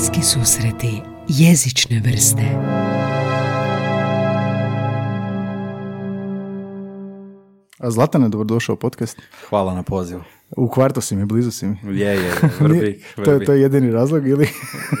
[0.00, 2.42] Bliski susreti jezične vrste
[7.78, 9.18] A Zlatane, dobrodošao u podcast.
[9.48, 10.22] Hvala na pozivu.
[10.56, 11.76] U kvartu si mi, blizu si mi.
[11.98, 14.48] Je, je, Vrbik, To je, to je jedini razlog ili?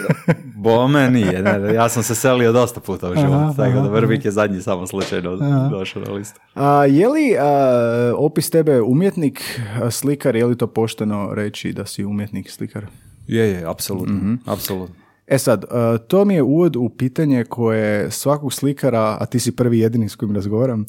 [0.64, 3.88] Bome nije, ne, ja sam se selio dosta puta u Aha, životu, tako da aha,
[3.88, 5.36] Vrbik je zadnji samo slučajno
[5.70, 6.40] došao na listu.
[6.54, 11.86] A, je li a, opis tebe umjetnik, a, slikar, je li to pošteno reći da
[11.86, 12.86] si umjetnik, slikar?
[13.30, 14.94] Je, je, apsolutno, apsolutno.
[15.26, 19.56] E sad, a, to mi je uvod u pitanje koje svakog slikara, a ti si
[19.56, 20.86] prvi jedini s kojim razgovaram,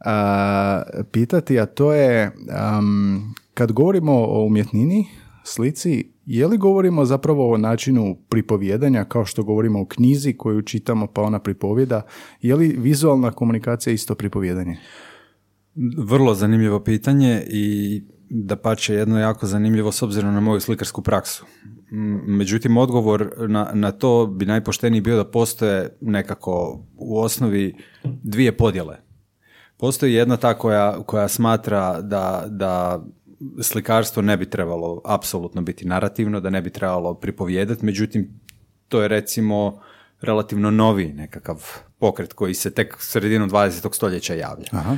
[0.00, 2.32] a, pitati, a to je
[3.54, 5.06] kad govorimo o umjetnini,
[5.44, 11.06] slici, je li govorimo zapravo o načinu pripovjedanja kao što govorimo o knjizi koju čitamo
[11.06, 12.02] pa ona pripovjeda,
[12.42, 14.76] je li vizualna komunikacija isto pripovjedanje?
[15.98, 21.44] Vrlo zanimljivo pitanje i da pače jedno jako zanimljivo s obzirom na moju slikarsku praksu.
[22.26, 28.96] Međutim, odgovor na, na to bi najpošteniji bio da postoje nekako u osnovi dvije podjele.
[29.76, 33.04] Postoji jedna ta koja, koja smatra da, da
[33.62, 38.40] slikarstvo ne bi trebalo apsolutno biti narativno, da ne bi trebalo pripovijedati, međutim,
[38.88, 39.80] to je recimo
[40.20, 41.66] relativno novi nekakav
[41.98, 43.94] pokret koji se tek sredinom 20.
[43.94, 44.66] stoljeća javlja.
[44.70, 44.96] Aha.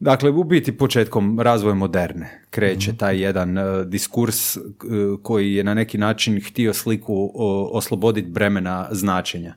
[0.00, 4.60] Dakle, u biti početkom razvoja moderne kreće taj jedan e, diskurs e,
[5.22, 9.54] koji je na neki način htio sliku o, osloboditi bremena značenja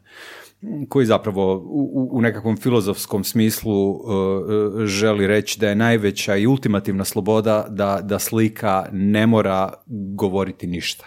[0.90, 7.06] koji zapravo u, u- nekakvom filozofskom smislu e, želi reći da je najveća i ultimativna
[7.06, 9.74] sloboda da, da slika ne mora
[10.16, 11.06] govoriti ništa.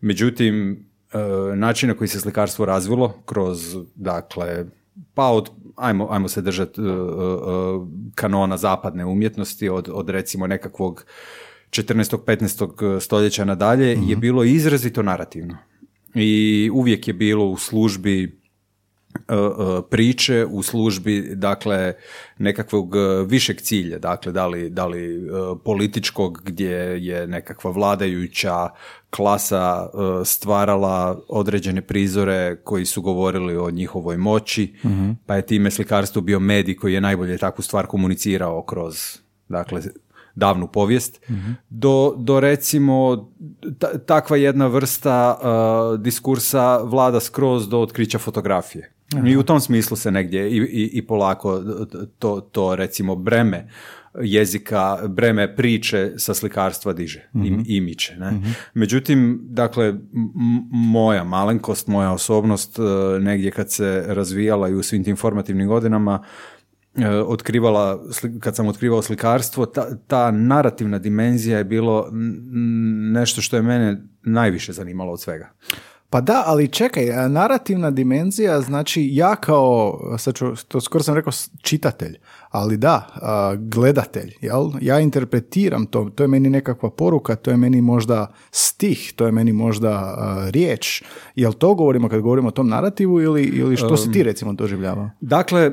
[0.00, 0.86] Međutim,
[1.56, 4.64] način na koji se slikarstvo razvilo kroz, dakle,
[5.14, 6.92] pa od, ajmo, ajmo se držati e, e, e,
[8.14, 11.04] kanona zapadne umjetnosti, od, od recimo nekakvog
[11.70, 12.16] 14.
[12.16, 13.00] 15.
[13.00, 15.56] stoljeća nadalje, je bilo izrazito narativno.
[16.14, 18.41] I uvijek je bilo u službi
[19.90, 21.94] priče u službi dakle
[22.38, 25.28] nekakvog e, višeg cilja dakle da li, da li e,
[25.64, 26.76] političkog gdje
[27.06, 28.68] je nekakva vladajuća
[29.10, 34.74] klasa e, stvarala određene prizore koji su govorili o njihovoj moći
[35.26, 39.82] pa je time slikarstvo bio medij koji je najbolje takvu stvar komunicirao kroz dakle
[40.34, 41.20] davnu povijest,
[41.68, 43.30] do, do recimo
[43.78, 48.92] ta- takva jedna vrsta uh, diskursa vlada skroz do otkrića fotografije.
[49.26, 51.62] I u tom smislu se negdje i, i, i polako
[52.18, 53.68] to, to recimo breme
[54.20, 58.16] jezika, breme priče sa slikarstva diže i, i miče.
[58.16, 58.32] Ne?
[58.74, 60.00] Međutim, dakle, m-
[60.70, 62.84] moja malenkost, moja osobnost, uh,
[63.22, 66.22] negdje kad se razvijala i u svim tim formativnim godinama,
[66.96, 68.04] e, otkrivala,
[68.40, 74.02] kad sam otkrivao slikarstvo, ta, ta narativna dimenzija je bilo n- nešto što je mene
[74.22, 75.50] najviše zanimalo od svega.
[76.12, 81.32] Pa da, ali čekaj, narativna dimenzija, znači ja kao, sad ću, to skoro sam rekao
[81.62, 82.18] čitatelj,
[82.50, 83.06] ali da,
[83.58, 84.70] gledatelj, jel?
[84.80, 89.32] Ja interpretiram to, to je meni nekakva poruka, to je meni možda stih, to je
[89.32, 90.16] meni možda
[90.50, 91.02] riječ.
[91.34, 95.10] Jel to govorimo kad govorimo o tom narativu ili, ili što si ti recimo doživljavao?
[95.20, 95.72] Dakle,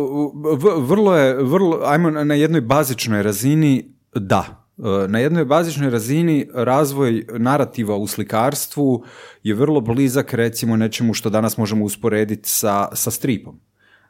[0.88, 4.63] vrlo je, vrlo, ajmo na jednoj bazičnoj razini, da.
[4.78, 9.04] E, Na jednoj bazičnoj razini razvoj narativa u slikarstvu
[9.42, 13.60] je vrlo blizak recimo nečemu što danas možemo usporediti sa, sa stripom.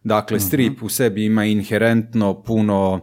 [0.04, 3.00] Dakle, strip u sebi ima inherentno puno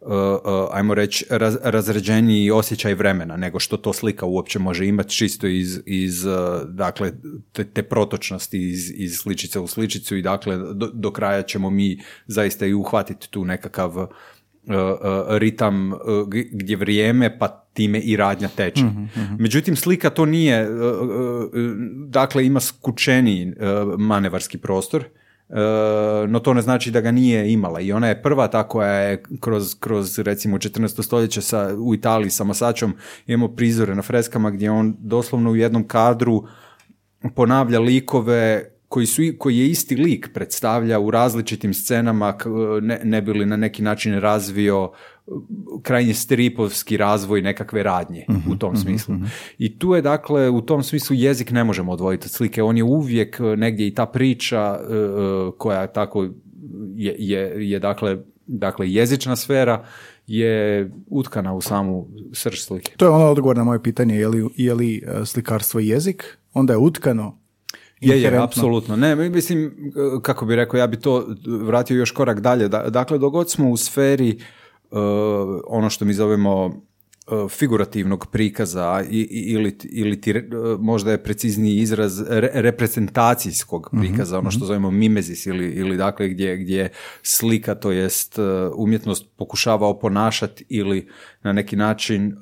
[0.00, 5.14] uh, uh, ajmo reći, raz, razređeniji osjećaj vremena nego što to slika uopće može imati
[5.14, 6.34] čisto iz, iz uh,
[6.68, 7.12] dakle,
[7.52, 11.98] te, te protočnosti iz, iz sličice u sličicu i dakle, do, do kraja ćemo mi
[12.26, 14.06] zaista i uhvatiti tu nekakav
[15.28, 15.98] ritam uh,
[16.28, 18.84] g- gdje vrijeme pa time i radnja teče.
[19.38, 20.68] Međutim, slika to nije,
[22.06, 25.04] dakle ima skučeniji uh, manevarski prostor,
[25.48, 25.56] E,
[26.28, 29.22] no to ne znači da ga nije imala i ona je prva ta koja je
[29.40, 31.02] kroz, kroz recimo 14.
[31.02, 32.94] stoljeće sa, u Italiji sa Masačom
[33.26, 36.44] imamo prizore na freskama gdje on doslovno u jednom kadru
[37.34, 42.36] ponavlja likove koji, su, koji je isti lik predstavlja u različitim scenama
[42.82, 45.42] ne, ne bi li na neki način razvio uh,
[45.82, 49.14] krajnje stripovski razvoj nekakve radnje u tom smislu.
[49.58, 52.62] I tu je dakle u tom smislu jezik ne možemo odvojiti od slike.
[52.62, 56.28] On je uvijek uh, negdje i ta priča uh, koja tako
[56.94, 59.84] je, je, je dakle, dakle jezična sfera
[60.26, 62.92] je utkana u samu srž slike.
[62.96, 66.38] To je ono odgovor na moje pitanje, je li, je li e, slikarstvo jezik?
[66.52, 67.43] Onda je utkano
[68.00, 68.96] Je, je, apsolutno.
[68.96, 69.92] Ne, mi- mislim,
[70.22, 72.68] kako bi rekao, ja bi to vratio još korak dalje.
[72.68, 74.38] Da- Dakle, dogod smo u sferi
[74.90, 74.98] uh,
[75.66, 76.82] ono što mi zovemo
[77.26, 80.44] e, figurativnog prikaza i, ili, ili ti, e,
[80.78, 84.66] možda je precizniji izraz reprezentacijskog mhm, prikaza, ono što mhm.
[84.66, 86.88] zovemo mimezis ili, ili dakle gdje, gdje
[87.22, 88.38] slika, to jest
[88.76, 91.08] umjetnost pokušava oponašati ili
[91.42, 92.36] na neki način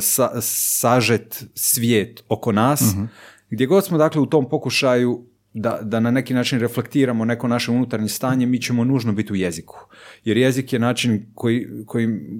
[0.00, 3.04] sa, sažet svijet oko nas, mhm.
[3.50, 7.70] gdje god smo dakle u tom pokušaju da, da na neki način reflektiramo neko naše
[7.70, 9.76] unutarnje stanje, mi ćemo nužno biti u jeziku.
[10.24, 11.66] Jer jezik je način koji,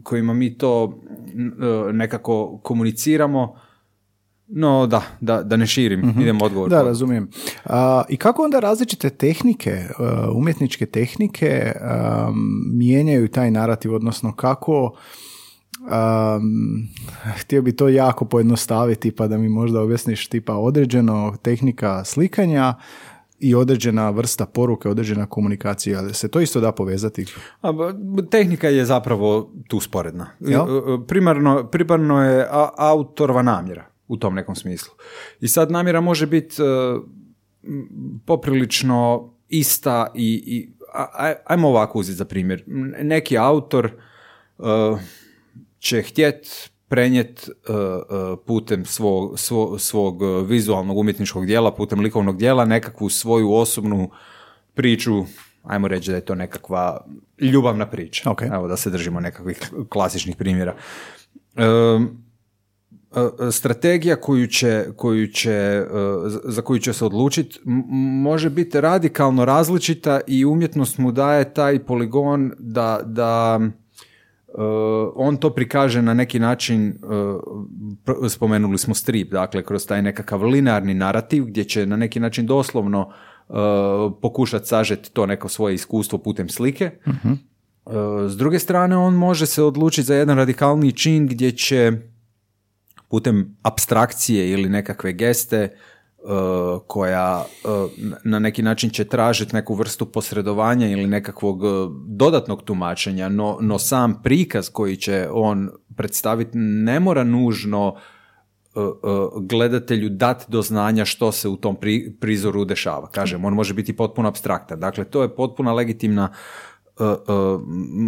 [0.02, 1.00] kojima mi to
[1.88, 3.56] e, nekako komuniciramo,
[4.46, 6.70] no da, da, da ne širim, mm idem odgovor.
[6.70, 7.31] Da, razumijem.
[8.08, 9.93] I kako onda različite tehnike, e,
[10.35, 11.73] umjetničke tehnike
[12.75, 14.96] mijenjaju taj narativ, odnosno kako
[15.88, 16.88] Um,
[17.37, 22.75] htio bi to jako pojednostaviti pa da mi možda objasniš tipa određeno tehnika slikanja
[23.38, 27.26] i određena vrsta poruke, određena komunikacija, ali se to isto da povezati?
[27.62, 27.73] A,
[28.31, 30.31] tehnika je zapravo tu sporedna.
[30.49, 30.56] E, e,
[31.06, 32.46] primarno, primarno je
[32.76, 34.94] autorova namjera u tom nekom smislu.
[35.40, 36.69] I sad namjera može biti uh,
[38.26, 40.73] poprilično ista i, i
[41.46, 42.64] ajmo ovako uzeti za primjer.
[43.02, 43.90] Neki autor
[45.78, 49.38] će htjet prenijeti uh, uh, putem svog,
[49.78, 54.10] svog vizualnog umjetničkog dijela, putem likovnog dijela, nekakvu svoju osobnu
[54.75, 55.25] priču,
[55.62, 57.06] ajmo reći da je to nekakva
[57.40, 58.30] ljubavna priča.
[58.30, 58.54] Okay.
[58.54, 60.75] Evo da se držimo nekakvih klasičnih primjera.
[61.56, 62.28] Um,
[63.50, 65.86] strategija koju će, koju će,
[66.44, 67.60] za koju će se odlučiti
[68.22, 73.60] može biti radikalno različita i umjetnost mu daje taj poligon da, da
[75.15, 80.95] on to prikaže na neki način, uh, spomenuli smo strip, dakle kroz taj nekakav linearni
[80.95, 83.12] narativ gdje će na neki način doslovno
[83.49, 83.56] uh,
[84.23, 86.91] pokušati sažeti to neko svoje iskustvo putem slike.
[87.06, 87.33] uh
[88.29, 91.93] S druge strane, on može se odlučiti za jedan radikalni čin gdje će
[93.09, 95.77] putem abstrakcije ili nekakve geste
[96.87, 97.69] koja e,
[98.25, 101.69] na neki način će tražiti neku vrstu posredovanja ili nekakvog e,
[102.06, 107.97] dodatnog tumačenja, no, no sam prikaz koji će on predstaviti ne mora nužno
[109.41, 111.76] gledatelju dati do znanja što se u tom
[112.21, 113.09] prizoru dešava.
[113.11, 114.81] Kažem, on može biti potpuno abstraktan.
[114.81, 116.32] Dakle, to je potpuna legitimna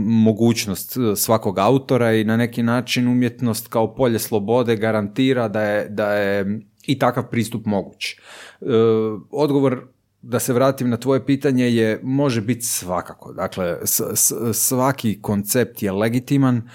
[0.06, 6.12] mogućnost svakog autora i na neki način umjetnost kao polje slobode garantira da je, da
[6.12, 8.12] je i takav pristup moguć.
[8.12, 8.16] E,
[9.30, 9.86] odgovor
[10.22, 13.32] da se vratim na tvoje pitanje je može biti svakako.
[13.32, 13.78] Dakle,
[14.52, 16.68] svaki koncept je legitiman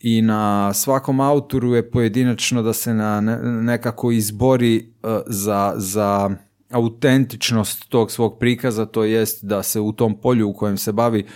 [0.00, 3.20] i na svakom autoru je pojedinačno da se na
[3.60, 4.82] nekako izbori e,
[5.26, 6.30] za, za
[6.70, 11.26] autentičnost tog svog prikaza, to jest da se u tom polju u kojem se bavi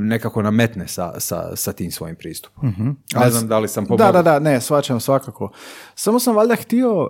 [0.00, 2.68] nekako nametne sa, sa, sa tim svojim pristupom.
[2.68, 4.12] mm Ne znam da li sam pomogao.
[4.12, 5.50] Da, da, da, ne, svačam svakako.
[5.94, 7.08] Samo sam valjda htio, uh,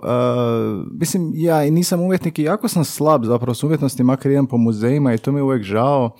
[0.91, 4.57] mislim, ja i nisam umjetnik i jako sam slab zapravo s umjetnosti, makar idem po
[4.57, 6.15] muzejima i to mi je uvijek žao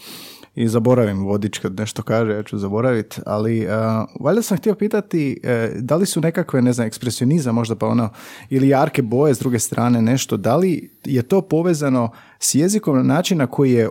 [0.56, 3.72] i zaboravim vodič kad nešto kaže, ja ću zaboraviti, ali uh,
[4.20, 5.42] valjda sam htio pitati
[5.76, 8.10] da li su nekakve, ne znam, ekspresionizam možda pa ono,
[8.50, 12.10] ili jarke boje s druge strane nešto, da li je to povezano
[12.40, 13.90] s jezikom na način na koji je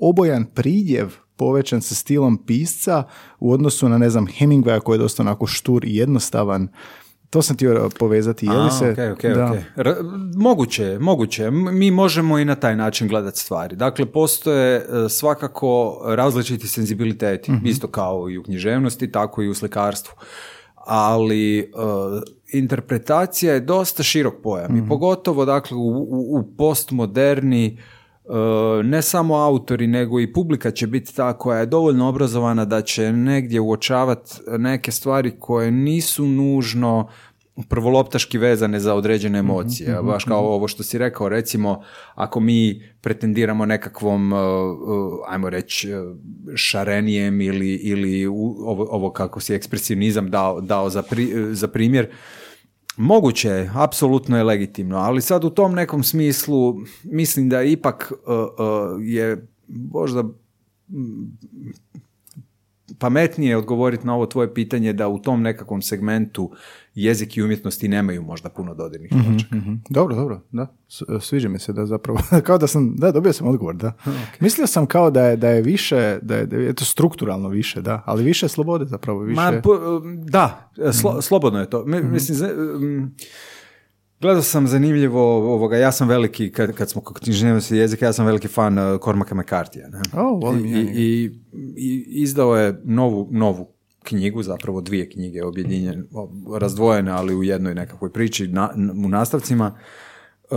[0.00, 3.04] obojan pridjev povećan sa stilom pisca
[3.40, 6.68] u odnosu na, ne znam, Hemingwaya koji je dosta onako štur i jednostavan.
[7.30, 8.46] To sam htio povezati.
[8.46, 8.84] Je li se...
[8.84, 9.94] Okay, okay, da.
[10.36, 11.50] moguće, moguće.
[11.50, 13.76] Mi možemo i na taj način gledati stvari.
[13.76, 19.54] Dakle, postoje e, svakako različiti senzibiliteti, mm isto kao i u književnosti, tako i u
[19.54, 20.14] slikarstvu.
[20.86, 24.88] Ali uh, interpretacija je dosta širok pojam i mhm.
[24.88, 27.78] pogotovo dakle u, u, u postmoderni
[28.84, 33.12] ne samo autori, nego i publika će biti ta koja je dovoljno obrazovana da će
[33.12, 37.08] negdje uočavati neke stvari koje nisu nužno
[37.68, 39.94] prvoloptaški vezane za određene mhm, emocije.
[39.94, 40.46] Mhm, Baš kao mhm.
[40.46, 41.82] ovo što si rekao, recimo,
[42.14, 44.40] ako mi pretendiramo nekakvom, e, e,
[45.28, 45.88] ajmo reći,
[46.54, 51.02] šarenijem ili, ili ovo, ovo kako si ekspresionizam dao, dao za,
[51.50, 52.08] za primjer,
[53.00, 58.34] Moguće je, apsolutno je legitimno, ali sad u tom nekom smislu mislim da ipak uh,
[58.34, 60.24] uh, je možda
[62.98, 66.50] pametnije odgovoriti na ovo tvoje pitanje da u tom nekakvom segmentu
[67.02, 70.66] jezik i umjetnosti nemaju možda puno dodirnih mm mm Dobro, dobro, da.
[71.20, 73.92] Sviđa mi se da zapravo, kao da sam, da, dobio sam odgovor, da.
[74.40, 77.80] Mislio sam kao da je, da je više, da je, da je to strukturalno više,
[77.80, 79.40] da, ali više slobode zapravo, više...
[79.40, 79.52] Ma,
[80.24, 81.20] da, mhm.
[81.20, 81.84] slobodno je to.
[81.86, 82.12] Mhm.
[82.12, 82.38] Mislim,
[84.20, 88.26] Gledao sam zanimljivo ovoga, ja sam veliki, kad, kad smo kod književnosti jezika, ja sam
[88.26, 89.90] veliki fan uh, Cormaca McCarthyja.
[89.90, 90.00] Ne?
[90.22, 91.30] Oh, I, i,
[91.76, 93.77] i, izdao je novu, novu
[94.08, 96.04] knjigu, zapravo dvije knjige objedinjene,
[96.60, 98.70] razdvojene, ali u jednoj nekakvoj priči na,
[99.04, 99.78] u nastavcima
[100.50, 100.54] e,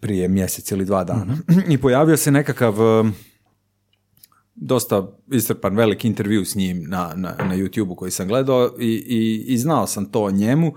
[0.00, 1.36] prije mjesec ili dva dana.
[1.72, 3.10] I pojavio se nekakav e,
[4.54, 9.44] dosta istrpan velik intervju s njim na, na, na YouTube-u koji sam gledao i, i,
[9.52, 10.72] i znao sam to o njemu.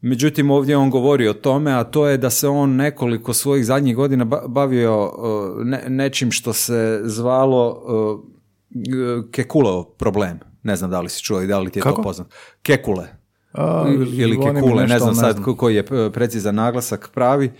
[0.00, 3.96] Međutim, ovdje on govori o tome, a to je da se on nekoliko svojih zadnjih
[3.96, 5.12] godina bavio
[5.64, 7.82] ne, nečim što se zvalo
[9.30, 10.38] Kekuleo problem.
[10.66, 11.96] Ne znam da li si čuo i da li ti je Kako?
[11.96, 12.26] to poznat.
[12.62, 13.06] Kekule.
[14.12, 17.52] ili Kekule, ne znam sad koji je precizan naglasak pravi.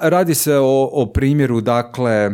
[0.00, 2.30] Radi se o, o primjeru, dakle,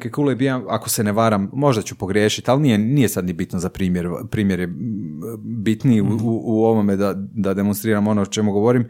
[0.00, 3.32] Kekule je bio, ako se ne varam, možda ću pogriješiti, ali nije, nije sad ni
[3.32, 4.08] bitno za primjer.
[4.30, 4.68] Primjer je
[5.38, 8.88] bitniji u, u, ovome da, da demonstriram ono o čemu govorim.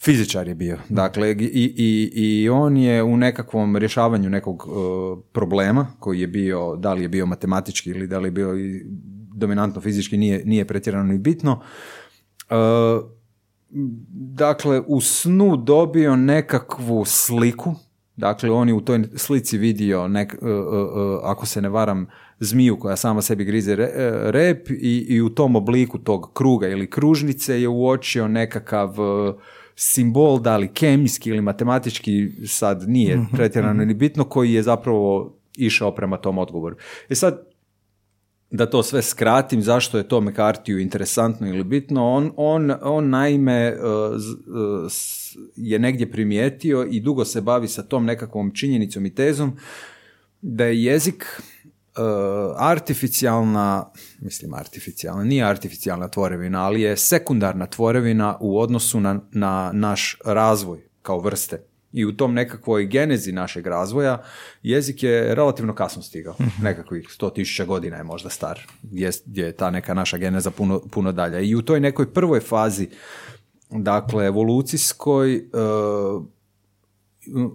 [0.00, 0.78] Fizičar je bio.
[0.88, 1.34] Dakle, i,
[1.76, 7.02] i, i on je u nekakvom rješavanju nekog uh, problema koji je bio, da li
[7.02, 8.54] je bio matematički ili da li je bio
[9.38, 11.60] dominantno fizički, nije, nije pretjerano ni bitno.
[12.50, 12.56] Uh,
[14.10, 17.74] dakle, u snu dobio nekakvu sliku
[18.18, 22.06] Dakle, on je u toj slici vidio, nek, uh, uh, uh, ako se ne varam,
[22.40, 23.76] zmiju koja sama sebi grize
[24.30, 28.94] rep i, i u tom obliku tog kruga ili kružnice je uočio nekakav
[29.76, 33.88] simbol, da li kemijski ili matematički, sad nije mhm, pretjerano mhm.
[33.88, 36.76] ni bitno, koji je zapravo išao prema tom odgovoru.
[37.08, 37.47] E sad,
[38.50, 43.76] da to sve skratim, zašto je to McCarthyju interesantno ili bitno, on, on, on naime
[45.56, 49.56] je negdje primijetio i dugo se bavi sa tom nekakvom činjenicom i tezom
[50.42, 51.24] da je jezik
[51.98, 52.04] uh,
[52.56, 53.90] artificijalna,
[54.20, 60.78] mislim artificijalna, nije artificijalna tvorevina, ali je sekundarna tvorevina u odnosu na, na naš razvoj
[61.02, 61.67] kao vrste.
[61.92, 64.22] I u tom nekakvoj genezi našeg razvoja
[64.62, 66.34] jezik je relativno kasno stigao.
[66.40, 66.64] Mhm.
[66.64, 68.60] Nekakvih sto tisuća godina je možda star.
[68.82, 71.48] Gdje, je ta neka naša geneza puno, puno dalje.
[71.48, 72.88] I u toj nekoj prvoj fazi
[73.70, 75.40] dakle evolucijskoj e,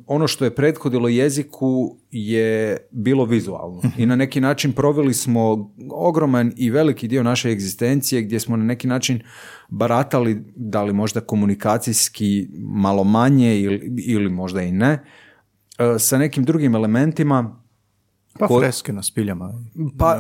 [0.08, 4.02] ono što je prethodilo jeziku je bilo vizualno mhm.
[4.02, 8.64] i na neki način proveli smo ogroman i veliki dio naše egzistencije gdje smo na
[8.64, 9.22] neki način
[9.70, 15.04] baratali da li možda komunikacijski malo manje ili, ili možda i ne
[15.80, 17.63] e, sa nekim drugim elementima
[18.40, 18.60] pa ko...
[18.60, 19.54] freske na spiljama.
[19.98, 20.20] Pa,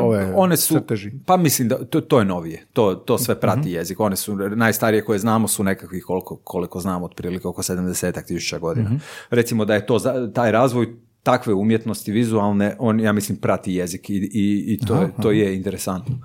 [0.00, 0.80] ove one su,
[1.26, 2.66] pa mislim da to, to je novije.
[2.72, 3.68] To, to sve prati mhm.
[3.68, 4.00] jezik.
[4.00, 8.90] One su najstarije koje znamo su nekakvih koliko, koliko znamo otprilike oko 70 tisuća godina.
[8.90, 9.00] mm
[9.30, 9.98] Recimo da je to
[10.34, 15.30] taj razvoj takve umjetnosti vizualne, on ja mislim prati jezik i, i, i to, to
[15.30, 16.18] je interesantno.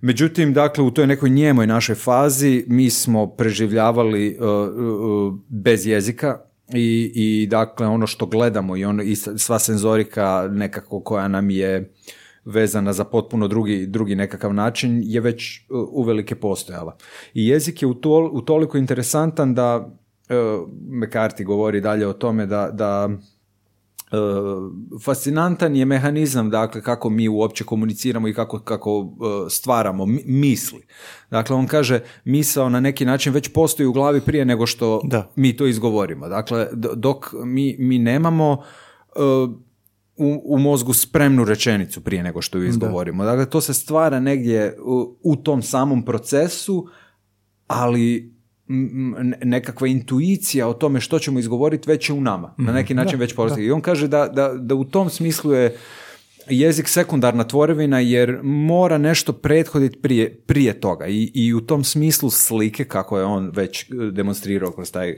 [0.00, 6.47] Međutim, dakle, u toj nekoj njemoj našoj fazi mi smo preživljavali uh, uh, bez jezika
[6.74, 11.92] i, i dakle ono što gledamo i, ono, i sva senzorika nekako koja nam je
[12.44, 15.60] vezana za potpuno drugi, drugi nekakav način je već
[15.92, 16.96] uvelike postojala.
[17.34, 17.94] I jezik je u,
[18.32, 23.37] u toliko interesantan da uh, McCarthy govori dalje o tome da, da E,
[25.04, 29.08] fascinantan je mehanizam dakle kako mi uopće komuniciramo i kako, kako
[29.46, 30.86] e, stvaramo misli.
[31.30, 35.30] Dakle, on kaže misao na neki način već postoji u glavi prije nego što da.
[35.36, 36.28] mi to izgovorimo.
[36.28, 38.62] Dakle, dok mi, mi nemamo
[39.16, 39.20] e,
[40.16, 43.24] u, u mozgu spremnu rečenicu prije nego što ju izgovorimo.
[43.24, 46.88] Dakle, to se stvara negdje u, u tom samom procesu,
[47.66, 48.37] ali
[49.44, 52.54] nekakva intuicija o tome što ćemo izgovoriti već je u nama.
[52.58, 52.74] Na mhm.
[52.74, 53.66] neki način već postoji.
[53.66, 55.76] I on kaže da, da, da u tom smislu je
[56.50, 62.30] jezik sekundarna tvorevina jer mora nešto prethoditi prije, prije toga I, i u tom smislu
[62.30, 65.16] slike kako je on već demonstrirao kroz taj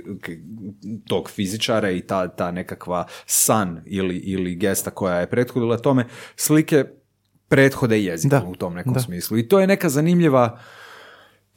[1.06, 6.84] tog fizičara i ta, ta nekakva san ili, ili gesta koja je prethodila tome, slike
[7.48, 9.38] prethode jezika u tom nekom smislu.
[9.38, 10.60] I to je neka zanimljiva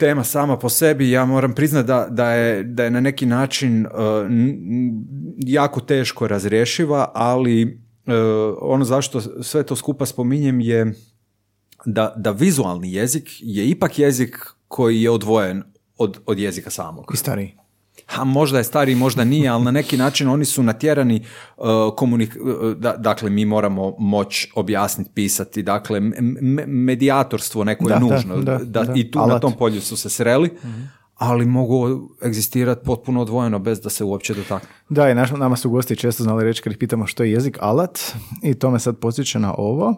[0.04, 3.86] tema sama po sebi, ja moram priznati da, da, je, da je na neki način
[3.86, 3.92] uh,
[5.38, 8.14] jako teško razrješiva, ali uh,
[8.62, 10.94] ono zašto sve to skupa spominjem je
[11.86, 15.64] da, da vizualni jezik je ipak jezik koji je odvojen
[15.98, 17.12] od, od jezika samog.
[17.14, 17.63] I stariji
[18.16, 21.26] a možda je stariji, možda nije, ali na neki način oni su natjerani
[21.58, 22.38] uh, komunik...
[22.42, 26.00] Uh, dakle, mi moramo moć objasniti, pisati, dakle,
[26.68, 28.38] medijatorstvo neko je nužno.
[28.64, 30.50] Da, I tu na tom polju su se sreli.
[30.64, 34.70] Mhm ali mogu egzistirati potpuno odvojeno bez da se uopće dotakne.
[34.90, 37.58] Da, i naš, nama su gosti često znali reći kad ih pitamo što je jezik
[37.62, 38.00] alat
[38.42, 39.96] i to me sad podsjeća na ovo.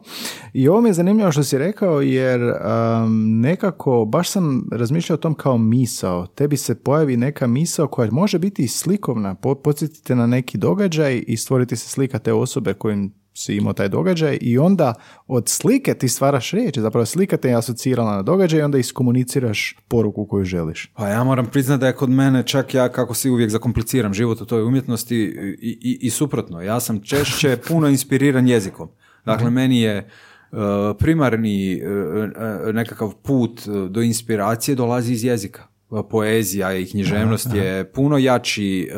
[0.54, 5.18] I ovo mi je zanimljivo što si rekao jer um, nekako baš sam razmišljao o
[5.18, 6.28] tom kao misao.
[6.28, 11.38] Tebi se pojavi neka misao koja može biti i slikovna, podsjetite na neki događaj i
[11.38, 14.94] stvoriti se slika te osobe kojim si imao taj događaj i onda
[15.28, 19.78] od slike ti stvaraš riječ, zapravo slika te je asocirala na događaj i onda iskomuniciraš
[19.88, 20.92] poruku koju želiš.
[20.96, 24.42] Pa ja moram priznati da je kod mene čak ja kako si uvijek zakompliciram život
[24.42, 26.62] u toj umjetnosti i, i, i suprotno.
[26.62, 28.90] Ja sam češće puno inspiriran jezikom.
[29.26, 30.10] Dakle, meni je
[30.52, 30.60] uh,
[31.00, 35.68] primarni uh, nekakav put do inspiracije dolazi iz jezika.
[36.10, 38.90] Poezija i književnost je puno jači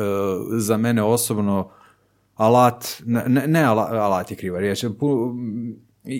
[0.58, 1.70] za mene osobno
[2.38, 4.84] alat, ne, ne alat je kriva riječ,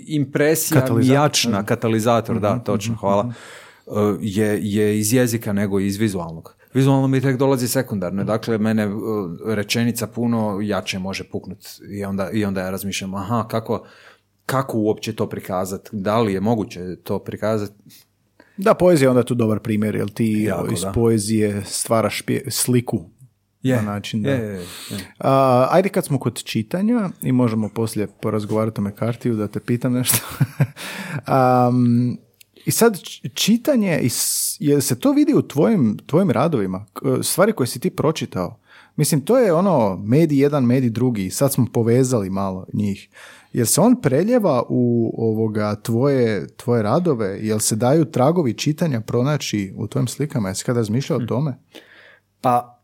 [0.06, 1.22] impresija katalizator.
[1.22, 3.32] jačna, katalizator, da, mhm, točno, mhm, hvala, mhm.
[3.86, 6.54] Uh, je, je iz jezika nego iz vizualnog.
[6.74, 9.02] Vizualno mi tek dolazi sekundarno, dakle mene uh,
[9.46, 11.58] rečenica puno jače može puknut
[11.90, 13.86] i onda, i onda ja razmišljam, aha, kako,
[14.46, 17.74] kako uopće to prikazati, da li je moguće to prikazati,
[18.56, 23.10] da, poezija je onda tu dobar primjer, jer ti iz poezije stvaraš sliku
[23.62, 24.30] je, na način da...
[24.30, 24.66] Je,
[25.70, 30.18] ajde kad smo kod čitanja i možemo poslije porazgovarati o Mekartiju da te pitam nešto.
[31.68, 32.18] um,
[32.64, 33.00] I sad
[33.34, 34.00] čitanje,
[34.58, 36.86] je se to vidi u tvojim, tvojim radovima?
[37.22, 38.58] Stvari koje si ti pročitao?
[38.96, 41.30] Mislim, to je ono medij jedan, medij drugi.
[41.30, 43.08] Sad smo povezali malo njih.
[43.52, 47.38] Jel se on preljeva u ovoga tvoje, tvoje radove?
[47.40, 50.48] Jel se daju tragovi čitanja pronaći u tvojim slikama?
[50.48, 51.26] Jesi kada razmišljao o hm.
[51.26, 51.58] tome?
[52.40, 52.77] Pa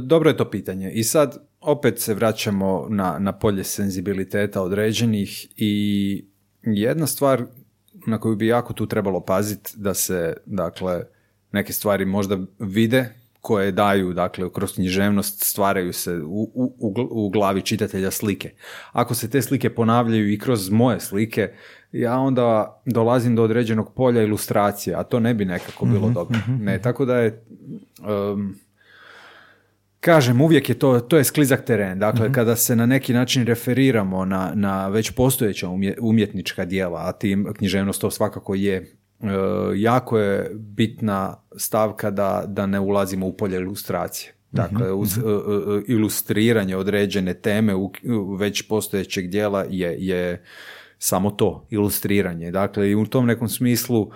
[0.00, 0.90] dobro je to pitanje.
[0.90, 6.24] I sad opet se vraćamo na, na polje senzibiliteta određenih i
[6.62, 7.44] jedna stvar
[8.06, 11.04] na koju bi jako tu trebalo paziti da se dakle
[11.52, 17.62] neke stvari možda vide koje daju, dakle, kroz književnost stvaraju se u, u, u glavi
[17.62, 18.50] čitatelja slike.
[18.92, 21.52] Ako se te slike ponavljaju i kroz moje slike,
[21.92, 26.38] ja onda dolazim do određenog polja ilustracije, a to ne bi nekako bilo mhm, dobro.
[26.38, 26.82] Mhm, ne, mhm.
[26.82, 27.44] tako da je
[28.32, 28.54] um,
[30.04, 31.98] Kažem, uvijek je to, to je sklizak teren.
[31.98, 32.32] Dakle, mhm.
[32.32, 35.68] kada se na neki način referiramo na, na već postojeća
[36.00, 38.86] umjetnička dijela, a tim književnost to svakako je, e,
[39.74, 44.32] jako je bitna stavka da, da ne ulazimo u polje ilustracije.
[44.50, 45.28] Dakle, mhm, uz mhm.
[45.28, 47.92] E, e, ilustriranje određene teme u,
[48.38, 50.42] već postojećeg dijela je, je
[50.98, 52.50] samo to, ilustriranje.
[52.50, 54.10] Dakle, i u tom nekom smislu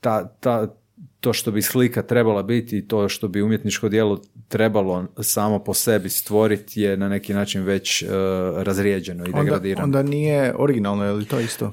[0.00, 0.76] ta, ta,
[1.24, 5.74] to što bi slika trebala biti i to što bi umjetničko djelo trebalo samo po
[5.74, 8.08] sebi stvoriti je na neki način već uh,
[8.56, 9.84] razrijeđeno i onda, degradirano.
[9.84, 11.70] Onda nije originalno, je li to isto?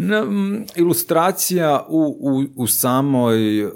[0.76, 3.72] ilustracija u, u, u samoj uh,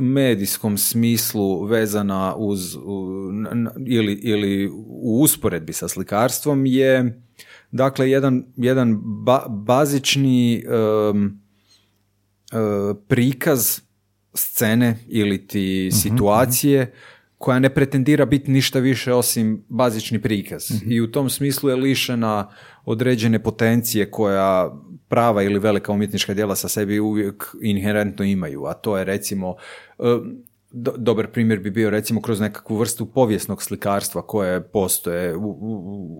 [0.00, 2.76] medijskom smislu vezana uz
[3.86, 7.22] ili, ili u usporedbi sa slikarstvom je
[7.70, 8.98] dakle jedan, jedan
[9.48, 10.64] bazični
[11.12, 11.40] um,
[13.08, 13.87] prikaz
[14.38, 16.92] scene ili ti mhm, situacije mhm.
[17.38, 20.70] koja ne pretendira biti ništa više osim bazični prikaz.
[20.70, 20.92] Mhm.
[20.92, 22.50] I u tom smislu je lišena
[22.84, 24.72] određene potencije koja
[25.08, 29.56] prava ili velika umjetnička djela sa sebi uvijek inherentno imaju, a to je recimo
[30.72, 35.58] dobar primjer bi bio recimo kroz nekakvu vrstu povijesnog slikarstva koje postoje u,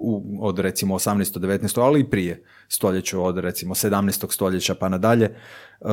[0.00, 1.38] u, od recimo 18.
[1.38, 1.80] 19.
[1.80, 4.32] ali i prije stoljeća od recimo 17.
[4.32, 5.34] stoljeća pa nadalje.
[5.80, 5.86] E,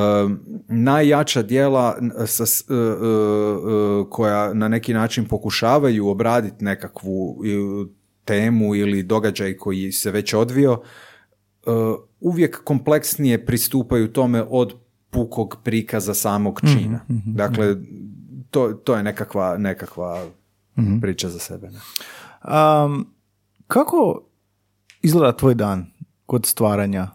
[0.68, 2.76] najjača dijela sa, e, e,
[4.10, 7.38] koja na neki način pokušavaju obraditi nekakvu
[8.24, 10.82] temu ili događaj koji se već odvio,
[12.20, 14.74] uvijek kompleksnije pristupaju tome od
[15.10, 17.00] pukog prikaza samog čina.
[17.08, 18.06] Mhm, mhm, dakle, mhm
[18.50, 20.24] to, to je nekakva, nekakva
[20.76, 21.70] mm priča za sebe.
[21.70, 21.78] Ne?
[22.84, 23.14] Um,
[23.66, 24.28] kako
[25.02, 25.86] izgleda tvoj dan
[26.26, 27.08] kod stvaranja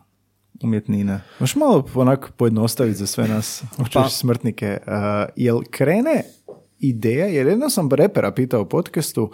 [0.64, 1.22] umjetnine?
[1.40, 4.10] Možeš malo onako pojednostaviti za sve nas, pa.
[4.10, 4.78] smrtnike.
[4.88, 4.94] Uh,
[5.36, 6.24] jel krene
[6.80, 9.32] ideja, jer jedno sam repera pitao u podcastu,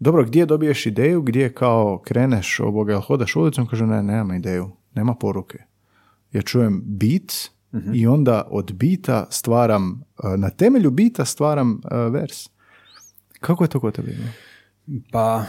[0.00, 4.70] dobro, gdje dobiješ ideju, gdje kao kreneš ovoga, jel hodaš ulicom, kaže ne, nemam ideju,
[4.94, 5.58] nema poruke.
[6.32, 7.32] Ja čujem beat,
[7.72, 7.94] Mhm.
[7.94, 12.48] i onda od bita stvaram, e, na temelju bita stvaram e, vers.
[13.40, 14.16] Kako je to kod tebe?
[15.12, 15.44] Pa,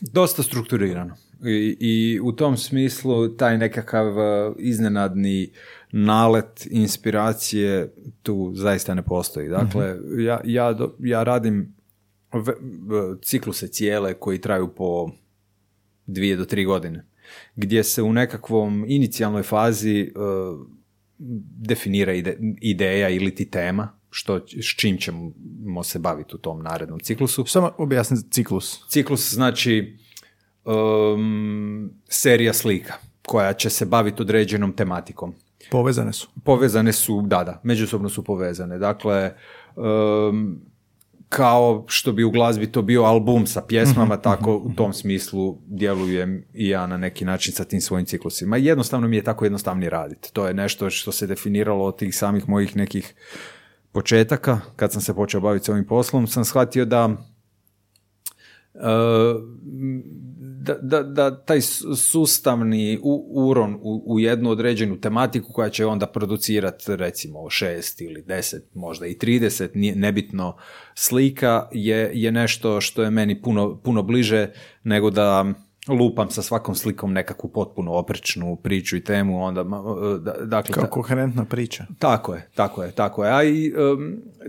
[0.00, 1.14] dosta strukturirano.
[1.46, 5.52] I, I, u tom smislu taj nekakav e, iznenadni
[5.92, 9.48] nalet inspiracije tu zaista ne postoji.
[9.48, 10.20] Dakle, mhm.
[10.20, 11.74] ja, ja, ja radim
[13.22, 15.10] cikluse cijele koji traju po
[16.06, 17.06] dvije do tri godine,
[17.56, 20.12] gdje se u nekakvom inicijalnoj fazi
[21.68, 27.00] definira ide, ideja ili ti tema što, s čim ćemo se baviti u tom narednom
[27.00, 27.44] ciklusu.
[27.46, 28.88] Samo objasni ciklus.
[28.88, 29.98] Ciklus znači
[30.64, 32.94] um, serija slika
[33.26, 35.34] koja će se baviti određenom tematikom.
[35.70, 36.28] Povezane su.
[36.44, 38.78] Povezane su, da, da, međusobno su povezane.
[38.78, 39.32] Dakle,
[39.76, 40.60] um,
[41.28, 46.44] kao što bi u glazbi to bio album sa pjesmama, tako u tom smislu djelujem
[46.54, 48.56] i ja na neki način sa tim svojim ciklusima.
[48.56, 50.32] Jednostavno mi je tako jednostavnije raditi.
[50.32, 53.14] To je nešto što se definiralo od tih samih mojih nekih
[53.92, 57.16] početaka, kad sam se počeo baviti ovim poslom, sam shvatio da
[60.60, 61.60] da, da, da taj
[61.96, 62.98] sustavni
[63.30, 69.06] uron u, u jednu određenu tematiku koja će onda producirati recimo šest ili deset, možda
[69.06, 70.56] i trideset, nebitno.
[70.94, 74.48] Slika je, je nešto što je meni puno, puno bliže
[74.84, 75.54] nego da
[75.88, 79.64] lupam sa svakom slikom nekakvu potpuno oprečnu priču i temu, onda,
[80.44, 80.74] dakle...
[80.74, 81.86] Kao koherentna priča.
[81.98, 83.32] Tako je, tako je, tako je.
[83.32, 83.72] A i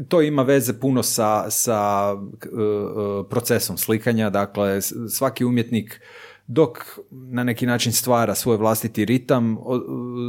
[0.07, 6.01] to ima veze puno sa, sa e, e, procesom slikanja, dakle, svaki umjetnik
[6.47, 9.57] dok na neki način stvara svoj vlastiti ritam,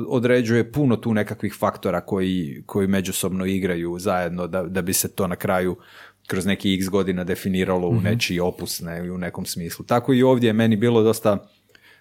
[0.08, 5.26] određuje puno tu nekakvih faktora koji, koji međusobno igraju zajedno da, da bi se to
[5.26, 5.76] na kraju
[6.33, 8.05] kroz neki x godina definiralo u mhm.
[8.05, 9.85] nečiji opus ne, u nekom smislu.
[9.85, 11.38] Tako i ovdje je meni bilo dosta,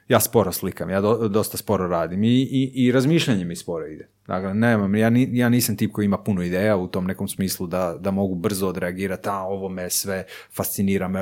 [0.08, 4.08] ja sporo slikam, ja dosta sporo radim i, i, i razmišljanje mi sporo ide.
[4.28, 7.67] Dakle, nemam, ja, ni, ja nisam tip koji ima puno ideja u tom nekom smislu
[7.67, 10.24] da, da mogu brzo odreagirati, a ovo me sve
[10.56, 11.20] fascinira, me,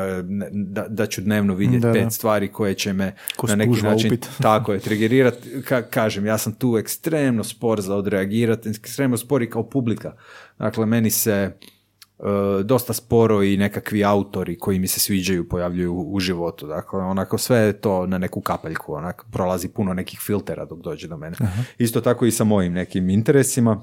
[0.51, 3.15] da, da ću dnevno vidjeti pet stvari koje će me
[3.47, 5.61] na neki način tako je, trigerirati.
[5.61, 10.13] Ka, kažem, ja sam tu ekstremno spor za odreagirati, ekstremno spor i kao publika.
[10.59, 11.51] Dakle, meni se
[12.63, 16.67] dosta sporo i nekakvi autori koji mi se sviđaju pojavljuju u životu.
[16.67, 21.07] Dakle, onako sve je to na neku kapaljku, onako prolazi puno nekih filtera dok dođe
[21.07, 21.37] do mene.
[21.77, 23.81] Isto tako i sa mojim nekim interesima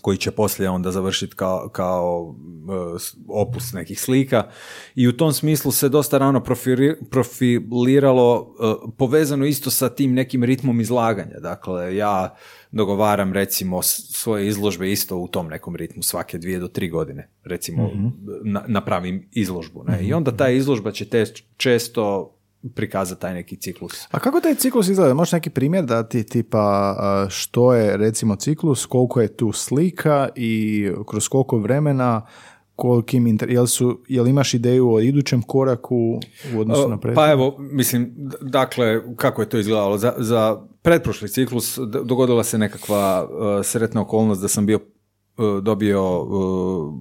[0.00, 2.98] koji će poslije onda završiti kao, kao e,
[3.28, 4.44] opus nekih slika
[4.94, 6.42] i u tom smislu se dosta rano
[7.10, 11.40] profiliralo e, povezano isto sa tim nekim ritmom izlaganja.
[11.40, 12.36] Dakle, ja
[12.72, 17.86] dogovaram recimo svoje izložbe isto u tom nekom ritmu svake dvije do tri godine recimo
[17.86, 18.12] mm
[18.66, 19.98] napravim izložbu ne?
[20.00, 20.14] i mhm.
[20.16, 21.24] onda ta izložba će te
[21.56, 22.34] često
[22.74, 24.06] prikazati taj neki ciklus.
[24.10, 25.14] A kako taj ciklus izgleda?
[25.14, 26.96] Možeš neki primjer dati tipa
[27.30, 32.26] što je recimo ciklus, koliko je tu slika i kroz koliko vremena
[32.76, 33.50] kolikim inter...
[33.50, 36.20] jel, su, jel imaš ideju o idućem koraku
[36.56, 37.26] u odnosu na prethodno?
[37.26, 39.98] Pa evo, mislim, dakle, kako je to izgledalo?
[39.98, 46.22] Za, za pretprošli ciklus dogodila se nekakva uh, sretna okolnost da sam bio uh, dobio
[46.22, 46.92] uh,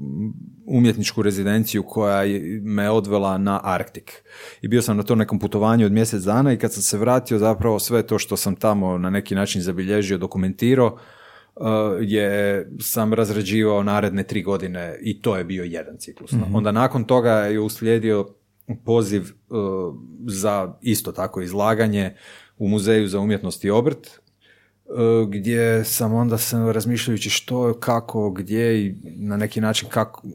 [0.67, 2.23] umjetničku rezidenciju koja
[2.61, 4.23] me odvela na Arktik.
[4.61, 7.39] I bio sam na tom nekom putovanju od mjesec dana i kad sam se vratio
[7.39, 10.97] zapravo sve to što sam tamo na neki način zabilježio, dokumentirao,
[12.01, 16.31] je sam razrađivao naredne tri godine i to je bio jedan ciklus.
[16.31, 18.27] mm Onda nakon toga je uslijedio
[18.85, 19.23] poziv
[20.25, 22.15] za isto tako izlaganje
[22.57, 24.11] u Muzeju za umjetnost i obrt, e,
[25.29, 30.27] gdje sam onda sam razmišljajući što, kako, gdje i na neki način kako,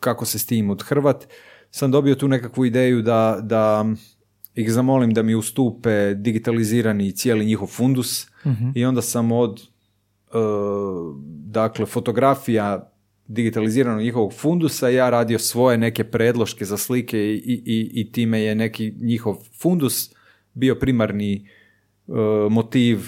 [0.00, 1.26] kako, se s tim odhrvat,
[1.70, 3.86] sam dobio tu nekakvu ideju da, da
[4.54, 8.70] ih zamolim da mi ustupe digitalizirani cijeli njihov fundus mhm.
[8.74, 9.71] i onda sam od
[11.46, 12.92] dakle fotografija
[13.26, 18.54] digitaliziranog njihovog fundusa ja radio svoje neke predloške za slike i, i, i time je
[18.54, 20.14] neki njihov fundus
[20.54, 21.48] bio primarni
[22.06, 22.16] uh,
[22.50, 22.98] motiv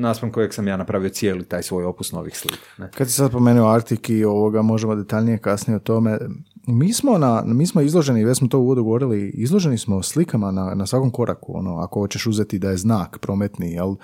[0.00, 2.64] naspram kojeg sam ja napravio cijeli taj svoj opus novih slika.
[2.78, 2.90] Ne?
[2.94, 6.18] Kad si sad pomenuo Artik i ovoga, možemo detaljnije kasnije o tome.
[6.66, 10.74] Mi smo, na, mi smo izloženi, već smo to uvodu govorili, izloženi smo slikama na,
[10.74, 11.58] na svakom koraku.
[11.58, 13.94] Ono, ako hoćeš uzeti da je znak prometni, jel,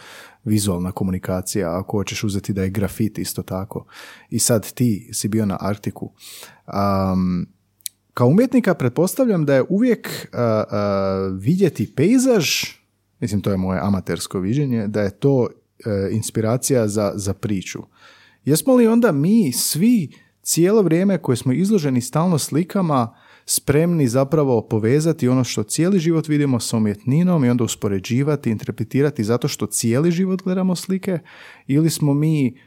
[0.44, 3.84] vizualna komunikacija, ako hoćeš uzeti da je grafit isto tako.
[4.30, 6.12] I sad ti si bio na Arktiku.
[6.66, 7.46] Um,
[8.14, 10.28] kao umjetnika pretpostavljam da je uvijek
[11.38, 12.48] vidjeti pejzaž,
[13.20, 17.82] mislim to je moje amatersko viđenje, da je to e, inspiracija za, za priču.
[18.44, 20.10] Jesmo li onda mi svi
[20.46, 23.14] cijelo vrijeme koje smo izloženi stalno slikama
[23.46, 29.48] spremni zapravo povezati ono što cijeli život vidimo sa umjetninom i onda uspoređivati, interpretirati zato
[29.48, 31.18] što cijeli život gledamo slike
[31.66, 32.58] ili smo mi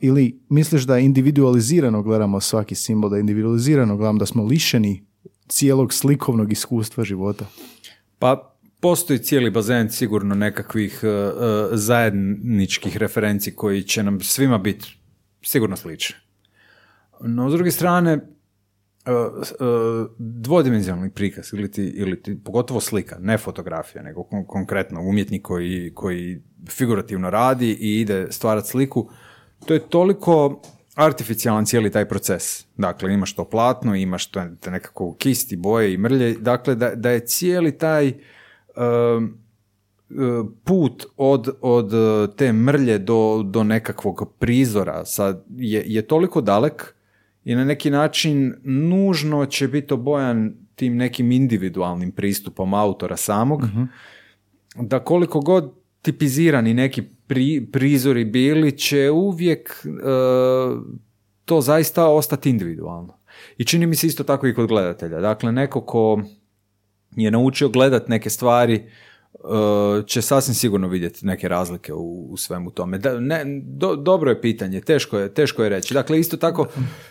[0.00, 5.06] ili misliš da individualizirano gledamo svaki simbol, da individualizirano gledamo, da smo lišeni
[5.48, 7.46] cijelog slikovnog iskustva života?
[8.18, 11.10] Pa postoji cijeli bazen sigurno nekakvih uh,
[11.72, 14.96] zajedničkih referenci koji će nam svima biti
[15.42, 16.23] sigurno slični.
[17.26, 19.42] No, s druge strane, uh,
[20.18, 26.42] dvodimenzionalni prikaz ili ti, ili ti, pogotovo slika, ne fotografija, nego konkretno umjetnik koji, koji
[26.68, 29.10] figurativno radi i ide stvarati sliku,
[29.66, 30.62] to je toliko
[30.94, 32.66] artificijalan cijeli taj proces.
[32.76, 36.34] Dakle, imaš to platno, imaš to nekako kisti, boje i mrlje.
[36.40, 38.12] Dakle, da, da je cijeli taj
[38.76, 39.38] um,
[40.64, 41.92] put od, od
[42.36, 46.93] te mrlje do, do nekakvog prizora sad je, je toliko dalek
[47.44, 53.62] i na neki način nužno će biti obojan tim nekim individualnim pristupom autora samog,
[54.76, 59.90] da koliko god tipizirani neki pri, prizori bili će uvijek e,
[61.44, 63.18] to zaista ostati individualno.
[63.58, 65.20] I čini mi se isto tako i kod gledatelja.
[65.20, 66.22] Dakle, neko ko
[67.16, 68.90] je naučio gledat neke stvari
[70.02, 72.98] će sasvim sigurno vidjeti neke razlike u, u svemu tome.
[72.98, 75.94] Da, ne, do- dobro je pitanje, teško je, teško je reći.
[75.94, 76.66] Dakle, isto tako,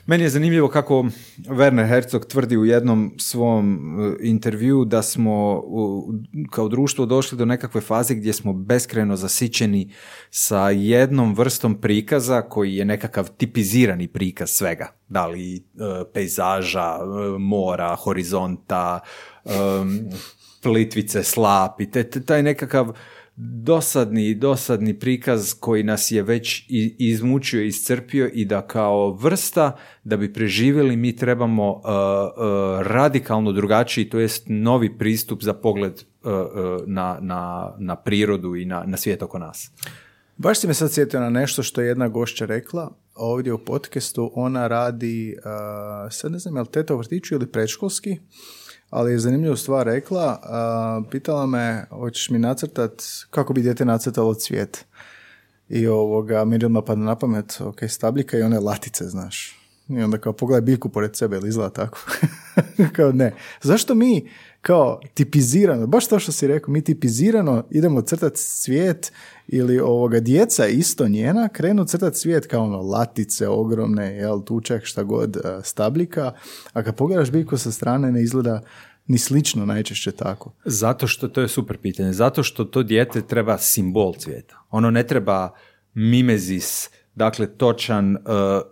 [0.06, 1.06] meni je zanimljivo kako
[1.40, 3.66] Werner Herzog tvrdi u jednom svom
[4.00, 6.14] uh, intervju da smo u-
[6.52, 9.92] kao društvo došli do nekakve faze gdje smo beskreno zasićeni
[10.30, 14.88] sa jednom vrstom prikaza koji je nekakav tipizirani prikaz svega.
[15.08, 15.62] Da li uh,
[16.14, 19.00] pejzaža, uh, mora, horizonta,
[19.46, 20.00] um,
[20.64, 22.94] plitvice, slap i te, te- taj nekakav
[23.36, 26.66] dosadni, dosadni prikaz koji nas je već
[27.00, 34.10] izmučio, iscrpio i da kao vrsta da bi preživjeli mi trebamo uh, uh, radikalno drugačiji,
[34.10, 38.98] to jest novi pristup za pogled uh, uh, na, na, na prirodu i na, na
[38.98, 39.72] svijet oko nas.
[40.38, 44.32] Baš si me sad sjetio na nešto što je jedna gošća rekla ovdje u podcastu.
[44.36, 48.18] Ona radi, uh, sad ne znam je li teta u vrtiću ili predškolski,
[48.94, 50.40] ali je zanimljivu stvar rekla.
[51.12, 54.86] Pitala me, hoćeš mi nacrtat, kako bi dijete nacrtalo cvijet?
[55.70, 59.60] I ovoga, mi odmah na pamet, ok, stabljika i one latice, znaš.
[59.90, 62.00] I onda kao pogledaj biljku pored sebe, ili izgleda tako?
[62.96, 63.34] kao ne.
[63.62, 64.30] Zašto mi
[64.64, 69.12] kao tipizirano, baš to što si rekao, mi tipizirano idemo crtati svijet
[69.48, 75.04] ili ovoga djeca isto njena krenu crtati svijet kao ono latice ogromne, jel, tučak, šta
[75.04, 76.34] god, eh, stabljika,
[76.74, 78.62] a kad pogledaš biljku sa strane ne izgleda
[79.08, 80.54] ni slično najčešće tako.
[80.66, 84.66] Zato što, to je super pitanje, zato što to dijete treba simbol cvijeta.
[84.70, 85.50] Ono ne treba
[85.94, 88.22] mimezis, dakle točan, uh,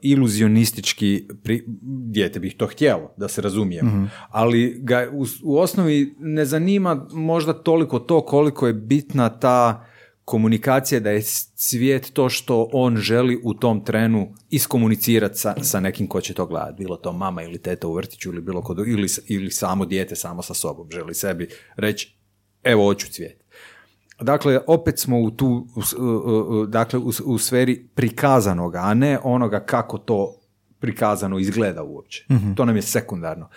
[0.01, 1.63] iluzionistički, pri...
[2.11, 7.53] dijete bih to htjelo, da se razumijemo, ali ga u, u osnovi ne zanima možda
[7.53, 9.85] toliko to koliko je bitna ta
[10.25, 11.21] komunikacija da je
[11.55, 16.45] svijet to što on želi u tom trenu iskomunicirati sa, sa nekim ko će to
[16.45, 16.83] gledati.
[16.83, 20.41] Bilo to mama ili teta u vrtiću ili bilo kod, ili, ili samo dijete samo
[20.41, 20.87] sa sobom.
[20.91, 22.15] Želi sebi reći
[22.63, 23.40] evo hoću cvijet.
[24.21, 25.67] Dakle, opet smo u tu,
[26.67, 30.41] dakle, u, u sferi prikazanoga, a ne onoga kako to
[30.81, 32.25] prikazano izgleda uopće.
[32.55, 33.49] To nam je sekundarno.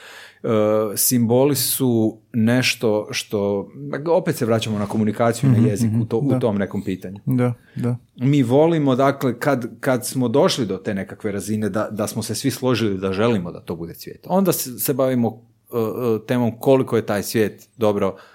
[0.42, 0.48] E,
[0.96, 3.68] simboli su nešto što,
[4.11, 7.18] opet se vraćamo na komunikaciju, na jezik u, to, u tom nekom pitanju.
[7.27, 7.96] Da, da.
[8.16, 12.35] Mi volimo, dakle, kad, kad smo došli do te nekakve razine, da, da smo se
[12.35, 14.27] svi složili da želimo da to bude cvijet.
[14.29, 15.38] Onda se, se bavimo uh,
[15.70, 18.34] uh, temom koliko je taj svijet dobro uh,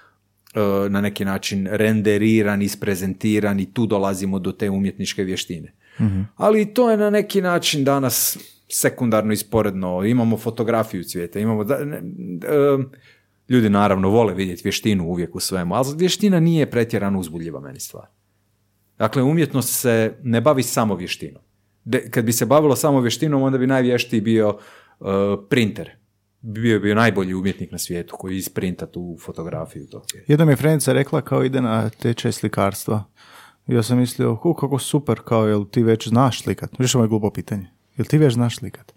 [0.90, 5.74] na neki način renderiran, isprezentiran i tu dolazimo do te umjetničke vještine.
[6.36, 8.38] Ali i to je na neki način danas
[8.70, 10.06] sekundarno i sporedno.
[10.06, 11.64] Imamo fotografiju cvijeta, imamo...
[11.64, 12.02] Da, ne,
[12.76, 12.90] um,
[13.50, 18.06] ljudi naravno vole vidjeti vještinu uvijek u svemu, ali vještina nije pretjerano uzbudljiva meni stvar.
[18.98, 21.42] Dakle, umjetnost se ne bavi samo vještinom.
[21.84, 25.08] De, kad bi se bavilo samo vještinom, onda bi najvještiji bio uh,
[25.50, 25.92] printer.
[26.42, 29.88] Bio bi najbolji umjetnik na svijetu koji isprinta tu fotografiju.
[29.88, 30.04] To.
[30.28, 33.04] Jedna mi je frenica rekla kao ide na tečaj slikarstva.
[33.68, 36.72] Ja sam mislio, hu, kako super, kao jel ti već znaš slikat?
[36.80, 37.70] Viš ovo je glupo pitanje.
[37.98, 38.94] Jel ti već znaš slikat?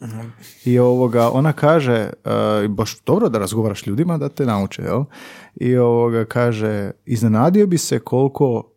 [0.65, 5.05] I ovoga, ona kaže, uh, baš dobro da razgovaraš s ljudima da te nauče, jel?
[5.55, 8.73] I ovoga kaže, iznenadio bi se koliko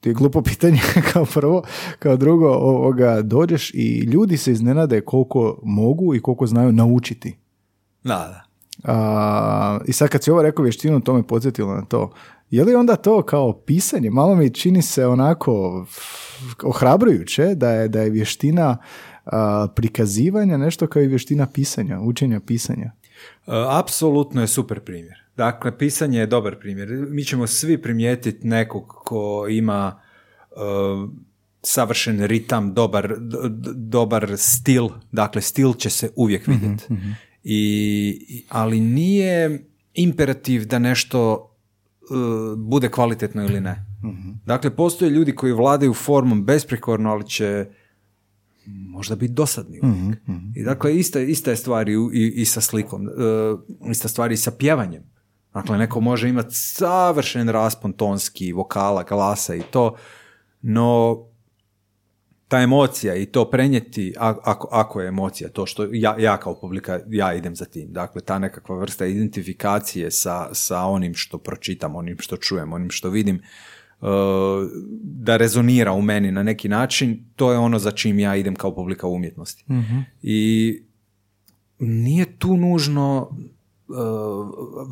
[0.00, 0.80] ti je glupo pitanje
[1.12, 1.62] kao prvo,
[1.98, 7.39] kao drugo, ovoga, dođeš i ljudi se iznenade koliko mogu i koliko znaju naučiti.
[8.04, 8.44] Da, da.
[8.92, 12.10] A, I sad kad si ovo rekao vještinu, to me podsjetilo na to.
[12.50, 14.10] Je li onda to kao pisanje?
[14.10, 15.86] Malo mi čini se onako
[16.62, 18.76] ohrabrujuće da je, da je vještina
[19.24, 22.92] a, prikazivanja nešto kao i vještina pisanja, učenja pisanja.
[23.46, 25.14] E, Apsolutno je super primjer.
[25.36, 26.88] Dakle, pisanje je dobar primjer.
[27.10, 30.00] Mi ćemo svi primijetiti nekog ko ima
[30.50, 30.54] e,
[31.62, 33.38] savršen ritam, dobar, d-
[33.74, 34.88] dobar stil.
[35.12, 36.84] Dakle, stil će se uvijek vidjeti.
[36.90, 41.46] I, i- ali nije imperativ da nešto
[42.02, 42.04] e,
[42.58, 43.86] bude kvalitetno ili ne.
[44.46, 47.66] Dakle, postoje ljudi koji vladaju formom besprikorno, ali će
[48.66, 50.18] možda biti dosadni uvijek.
[50.56, 53.10] I dakle, ista, ista je stvar i, i, i sa slikom, e,
[53.90, 55.02] ista stvar i sa pjevanjem.
[55.54, 59.96] Dakle, neko može imati savršen raspon tonski, vokala, glasa i to,
[60.62, 61.18] no
[62.50, 67.00] ta emocija i to prenijeti, ako, ako je emocija, to što ja, ja kao publika,
[67.08, 67.92] ja idem za tim.
[67.92, 73.10] Dakle, ta nekakva vrsta identifikacije sa, sa onim što pročitam, onim što čujem, onim što
[73.10, 73.36] vidim,
[74.00, 74.08] uh,
[75.02, 78.74] da rezonira u meni na neki način, to je ono za čim ja idem kao
[78.74, 79.64] publika umjetnosti.
[80.22, 80.82] I
[81.78, 83.96] nije tu nužno uh,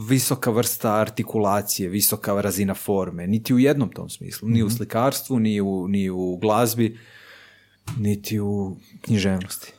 [0.08, 5.60] visoka vrsta artikulacije, visoka razina forme, niti u jednom tom smislu, ni u slikarstvu, ni
[5.60, 6.98] u, ni u glazbi,
[7.98, 9.72] niti u književnosti.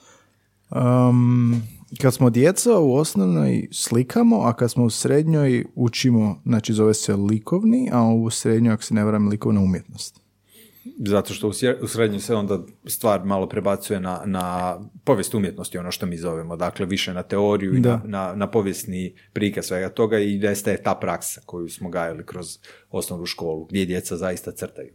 [0.70, 1.62] Um,
[2.02, 7.16] kad smo djeca u osnovnoj slikamo, a kad smo u srednjoj učimo, znači zove se
[7.16, 10.22] likovni, a u srednjoj, ako se ne varam, likovna umjetnost.
[10.98, 11.48] Zato što
[11.82, 16.56] u srednjoj se onda stvar malo prebacuje na, na povijest umjetnosti, ono što mi zovemo,
[16.56, 20.96] dakle više na teoriju i na, na, na povijesni prikaz svega toga i nestaje ta
[20.96, 22.58] praksa koju smo gajali kroz
[22.90, 24.94] osnovnu školu, gdje djeca zaista crtaju.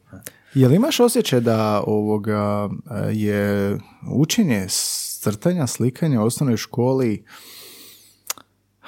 [0.55, 3.79] Jel imaš osjećaj da ovoga e, je
[4.11, 4.67] učenje
[5.21, 7.25] crtanja, slikanja u osnovnoj školi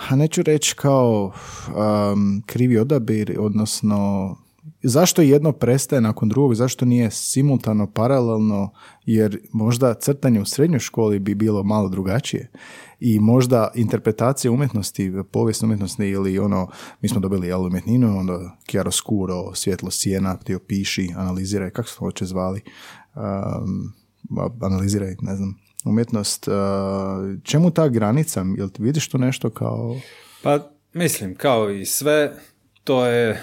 [0.09, 4.37] a neću reći kao um, krivi odabir, odnosno
[4.83, 8.71] zašto jedno prestaje nakon drugog, zašto nije simultano, paralelno,
[9.05, 12.51] jer možda crtanje u srednjoj školi bi bilo malo drugačije.
[13.01, 16.69] I možda interpretacija umjetnosti, povijest umjetnosti ili ono,
[17.01, 21.99] mi smo dobili jel, umjetninu, onda chiaroscuro, svjetlo sjena, ti opiši, analiziraj, kako se to
[21.99, 22.61] hoće zvali,
[23.15, 23.93] um,
[24.63, 26.55] analiziraj, ne znam, umjetnost, uh,
[27.43, 29.97] čemu ta granica, jel ti vidiš tu nešto kao...
[30.43, 32.33] Pa mislim, kao i sve,
[32.85, 33.41] to je,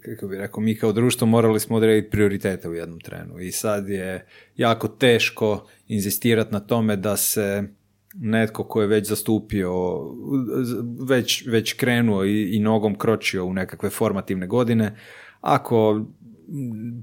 [0.00, 3.88] kako bi rekao, mi kao društvo morali smo odrediti prioritete u jednom trenu i sad
[3.88, 7.62] je jako teško inzistirati na tome da se
[8.14, 9.72] netko ko je već zastupio,
[11.08, 14.96] već, već krenuo i, i nogom kročio u nekakve formativne godine,
[15.40, 16.06] ako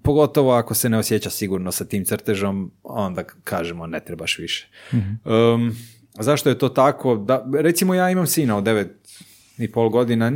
[0.03, 4.69] pogotovo ako se ne osjeća sigurno sa tim crtežom, onda kažemo ne trebaš više.
[4.91, 5.75] Um,
[6.19, 7.15] zašto je to tako?
[7.15, 8.95] Da, recimo ja imam sina od devet
[9.59, 10.29] i pol godina,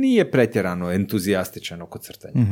[0.00, 2.46] nije pretjerano entuzijastičan oko crtanja.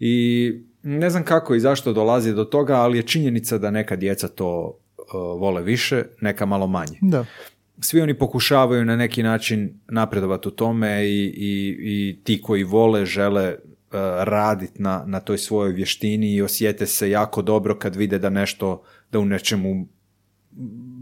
[0.00, 4.28] I ne znam kako i zašto dolazi do toga, ali je činjenica da neka djeca
[4.28, 7.24] to uh, vole više, neka malo manje Da.
[7.80, 13.06] svi oni pokušavaju na neki način napredovati u tome i, i, i ti koji vole
[13.06, 18.18] žele uh, raditi na, na toj svojoj vještini i osjete se jako dobro kad vide
[18.18, 19.86] da nešto, da u nečemu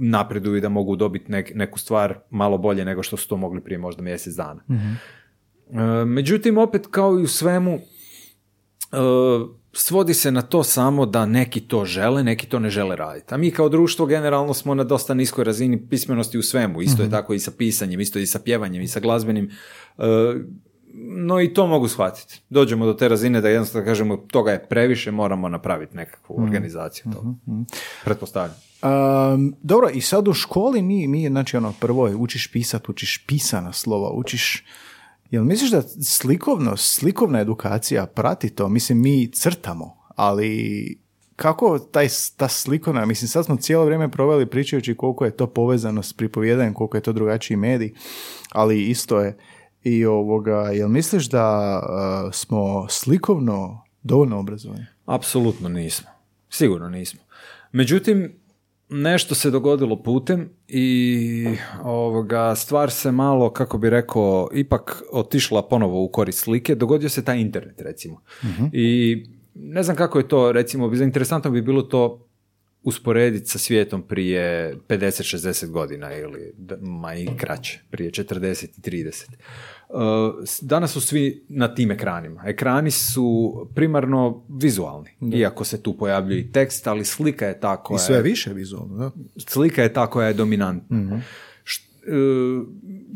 [0.01, 3.61] napreduju i da mogu dobiti nek- neku stvar malo bolje nego što su to mogli
[3.61, 4.63] prije možda mjesec dana.
[4.69, 8.97] E, međutim, opet kao i u svemu, e,
[9.73, 13.35] svodi se na to samo da neki to žele, neki to ne žele raditi.
[13.35, 16.83] A mi kao društvo generalno smo na dosta niskoj razini pismenosti u svemu.
[16.83, 19.51] Isto je tako i sa pisanjem, isto i sa pjevanjem i sa glazbenim.
[19.99, 20.03] E,
[20.95, 22.43] no i to mogu shvatiti.
[22.51, 27.29] Dođemo do te razine da jednostavno kažemo toga je previše, moramo napraviti nekakvu organizaciju toga.
[28.05, 28.57] Pretpostavljam.
[28.83, 33.25] Um, dobro, i sad u školi mi, mi znači ono, prvo je učiš pisat, učiš
[33.27, 34.65] pisana slova, učiš...
[35.31, 38.69] Jel misliš da slikovnost, slikovna edukacija prati to?
[38.69, 41.01] Mislim, mi crtamo, ali
[41.37, 46.03] kako taj, ta slikovna, mislim, sad smo cijelo vrijeme proveli pričajući koliko je to povezano
[46.03, 47.93] s pripovjedanjem, koliko je to drugačiji medij,
[48.53, 49.37] ali isto je
[49.83, 54.87] i ovoga, jel misliš da uh, smo slikovno dovoljno obrazovani?
[55.07, 56.09] Apsolutno nismo.
[56.49, 57.21] Sigurno nismo.
[57.73, 58.41] Međutim,
[58.89, 61.47] nešto se dogodilo putem i
[61.83, 66.75] ovoga, stvar se malo, kako bi rekao, ipak otišla ponovo u korist slike.
[66.75, 68.21] Dogodio se taj internet, recimo.
[68.73, 69.17] I
[69.55, 72.27] ne znam kako je to, recimo, interesantno bi bilo to
[72.83, 79.25] usporediti sa svijetom prije 50-60 godina ili ma i kraće, prije 40 i 30.
[79.89, 79.97] Uh,
[80.45, 82.43] s- Danas su svi na tim ekranima.
[82.47, 87.97] Ekrani su primarno vizualni, iako se tu pojavljuje i tekst, ali slika je ta koja
[87.97, 89.11] I sve je više vizualno, da?
[89.39, 90.97] slika je ta koja je dominantna.
[91.17, 91.21] E,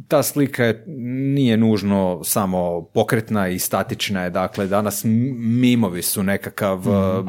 [0.08, 0.84] ta slika je,
[1.34, 5.04] nije nužno samo pokretna i statična je, dakle danas
[5.38, 7.22] mimovi su nekakav, e,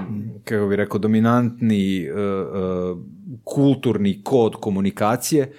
[0.44, 2.14] kako bi rekao, dominantni e, e,
[3.44, 5.54] kulturni kod komunikacije.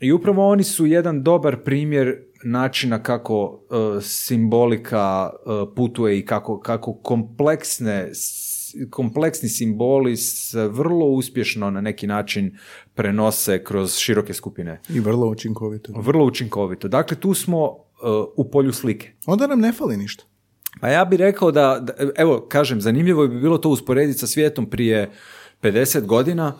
[0.00, 6.60] I upravo oni su jedan dobar primjer načina kako e, simbolika e, putuje i kako,
[6.60, 8.10] kako kompleksne
[8.90, 12.58] kompleksni simboli se vrlo uspješno na neki način
[12.94, 14.80] prenose kroz široke skupine.
[14.88, 15.92] I vrlo učinkovito.
[15.96, 16.88] Vrlo učinkovito.
[16.88, 17.76] Dakle, tu smo e,
[18.36, 19.12] u polju slike.
[19.26, 20.24] Onda nam ne fali ništa.
[20.80, 24.70] Pa ja bih rekao da, da- evo, kažem, zanimljivo bi bilo to usporediti sa svijetom
[24.70, 25.10] prije
[25.62, 26.52] 50 godina,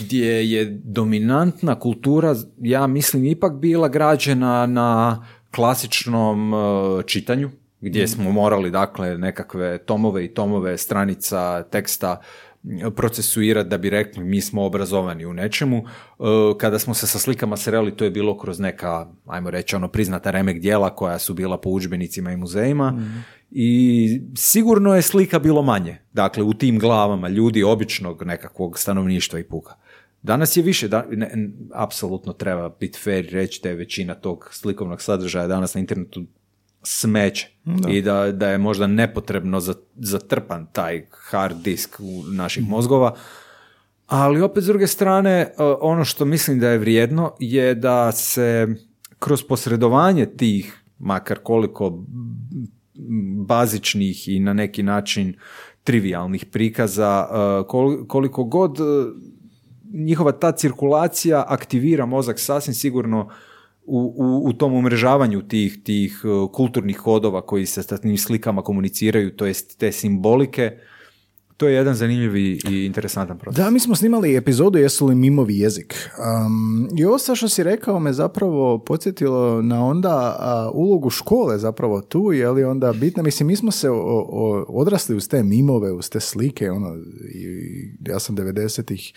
[0.00, 5.24] gdje je dominantna kultura, ja mislim, ipak bila građena na
[5.54, 6.56] klasičnom e,
[7.06, 7.50] čitanju,
[7.82, 12.20] gdje smo morali, dakle, nekakve tomove i tomove stranica teksta
[12.96, 15.76] procesuirati da bi rekli mi smo obrazovani u nečemu.
[15.76, 15.82] E,
[16.58, 20.30] Kada smo se sa slikama sreli, to je bilo kroz neka, ajmo reći, ono priznata
[20.30, 23.02] remek dijela koja su bila po udžbenicima i muzejima.
[23.50, 25.98] I sigurno je slika bilo manje.
[26.12, 29.74] Dakle, u tim glavama ljudi običnog nekakvog stanovništva i puka.
[30.22, 35.02] Danas je više, da, ne, apsolutno treba biti fair reći da je većina tog slikovnog
[35.02, 36.24] sadržaja danas na internetu
[36.82, 37.48] smeće
[37.88, 43.14] i da, da je možda nepotrebno za- zatrpan taj hard disk u naših mozgova.
[44.06, 48.68] Ali opet s druge strane, e, ono što mislim da je vrijedno je da se
[49.18, 52.04] kroz posredovanje tih, makar koliko
[53.38, 55.34] bazičnih i na neki način
[55.84, 58.82] trivialnih prikaza, e, kol- koliko god e,
[59.94, 63.28] njihova ta cirkulacija aktivira mozak sasvim sigurno
[63.92, 68.62] u, u, u tom umrežavanju tih, tih e, kulturnih kodova koji se sa tim slikama
[68.62, 70.78] komuniciraju, to jest te simbolike,
[71.56, 73.56] to je jedan zanimljiv i interesantan proces.
[73.56, 76.10] Da, mi smo snimali epizodu Jesu li mimovi jezik.
[76.18, 81.58] Um, I ovo sad što si rekao me zapravo podsjetilo na onda a, ulogu škole
[81.58, 83.94] zapravo tu, je li onda bitna, mislim, mi smo se o-
[84.28, 86.96] o- odrasli uz te mimove, uz te slike, ono,
[87.34, 87.44] i
[88.08, 89.12] ja sam 90-ih,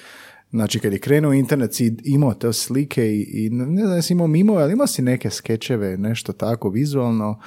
[0.49, 4.27] znači kad je krenuo internet si imao te slike i, i ne znam jesi imao
[4.27, 7.39] mimove, ali imao si neke skečeve, nešto tako vizualno.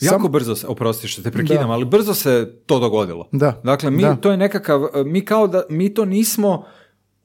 [0.00, 3.28] Jako Sam- brzo se, oprosti što te prekidam, ali brzo se to dogodilo.
[3.32, 3.60] Da.
[3.64, 4.16] Dakle, mi, Da.
[4.16, 6.64] to je nekakav, mi kao da, mi to nismo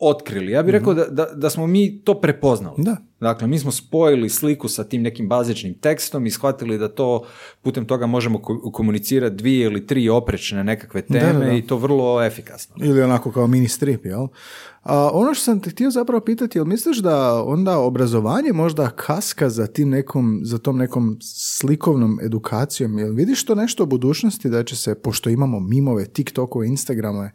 [0.02, 0.52] otkrili.
[0.52, 2.76] Ja bih rekao da, da, da smo mi to prepoznali.
[2.78, 2.98] Da.
[3.20, 7.24] Dakle, mi smo spojili sliku sa tim nekim bazičnim tekstom i shvatili da to
[7.62, 11.52] putem toga možemo ko- komunicirati dvije ili tri oprečne nekakve teme Da, da, da.
[11.52, 12.76] i to vrlo efikasno.
[12.80, 14.28] Ili onako kao mini strip, jel?
[14.84, 19.50] A ono što sam te htio zapravo pitati, jel misliš da onda obrazovanje možda kaska
[19.50, 23.00] za tim nekom, za tom nekom slikovnom edukacijom?
[23.00, 27.32] Jel vidiš to nešto u budućnosti da će se, pošto imamo mimove, TikTokove, Instagrame,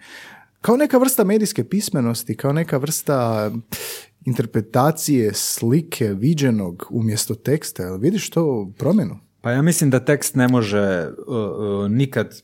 [0.66, 3.50] kao neka vrsta medijske pismenosti, kao neka vrsta
[4.24, 9.18] interpretacije slike viđenog umjesto teksta, jel vidiš to promjenu?
[9.40, 12.42] Pa ja mislim da tekst ne može uh, uh, nikad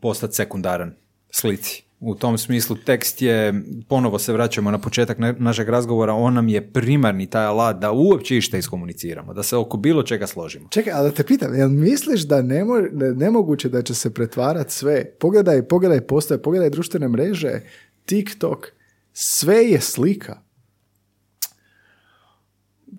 [0.00, 0.94] postati sekundaran
[1.30, 1.87] slici.
[2.00, 3.54] U tom smislu tekst je,
[3.88, 7.92] ponovo se vraćamo na početak na- našeg razgovora, on nam je primarni taj alat da
[7.92, 10.68] uopće išta iskomuniciramo, da se oko bilo čega složimo.
[10.70, 14.74] Čekaj, ali da te pitam, jel misliš da ne mo- nemoguće da će se pretvarati
[14.74, 15.04] sve?
[15.04, 17.60] Pogledaj, pogledaj postoje, pogledaj društvene mreže,
[18.04, 18.66] TikTok,
[19.12, 20.40] sve je slika.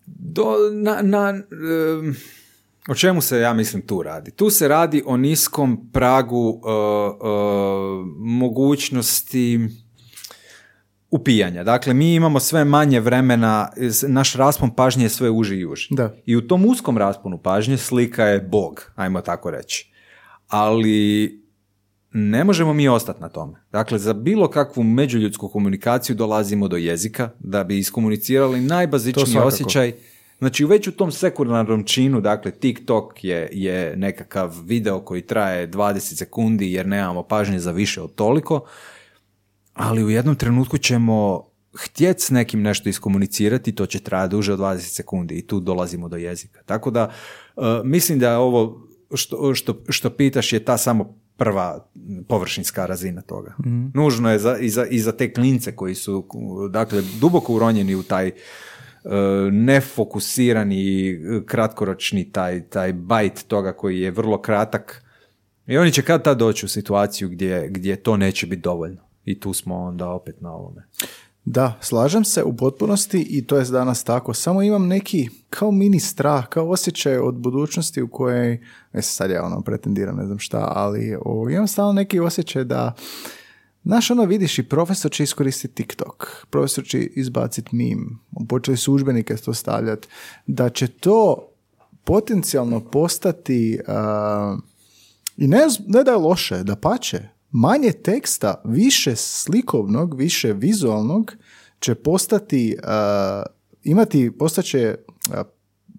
[0.06, 1.41] Do, na, na,
[2.90, 4.32] o čemu se ja mislim tu radi?
[4.32, 9.60] Tu se radi o niskom pragu uh, uh, mogućnosti
[11.12, 11.64] upijanja.
[11.64, 13.70] Dakle, mi imamo sve manje vremena,
[14.08, 15.88] naš raspon pažnje je sve uži i uži.
[15.92, 16.14] Da.
[16.26, 19.92] I u tom uskom rasponu pažnje slika je bog, ajmo tako reći.
[20.48, 21.30] Ali
[22.14, 23.54] ne možemo mi ostati na tome.
[23.72, 29.94] Dakle, za bilo kakvu međuljudsku komunikaciju dolazimo do jezika da bi iskomunicirali najbazičniji osjećaj.
[30.40, 36.00] Znači, već u tom sekundarnom činu, dakle, TikTok je, je nekakav video koji traje 20
[36.00, 38.66] sekundi jer nemamo pažnje za više od toliko,
[39.74, 44.60] ali u jednom trenutku ćemo htjeti s nekim nešto iskomunicirati, to će trajati duže od
[44.60, 46.64] 20 sekundi i tu dolazimo do jezika.
[46.66, 47.12] Tako da,
[47.56, 51.90] uh, mislim da ovo što, što, što pitaš je ta samo prva
[52.28, 53.56] površinska razina toga.
[53.94, 56.28] Nužno je za, i, za, i za te klince koji su
[56.70, 58.34] dakle, duboko uronjeni u taj uh,
[59.51, 65.03] nefokusirani, uh, kratkoročni taj, taj bajt toga koji je vrlo kratak
[65.70, 69.01] i oni će kad tad doći u situaciju gdje, gdje to neće biti dovoljno.
[69.26, 70.88] I tu smo onda opet na ovome.
[71.45, 74.34] Da, slažem se u potpunosti i to je danas tako.
[74.34, 78.60] Samo imam neki kao mini strah, kao osjećaj od budućnosti u kojoj,
[78.93, 82.93] ne sad ja ono pretendiram, ne znam šta, ali o, imam stalno neki osjećaj da
[83.90, 88.20] Znaš, ono vidiš i profesor će iskoristiti TikTok, profesor će izbaciti mim,
[88.50, 90.08] počeli su užbenike to stavljati,
[90.48, 91.50] da će to
[92.04, 94.58] potencijalno postati, a,
[95.38, 97.20] i ne, ne da je loše, da pače,
[97.52, 101.34] manje teksta, više slikovnog, više vizualnog
[101.80, 103.44] će postati, a,
[103.84, 104.96] imati, postaće,
[105.34, 105.44] a,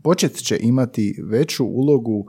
[0.02, 2.26] počet će imati veću ulogu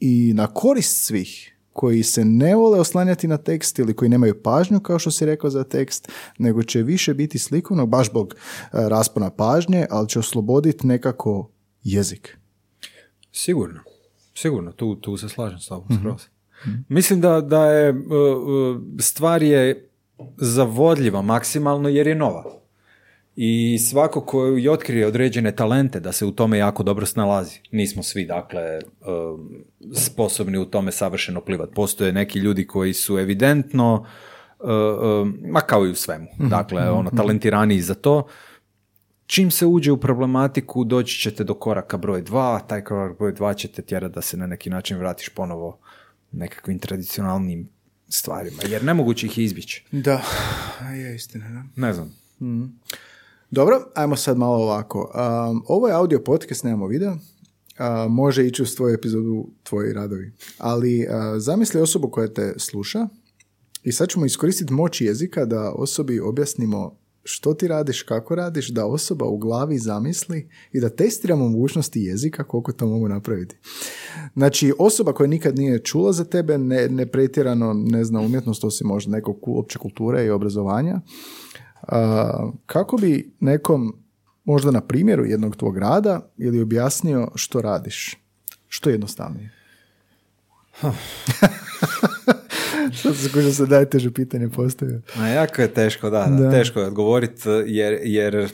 [0.00, 4.80] i na korist svih koji se ne vole oslanjati na tekst ili koji nemaju pažnju
[4.80, 6.08] kao što si rekao za tekst,
[6.38, 8.38] nego će više biti slikovno, baš zbog e,
[8.72, 11.50] raspona pažnje, ali će osloboditi nekako
[11.82, 12.38] jezik.
[13.32, 13.80] Sigurno.
[14.34, 16.22] Sigurno, tu, tu se slažem s tobom skroz.
[16.88, 19.90] Mislim da, da je uh, uh, stvar je
[20.36, 22.63] zavodljiva maksimalno jer je nova.
[23.36, 27.60] I svako ko i otkrije određene talente da se u tome jako dobro snalazi.
[27.72, 29.40] Nismo svi, dakle, uh,
[29.94, 31.70] sposobni u tome savršeno plivat.
[31.74, 34.06] Postoje neki ljudi koji su evidentno,
[34.58, 38.26] uh, uh, ma kao i u svemu, dakle, ono, talentiraniji za to.
[39.26, 43.54] Čim se uđe u problematiku, doći ćete do koraka broj dva, taj korak broj dva
[43.54, 45.78] ćete tjerati da se na neki način vratiš ponovo
[46.32, 47.68] nekakvim tradicionalnim
[48.08, 49.84] stvarima, jer nemoguće ih je izbjeći.
[49.92, 50.22] Da,
[50.94, 51.48] je istina.
[51.48, 51.86] Da.
[51.86, 52.14] Ne znam.
[53.54, 54.98] Dobro, ajmo sad malo ovako.
[54.98, 57.12] Um, ovo je audio podcast, nemamo video.
[57.12, 60.32] Uh, može ići u tvoju epizodu tvoji radovi.
[60.58, 63.08] Ali uh, zamisli osobu koja te sluša
[63.82, 68.86] i sad ćemo iskoristiti moć jezika da osobi objasnimo što ti radiš, kako radiš, da
[68.86, 73.56] osoba u glavi zamisli i da testiramo mogućnosti jezika koliko to mogu napraviti.
[74.34, 78.86] Znači, osoba koja nikad nije čula za tebe, ne, ne pretjerano ne zna umjetnost, osim
[78.86, 81.00] možda nekog opće kulture i obrazovanja,
[81.88, 84.02] a, kako bi nekom,
[84.44, 88.16] možda na primjeru jednog tvog rada, ili objasnio što radiš?
[88.68, 89.50] Što je jednostavnije?
[93.02, 95.00] Sad se kuža se najteže pitanje postavio.
[95.16, 96.50] A jako je teško, da, da.
[96.50, 98.48] teško je odgovoriti jer, jer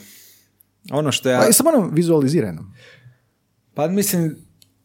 [0.91, 1.39] ono što ja...
[1.39, 2.73] Pa samo nam vizualizirano.
[3.73, 4.35] Pa mislim,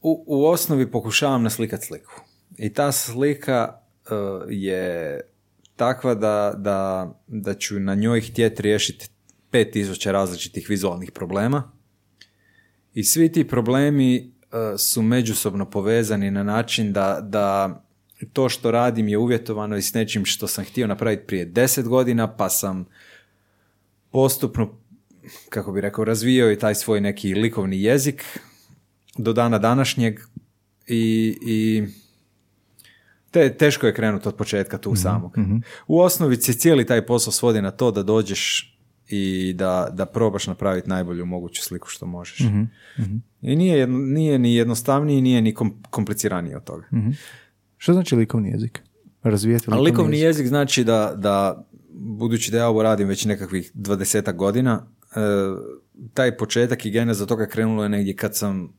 [0.03, 2.13] u, u osnovi pokušavam naslikati sliku.
[2.57, 5.21] I ta slika uh, je
[5.77, 9.09] takva da, da, da ću na njoj htjeti riješiti
[9.53, 11.73] 5000 različitih vizualnih problema.
[12.95, 17.83] I svi ti problemi uh, su međusobno povezani na način da, da
[18.33, 22.37] to što radim je uvjetovano i s nečim što sam htio napraviti prije deset godina,
[22.37, 22.87] pa sam
[24.11, 24.79] postupno,
[25.49, 28.25] kako bi rekao, razvijao i taj svoj neki likovni jezik
[29.19, 30.21] do dana današnjeg
[30.87, 31.85] i, i
[33.31, 35.39] te, teško je krenuti od početka tu mm samog.
[35.39, 35.57] Mhm.
[35.87, 38.73] U osnovi se cijeli taj posao svodi na to da dođeš
[39.09, 42.41] i da, da probaš napraviti najbolju moguću sliku što možeš.
[42.41, 42.63] Mhm,
[43.01, 43.17] mhm.
[43.43, 45.55] I nije, nije ni jednostavniji, nije ni
[45.91, 46.87] kompliciraniji od toga.
[47.77, 48.83] Što znači likovni jezik?
[49.23, 50.47] Razvijeti likovni, likovni jezik?
[50.47, 55.21] znači da, da, budući da ja ovo radim već nekakvih dvadesetak godina, e,
[56.15, 58.73] taj početak i geneza toga krenulo je negdje kad sam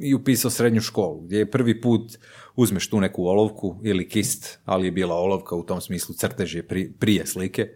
[0.00, 2.18] i upisao srednju školu, gdje je prvi put
[2.56, 6.66] uzmeš tu neku olovku ili kist, ali je bila olovka u tom smislu crtež je
[6.98, 7.68] prije slike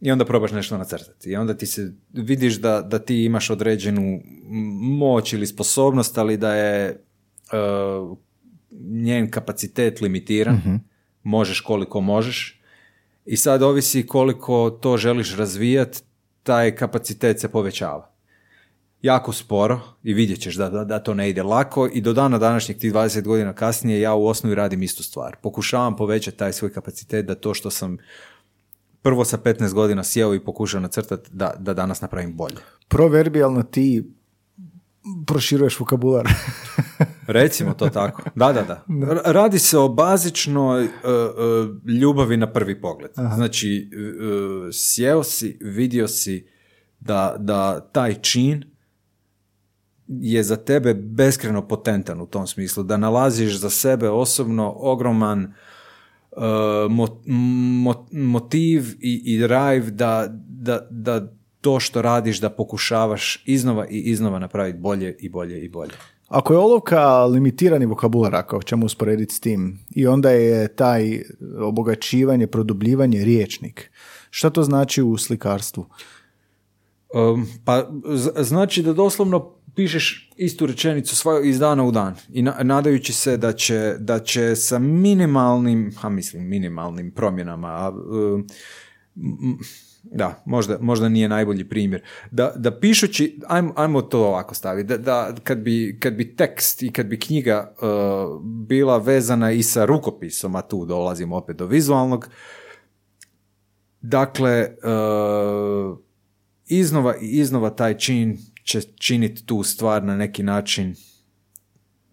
[0.00, 1.30] i onda probaš nešto nacrtati.
[1.30, 4.20] I onda ti se vidiš da, da ti imaš određenu
[4.80, 6.96] moć ili sposobnost, ali da je e,
[8.80, 10.74] njen kapacitet limitiran, mhm.
[11.22, 12.60] možeš koliko možeš
[13.26, 16.00] i sad ovisi koliko to želiš razvijati,
[16.42, 18.11] taj kapacitet se povećava.
[19.02, 22.38] Jako sporo i vidjet ćeš da, da, da to ne ide lako i do dana
[22.38, 25.36] današnjeg tih 20 godina kasnije ja u osnovi radim istu stvar.
[25.42, 27.98] Pokušavam povećati taj svoj kapacitet da to što sam
[29.02, 32.56] prvo sa 15 godina sjeo i pokušao nacrtati da, da danas napravim bolje.
[32.88, 34.12] Proverbijalno ti
[35.26, 36.28] proširuješ vokabular.
[37.26, 38.22] Recimo to tako.
[38.34, 38.84] Da, da, da.
[39.24, 43.10] Radi se o bazičnoj uh, uh, ljubavi na prvi pogled.
[43.34, 46.46] Znači, uh, sjeo si, vidio si
[47.00, 48.71] da, da taj čin
[50.20, 55.52] je za tebe beskreno potentan u tom smislu, da nalaziš za sebe osobno ogroman
[58.12, 64.38] motiv i, i drive da, da, da to što radiš da pokušavaš iznova i iznova
[64.38, 65.92] napraviti bolje i bolje i bolje.
[66.28, 71.22] Ako je olovka limitirani vokabular, ako ćemo usporediti s tim, i onda je taj
[71.60, 73.90] obogaćivanje, produbljivanje riječnik,
[74.30, 75.86] šta to znači u slikarstvu?
[77.14, 77.90] Um, pa
[78.36, 83.52] znači da doslovno pišeš istu rečenicu svoj iz dana u dan i nadajući se da
[83.52, 88.46] će, da će sa minimalnim, a mislim minimalnim promjenama, um,
[90.02, 92.02] da, možda, možda nije najbolji primjer.
[92.30, 96.82] Da, da pišući, ajmo, ajmo to ovako staviti, da, da kad, bi, kad bi tekst
[96.82, 101.66] i kad bi knjiga uh, bila vezana i sa rukopisom, a tu dolazimo opet do
[101.66, 102.28] vizualnog,
[104.00, 105.98] dakle, uh,
[106.66, 110.94] iznova i iznova taj čin će činiti tu stvar na neki način,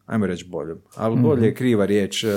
[0.05, 1.57] ajmo reći bolje, ali bolje je mhm.
[1.57, 2.29] kriva riječ, uh,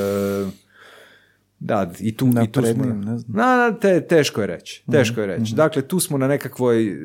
[1.58, 3.36] da, i tu, i tu smo, ne znam.
[3.36, 5.52] Na, te, teško je reći, teško je reći.
[5.52, 5.56] Mhm.
[5.56, 6.96] Dakle, tu smo na nekakvoj,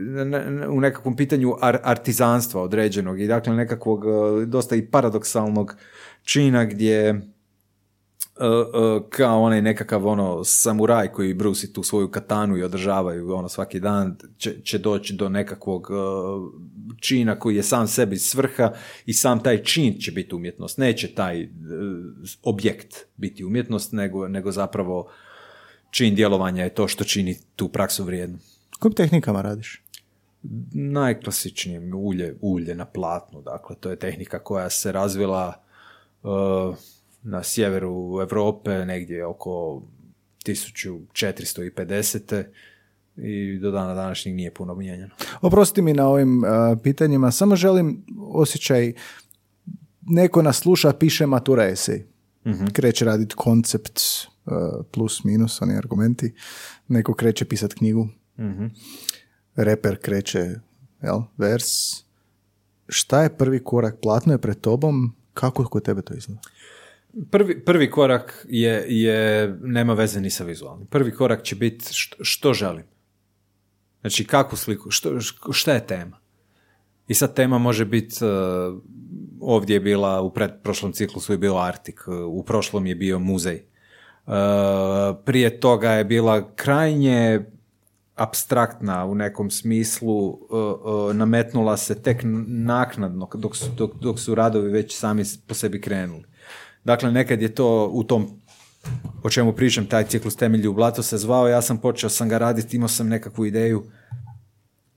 [0.70, 5.76] u nekakvom pitanju artizanstva određenog i dakle nekakvog e, dosta i paradoksalnog
[6.24, 7.22] čina gdje E, e,
[9.09, 14.17] kao onaj nekakav ono samuraj koji brusi tu svoju katanu i održavaju ono svaki dan
[14.38, 15.93] će, će doći do nekakvog e,
[16.99, 18.73] čina koji je sam sebi svrha
[19.05, 20.77] i sam taj čin će biti umjetnost.
[20.77, 21.49] Neće taj
[22.43, 25.09] objekt biti umjetnost, nego, nego zapravo
[25.91, 28.38] čin djelovanja je to što čini tu praksu vrijednu.
[28.79, 29.83] Kojim tehnikama radiš?
[30.73, 35.53] Najklasičnije ulje, ulje na platnu, dakle to je tehnika koja se razvila
[37.28, 39.82] na sjeveru Europe negdje oko
[40.45, 42.43] 1450.
[43.17, 45.13] i do dana današnjeg nije puno mijenjano.
[45.41, 46.43] Oprosti mi na ovim
[46.84, 48.93] pitanjima, samo želim osjećaj
[50.01, 52.05] neko nas sluša, piše matura esej.
[52.45, 53.99] uh Kreće raditi koncept
[54.91, 56.34] plus minus, oni argumenti.
[56.88, 58.07] Neko kreće pisati knjigu.
[58.38, 58.71] uh
[59.55, 60.55] reper kreće,
[61.01, 61.65] jel, vers.
[62.88, 63.95] Šta je prvi korak?
[64.01, 66.41] Platno je pred tobom, kako kod tebe to izgleda?
[67.32, 70.88] Prvi, prvi korak je, je, nema veze ni sa vizualnim.
[70.88, 72.86] Prvi korak će biti što, što želim.
[74.01, 75.20] Znači, kakvu sliku, što,
[75.51, 76.18] šta je tema?
[77.07, 78.82] I sad tema može biti, uh,
[79.41, 83.63] ovdje je bila, u predprošlom ciklusu je bio Artik, uh, u prošlom je bio muzej.
[84.26, 84.34] Uh,
[85.26, 87.45] prije toga je bila krajnje
[88.15, 90.39] abstraktna u nekom smislu,
[91.13, 96.24] nametnula se tek naknadno dok su, dok, dok su radovi već sami po sebi krenuli.
[96.88, 98.27] Dakle, nekad je to u tom
[99.23, 102.38] o čemu pričam, taj ciklus temelji u blato se zvao, ja sam počeo sam ga
[102.38, 103.83] raditi, imao sam nekakvu ideju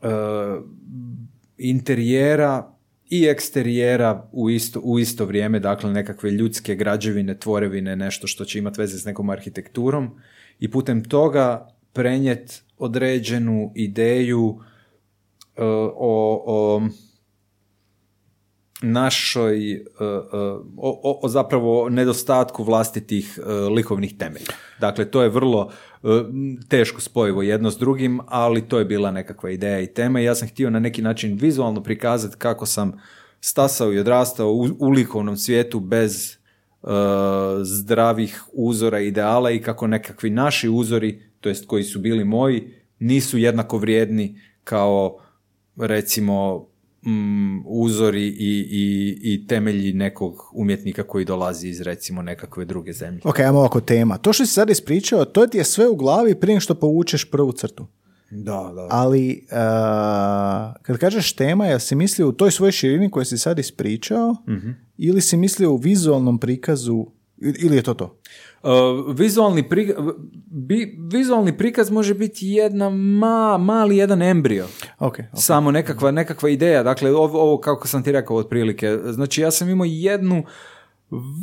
[0.00, 0.08] uh,
[1.58, 2.72] interijera
[3.10, 8.58] i eksterijera u isto, u isto vrijeme, dakle nekakve ljudske građevine, tvorevine, nešto što će
[8.58, 10.10] imati veze s nekom arhitekturom
[10.60, 14.60] i putem toga prenjet određenu ideju uh,
[15.96, 16.82] o, o
[18.82, 19.86] našoj, e, e,
[20.76, 24.46] o, o, zapravo nedostatku vlastitih e, likovnih temelja.
[24.80, 25.70] Dakle, to je vrlo
[26.68, 30.48] teško spojivo jedno s drugim, ali to je bila nekakva ideja i tema ja sam
[30.48, 32.92] htio na neki način vizualno prikazati kako sam
[33.40, 36.36] stasao i odrastao u, u likovnom svijetu bez
[37.62, 43.38] zdravih uzora ideala i kako nekakvi naši uzori, to jest koji su bili moji, nisu
[43.38, 45.18] jednako vrijedni kao
[45.76, 46.66] recimo
[47.06, 53.20] mm, uzori i, i, i temelji nekog umjetnika koji dolazi iz recimo nekakve druge zemlje.
[53.24, 54.18] Ok, ajmo ovako tema.
[54.18, 57.52] To što si sad ispričao, to ti je sve u glavi prije što povučeš prvu
[57.52, 57.86] crtu.
[58.30, 58.86] Da, da.
[58.90, 59.58] Ali uh,
[60.82, 64.70] kad kažeš tema, ja si mislio u toj svojoj širini koju si sad ispričao Mhm.
[64.98, 67.06] ili si mislio u vizualnom prikazu
[67.58, 68.20] ili je to to?
[68.62, 68.70] Uh,
[69.16, 69.94] vizualni, pri,
[70.46, 74.66] bi, vizualni prikaz može biti jedna ma, mali jedan embrio.
[74.98, 76.82] Ok, Samo nekakva, nekakva ideja.
[76.82, 78.98] Dakle, ovo, ovo kako sam ti rekao otprilike.
[79.04, 80.44] Znači, ja sam imao jednu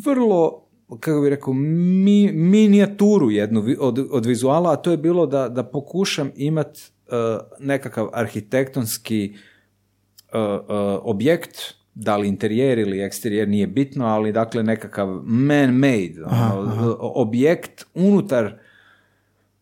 [0.05, 0.68] vrlo
[0.99, 5.63] kako bih rekao, mi, minijaturu jednu od, od vizuala, a to je bilo da, da
[5.63, 7.13] pokušam imat uh,
[7.59, 11.57] nekakav arhitektonski uh, uh, objekt,
[11.99, 18.59] da li interijer ili eksterijer nije bitno, ali dakle nekakav man-made ono, objekt unutar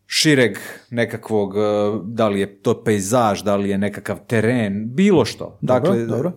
[0.06, 0.58] šireg
[0.90, 5.58] nekakvog, uh, da li je to pejzaž, da li je nekakav teren, bilo što.
[5.60, 6.32] Dakle, dobro.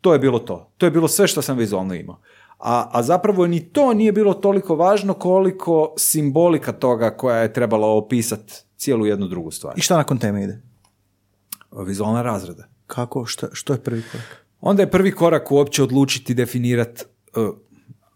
[0.00, 0.72] to je bilo to.
[0.76, 2.20] To je bilo sve što sam vizualno imao.
[2.58, 7.86] A, a zapravo ni to nije bilo toliko važno koliko simbolika toga koja je trebala
[7.86, 9.78] opisati cijelu jednu drugu stvar.
[9.78, 10.60] I šta nakon teme ide?
[11.86, 12.68] Vizualna razrada.
[12.86, 14.41] Kako, šta, što je prvi korak?
[14.62, 17.04] Onda je prvi korak uopće odlučiti definirati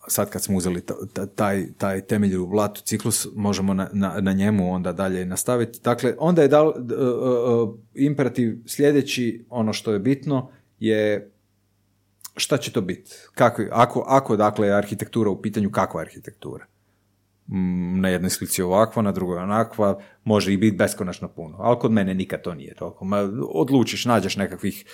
[0.08, 4.20] sad kad smo uzeli ta- ta- taj, taj temelj u blatu ciklus, možemo na, na,
[4.20, 5.80] na njemu onda dalje nastaviti.
[5.84, 11.32] Dakle, onda je dal, e, e, imperativ sljedeći, ono što je bitno, je
[12.36, 13.10] šta će to biti?
[13.34, 16.66] Kako, ako, ako dakle je arhitektura u pitanju, kakva arhitektura?
[17.46, 21.92] Mm, Na jednoj slici ovakva, na drugoj onakva, može i biti beskonačno puno, ali kod
[21.92, 23.04] mene nikad to nije toliko.
[23.04, 24.84] Ma, odlučiš, nađeš nekakvih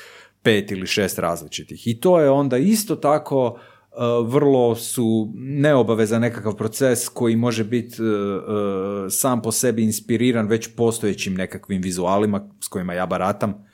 [0.42, 1.86] pet ili šest različitih.
[1.86, 8.02] I to je onda isto tako uh, vrlo su neobavezan nekakav proces koji može biti
[8.02, 13.72] uh, uh, sam po sebi inspiriran već postojećim nekakvim vizualima s kojima ja baratam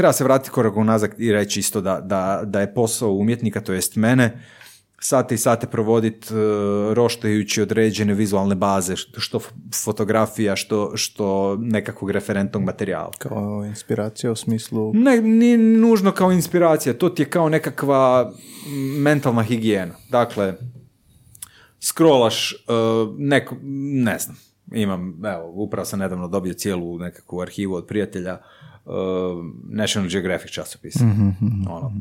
[0.00, 3.72] treba se vratiti korak unazad i reći isto da, da, da je posao umjetnika, to
[3.72, 4.42] jest mene,
[5.02, 6.28] sate i sate provoditi
[6.92, 9.40] roštajući određene vizualne baze, što,
[9.84, 13.10] fotografija, što, što nekakvog referentnog materijala.
[13.18, 14.92] Kao inspiracija u smislu...
[14.94, 18.32] Ne, nije nužno kao inspiracija, to ti je kao nekakva
[18.98, 19.94] mentalna higijena.
[20.10, 20.54] Dakle,
[21.80, 23.56] scrollaš, uh, neko,
[24.04, 24.36] ne znam,
[24.72, 28.38] imam, evo, upravo sam nedavno dobio cijelu nekakvu arhivu od prijatelja
[28.84, 28.92] uh,
[29.64, 30.94] National Geographic časopis.
[31.70, 31.92] Ono,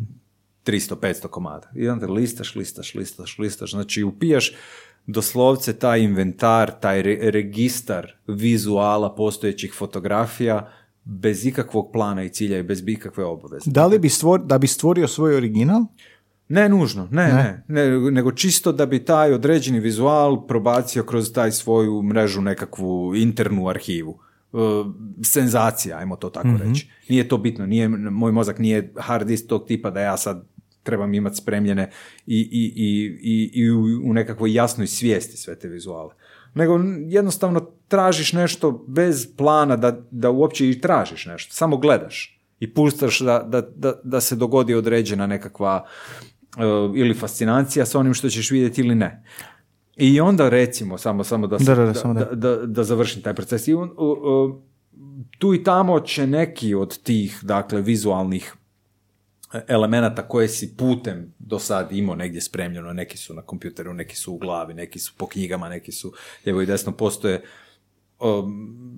[0.72, 1.68] 300-500 komada.
[1.76, 3.72] I onda listaš, listaš, listaš, listaš.
[3.72, 4.54] Znači, upijaš
[5.08, 10.72] doslovce taj inventar, taj re- registar vizuala postojećih fotografija
[11.04, 13.72] bez ikakvog plana i cilja i bez ikakve obaveze.
[13.72, 15.82] Da li bi stvor, da bi stvorio svoj original?
[16.50, 21.52] Ne nužno, ne, ne, ne, nego čisto da bi taj određeni vizual probacio kroz taj
[21.52, 24.20] svoju mrežu nekakvu internu arhivu.
[24.54, 24.58] E,
[25.24, 26.90] senzacija, ajmo to tako reći.
[27.10, 30.44] Nije to bitno, nije, moj mozak nije hard disk tog tipa da ja sad
[30.84, 31.90] trebam imati spremljene
[32.28, 36.14] i, i, i, i, i u, nekakvoj jasnoj svijesti sve te vizuale.
[36.54, 42.74] Nego jednostavno tražiš nešto bez plana da, da uopće i tražiš nešto, samo gledaš i
[42.74, 45.86] puštaš da, da, da, da se dogodi određena nekakva
[46.58, 46.62] e,
[46.96, 49.24] ili fascinacija sa onim što ćeš vidjeti ili ne.
[49.98, 52.26] I onda recimo, samo, samo da, Da, da, da, samo da.
[52.26, 53.68] da, da, da završim taj proces.
[53.68, 54.62] I on, u- u-
[55.38, 58.56] Tu i tamo će neki od tih, dakle, vizualnih
[59.68, 64.34] elemenata koje si putem do sad imao negdje spremljeno, neki su na kompjuteru, neki su
[64.34, 66.14] u glavi, neki su po knjigama, neki su
[66.46, 67.44] lijevo i desno, postoje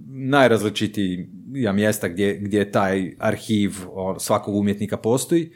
[0.07, 3.71] najrazličitija mjesta gdje, gdje taj arhiv
[4.19, 5.51] svakog umjetnika postoji.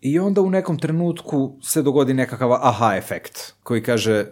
[0.00, 4.26] I onda u nekom trenutku se dogodi nekakav aha efekt koji kaže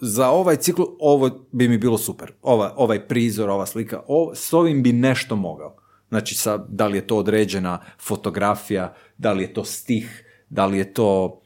[0.00, 4.02] za ovaj cikl ovo bi mi bilo super, Ova, ovaj prizor, ova slika,
[4.34, 5.81] s ovim bi nešto mogao.
[6.12, 10.78] Znači, sa, da li je to određena fotografija, da li je to stih, da li
[10.78, 11.40] je to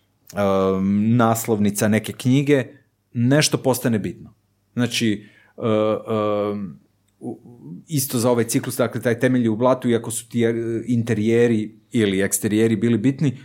[1.16, 2.64] naslovnica neke knjige,
[3.12, 4.34] nešto postane bitno.
[4.72, 5.28] Znači,
[7.88, 10.44] isto za ovaj ciklus, dakle, taj temelji u blatu, iako su ti
[10.86, 13.38] interijeri ili eksterijeri bili bitni,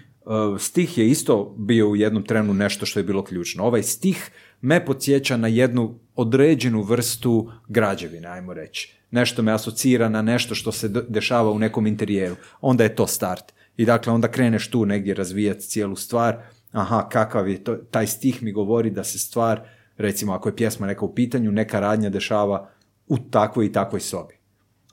[0.60, 3.64] stih je isto bio u jednom trenu nešto što je bilo ključno.
[3.64, 4.32] Ovaj stih
[4.62, 10.72] me podsjeća na jednu određenu vrstu građevine, ajmo reći nešto me asocira na nešto što
[10.72, 13.54] se dešava u nekom interijeru, onda je to start.
[13.78, 16.38] I dakle, onda kreneš tu negdje razvijati cijelu stvar,
[16.72, 19.62] aha, kakav je to, taj stih mi govori da se stvar,
[19.98, 22.70] recimo ako je pjesma neka u pitanju, neka radnja dešava
[23.08, 24.34] u takvoj i takvoj sobi.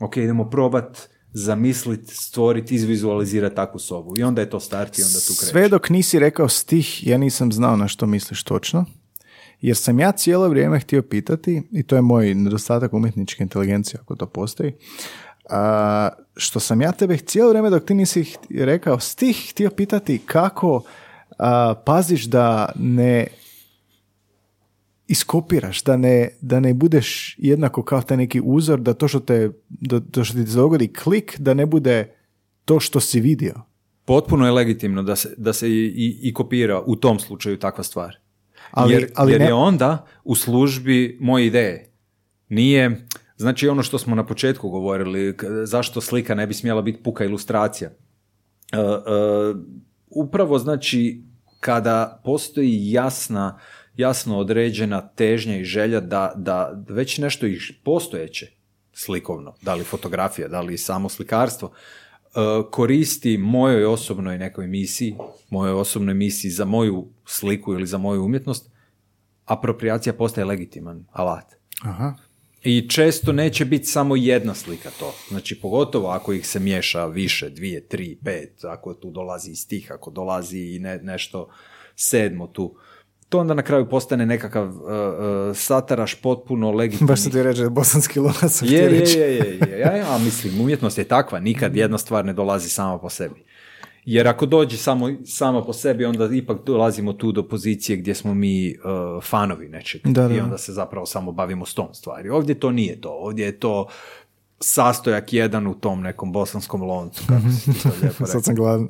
[0.00, 4.14] Ok, idemo probat zamisliti, stvoriti, izvizualizirati takvu sobu.
[4.18, 5.50] I onda je to start i onda tu kreće.
[5.50, 8.84] Sve dok nisi rekao stih, ja nisam znao na što misliš točno.
[9.60, 14.16] Jer sam ja cijelo vrijeme htio pitati, i to je moj nedostatak umjetničke inteligencije, ako
[14.16, 14.72] to postoji,
[15.50, 20.82] a, što sam ja tebe cijelo vrijeme dok ti nisi rekao stih htio pitati kako
[21.38, 23.26] a, paziš da ne
[25.08, 29.50] iskopiraš, da ne, da ne budeš jednako kao taj neki uzor, da to što, te,
[29.68, 32.14] da, to što ti dogodi klik, da ne bude
[32.64, 33.54] to što si vidio.
[34.04, 38.16] Potpuno je legitimno da se, da se i, i kopira u tom slučaju takva stvar.
[38.70, 41.92] Ali, jer, ali jer je onda u službi moje ideje.
[42.48, 43.06] Nije,
[43.36, 47.90] znači ono što smo na početku govorili, zašto slika ne bi smjela biti puka ilustracija.
[47.90, 49.60] Uh, uh,
[50.06, 51.22] upravo znači
[51.60, 53.58] kada postoji jasna,
[53.96, 58.46] jasno određena težnja i želja da, da već nešto i postojeće
[58.92, 61.72] slikovno, da li fotografija, da li samo slikarstvo,
[62.70, 65.16] koristi mojoj osobnoj nekoj misiji,
[65.50, 68.70] mojoj osobnoj misiji za moju sliku ili za moju umjetnost,
[69.44, 71.54] apropriacija postaje legitiman alat.
[71.82, 72.14] Aha.
[72.62, 75.14] I često neće biti samo jedna slika to.
[75.28, 79.92] Znači, pogotovo ako ih se miješa više, dvije, tri, pet, ako tu dolazi i stih,
[79.92, 81.48] ako dolazi i ne, nešto
[81.96, 82.76] sedmo tu
[83.28, 87.08] to onda na kraju postane nekakav uh, uh, sataraš potpuno legitimni.
[87.08, 88.62] Baš se ti reče bosanski lunac.
[88.62, 92.32] Je, je, je, je, je, ja, ja, mislim, umjetnost je takva, nikad jedna stvar ne
[92.32, 93.44] dolazi sama po sebi.
[94.04, 98.34] Jer ako dođe samo, sama po sebi, onda ipak dolazimo tu do pozicije gdje smo
[98.34, 100.00] mi uh, fanovi nečeg.
[100.04, 100.34] Da, da.
[100.34, 102.28] I onda se zapravo samo bavimo s tom stvari.
[102.28, 103.10] Ovdje to nije to.
[103.10, 103.88] Ovdje je to
[104.60, 107.22] sastojak jedan u tom nekom bosanskom loncu.
[107.28, 108.88] Kako si to lijepo Sad sam gladan.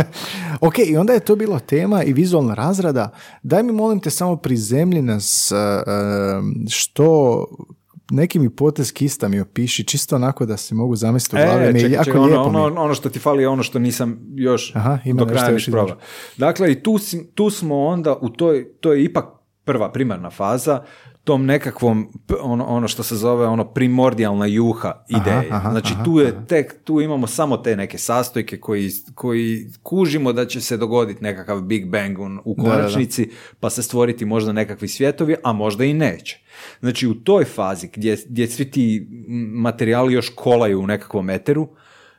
[0.60, 3.10] ok, i onda je to bilo tema i vizualna razrada.
[3.42, 7.44] Daj mi molim te samo prizemlji nas uh, što
[8.10, 11.64] neki mi potez kista mi opiši, čisto onako da se mogu zamisliti u glavi.
[11.64, 14.98] E, čekaj, čekaj, ono, ono, ono, što ti fali je ono što nisam još Aha,
[15.04, 15.96] ima do kraja probao.
[16.36, 16.98] Dakle, i tu,
[17.34, 19.24] tu smo onda u toj, to je ipak
[19.64, 20.82] prva primarna faza,
[21.26, 25.48] tom nekakvom ono, ono što se zove ono primordijalna juha ideje.
[25.70, 30.60] znači tu je tek, tu imamo samo te neke sastojke koji, koji kužimo da će
[30.60, 35.84] se dogoditi nekakav Big Bang u konačnici pa se stvoriti možda nekakvi svjetovi, a možda
[35.84, 36.40] i neće.
[36.80, 39.08] Znači u toj fazi gdje, gdje svi ti
[39.54, 41.68] materijali još kolaju u nekakvom eteru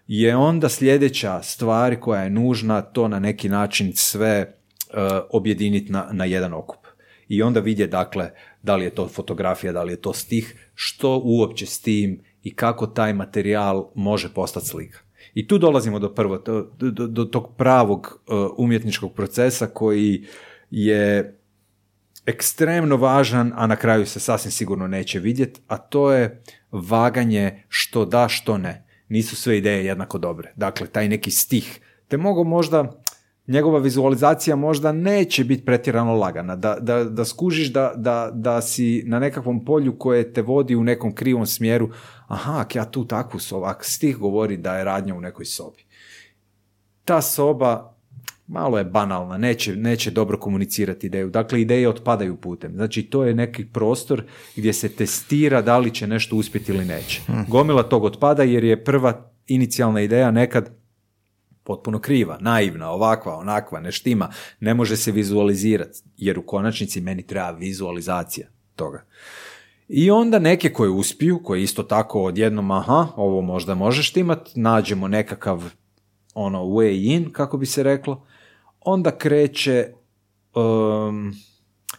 [0.08, 4.54] je onda sljedeća stvar koja je nužna to na neki način sve
[4.90, 4.98] uh,
[5.30, 6.88] objediniti na, na jedan okup.
[7.30, 8.32] I onda vidje dakle
[8.68, 12.54] da li je to fotografija, da li je to stih, što uopće s tim i
[12.56, 15.00] kako taj materijal može postati slika.
[15.34, 20.26] I tu dolazimo do prvo, do, do, do tog pravog uh, umjetničkog procesa koji
[20.72, 21.34] je
[22.26, 28.06] ekstremno važan, a na kraju se sasvim sigurno neće vidjeti, a to je vaganje što
[28.06, 28.84] da, što ne.
[29.10, 30.54] Nisu sve ideje jednako dobre.
[30.56, 33.04] Dakle, taj neki stih te mogu možda
[33.48, 39.04] njegova vizualizacija možda neće biti pretjerano lagana, da, da, da skužiš da, da, da si
[39.06, 41.90] na nekakvom polju koje te vodi u nekom krivom smjeru,
[42.28, 45.86] aha, ja tu takvu sobu, ako stih govori da je radnja u nekoj sobi.
[47.06, 47.98] Ta soba
[48.48, 51.30] malo je banalna, neće, neće dobro komunicirati ideju.
[51.30, 52.74] Dakle, ideje otpadaju putem.
[52.74, 54.24] Znači, to je neki prostor
[54.56, 57.22] gdje se testira da li će nešto uspjeti ili neće.
[57.26, 57.34] Hm.
[57.48, 60.70] Gomila tog otpada jer je prva inicijalna ideja nekad
[61.68, 67.28] potpuno kriva, naivna, ovakva, onakva, ne štima, ne može se vizualizirati, jer u konačnici meni
[67.28, 69.04] treba vizualizacija toga.
[69.88, 75.08] I onda neke koje uspiju, koje isto tako odjednom, aha, ovo možda možeš imat, nađemo
[75.08, 75.64] nekakav
[76.34, 78.26] ono way in, kako bi se reklo,
[78.80, 79.88] onda kreće
[80.56, 81.34] um,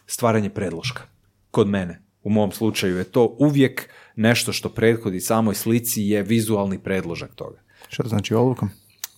[0.07, 1.03] stvaranje predloška.
[1.51, 6.79] Kod mene, u mom slučaju je to uvijek nešto što prethodi samoj slici je vizualni
[6.79, 7.61] predložak toga.
[7.89, 8.69] Što znači olovkom?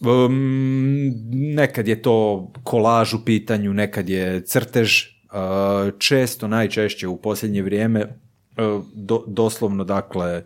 [0.02, 1.14] Um,
[1.56, 8.06] nekad je to kolaž u pitanju, nekad je crtež, uh, često, najčešće u posljednje vrijeme,
[8.06, 10.43] uh, do, doslovno, dakle,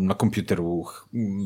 [0.00, 0.84] na kompjuteru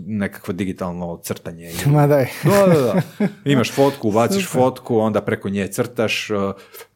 [0.07, 1.73] nekakvo digitalno crtanje.
[1.93, 2.27] Ma daj.
[2.45, 3.29] Da, da, da.
[3.53, 6.53] Imaš fotku, ubaciš fotku, onda preko nje crtaš, uh,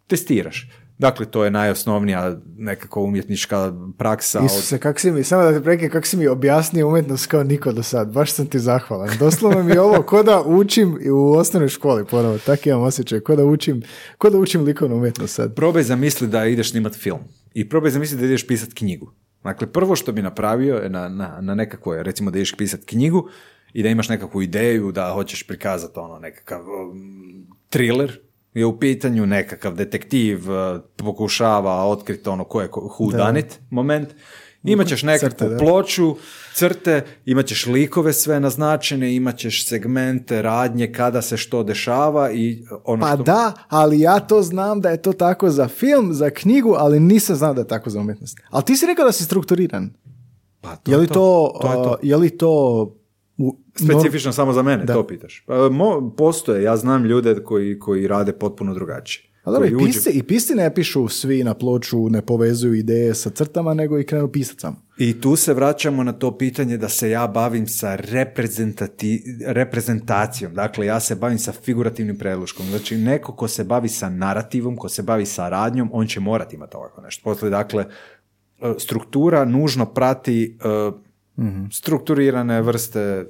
[0.06, 0.70] testiraš.
[1.00, 4.40] Dakle, to je najosnovnija nekako umjetnička praksa.
[4.44, 7.72] Isuse, kak si mi, samo da te preke, kako si mi objasnio umjetnost kao niko
[7.72, 8.12] do sad.
[8.12, 9.08] Baš sam ti zahvalan.
[9.18, 12.38] Doslovno mi je ovo ko da učim u osnovnoj školi ponovo.
[12.38, 13.20] Tako imam osjećaj.
[13.20, 13.82] Ko da učim,
[14.18, 15.54] ko da učim likovnu umjetnost sad.
[15.54, 17.20] Probaj zamisli da ideš snimat film.
[17.54, 19.12] I probaj zamisli da ideš pisat knjigu.
[19.44, 23.28] Dakle, prvo što bi napravio je na, na, na nekakvoj, recimo da ideš pisat knjigu
[23.72, 28.18] i da imaš nekakvu ideju da hoćeš prikazati ono nekakav um, thriller,
[28.54, 34.08] je u pitanju nekakav detektiv uh, pokušava otkriti ono ko je who done it moment.
[34.62, 36.16] Imaćeš nekakvu Crte, ploču,
[36.54, 42.64] crte, imat ćeš likove sve naznačene, imat ćeš segmente, radnje, kada se što dešava i
[42.84, 43.22] ono Pa što...
[43.22, 47.36] da, ali ja to znam da je to tako za film, za knjigu, ali nisam
[47.36, 48.38] znao da je tako za umjetnost.
[48.50, 49.90] Ali ti si rekao da si strukturiran.
[50.60, 51.90] Pa Je li to, to je to.
[51.90, 52.96] uh, je li to
[53.40, 54.94] u, Specifično samo za mene, Da.
[54.94, 55.44] to pitaš.
[55.46, 59.30] Pa, mo, postoje, ja znam ljude koji, koji rade potpuno drugačije.
[59.44, 63.30] Ali dobro, i pisci, i pisci ne pišu svi na ploču, ne povezuju ideje sa
[63.30, 64.76] crtama, nego i krenu pisat samo.
[64.98, 70.54] I tu se vraćamo na to pitanje da se ja bavim sa reprezentati, reprezentacijom.
[70.54, 72.66] Dakle, ja se bavim sa figurativnim predloškom.
[72.66, 76.56] Znači, neko ko se bavi sa narativom, ko se bavi sa radnjom, on će morati
[76.56, 77.24] imati ovako nešto.
[77.24, 77.84] Poslije, dakle,
[78.78, 80.58] struktura nužno prati
[81.40, 83.26] e, strukturirane vrste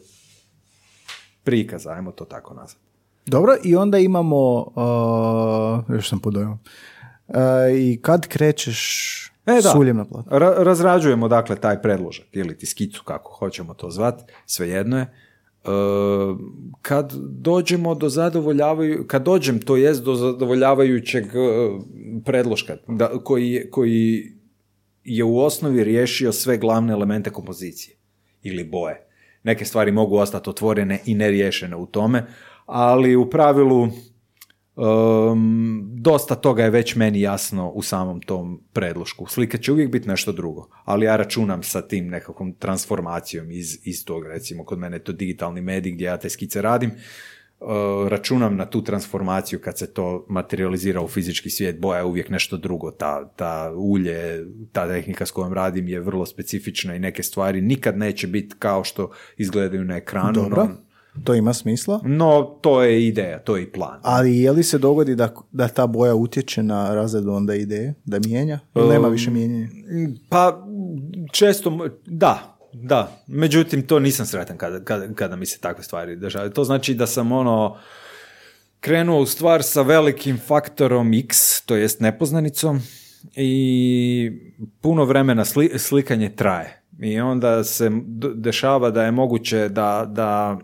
[1.45, 2.87] prikaza, ajmo to tako nazvati.
[3.27, 6.59] Dobro, i onda imamo, uh, još sam podojao,
[7.29, 7.37] uh,
[7.79, 9.71] i kad krećeš E, da.
[9.71, 10.33] suljem na platnu?
[10.33, 15.03] Ra- razrađujemo dakle taj predložak ili ti skicu kako hoćemo to zvati, svejedno je.
[15.03, 15.69] E,
[16.83, 21.29] kad dođemo do zadovoljavaju, kad dođem to jest do zadovoljavajućeg e,
[22.25, 24.33] predloška da, koji, koji
[25.05, 27.97] je u osnovi riješio sve glavne elemente kompozicije
[28.43, 29.07] ili boje.
[29.43, 32.26] Neke stvari mogu ostati otvorene i neriješene u tome,
[32.66, 33.88] ali u pravilu
[34.76, 39.26] Um, dosta toga je već meni jasno u samom tom predlošku.
[39.26, 44.05] Slika će uvijek biti nešto drugo, ali ja računam sa tim nekakvom transformacijom iz, iz
[44.05, 46.91] tog, recimo kod mene je to digitalni medij gdje ja te skice radim,
[48.09, 52.57] računam na tu transformaciju kad se to materializira u fizički svijet, boja je uvijek nešto
[52.57, 57.61] drugo, ta, ta ulje, ta tehnika s kojom radim je vrlo specifična i neke stvari
[57.61, 62.01] nikad neće biti kao što izgledaju na ekranu, Dobro, no, to ima smisla.
[62.05, 64.01] no to je ideja, to je i plan.
[64.03, 68.19] Ali je li se dogodi da, da ta boja utječe na razredu onda ideje, da
[68.27, 68.59] mijenja?
[68.75, 69.69] Ili nema više mijenjanja?
[70.29, 70.67] Pa
[71.33, 73.23] često, da, da.
[73.27, 76.51] Međutim, to nisam sretan kada, kada, kada mi se takve stvari dešavaju.
[76.51, 77.79] To znači da sam ono
[78.81, 82.81] krenuo u stvar sa velikim faktorom x, to jest nepoznanicom
[83.37, 84.33] i
[84.81, 86.83] puno vremena sli- slikanje traje.
[87.03, 87.91] I onda se
[88.35, 90.59] dešava da je moguće da, da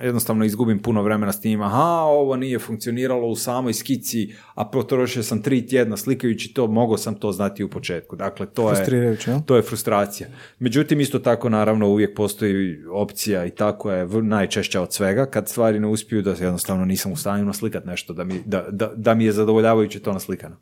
[0.00, 5.22] jednostavno izgubim puno vremena s tim, aha, ovo nije funkcioniralo u samoj skici, a potrošio
[5.22, 8.16] sam tri tjedna slikajući to, mogao sam to znati u početku.
[8.16, 9.16] Dakle, to je,
[9.46, 10.28] to je frustracija.
[10.58, 15.80] Međutim, isto tako, naravno, uvijek postoji opcija i tako je najčešća od svega, kad stvari
[15.80, 19.24] ne uspiju da jednostavno nisam u stanju naslikat nešto, da mi, da, da, da mi
[19.24, 20.56] je zadovoljavajuće to naslikano.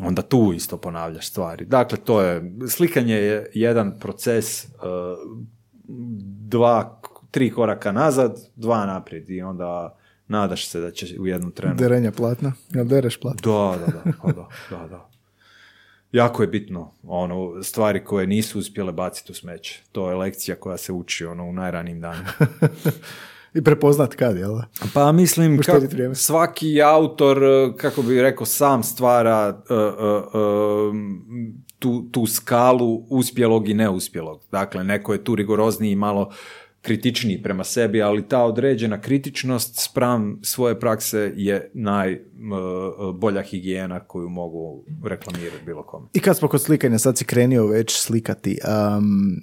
[0.00, 1.64] Onda tu isto ponavljaš stvari.
[1.64, 4.70] Dakle, to je, slikanje je jedan proces, uh,
[6.48, 7.00] dva,
[7.32, 12.12] tri koraka nazad, dva naprijed i onda nadaš se da će u jednom trenu Derenja
[12.12, 12.52] platna?
[12.70, 13.40] Jel dereš platna?
[13.76, 15.08] da, da, da, da, da, da.
[16.12, 19.82] Jako je bitno, ono, stvari koje nisu uspjele baciti u smeće.
[19.92, 22.28] To je lekcija koja se uči, ono, u najranijim danima.
[23.54, 24.58] I prepoznat kad, jel?
[24.94, 25.60] Pa mislim,
[25.90, 26.14] vrijeme.
[26.14, 30.92] svaki autor, eh, kako bi rekao, sam stvara eh, eh, eh,
[31.78, 34.40] tu, tu skalu uspjelog i neuspjelog.
[34.50, 36.32] Dakle, neko je tu rigorozniji i malo
[36.82, 44.84] kritičniji prema sebi, ali ta određena kritičnost spram svoje prakse je najbolja higijena koju mogu
[45.04, 46.06] reklamirati bilo kome.
[46.12, 48.58] I kad smo kod slikanja, sad si krenio već slikati.
[48.98, 49.36] Um,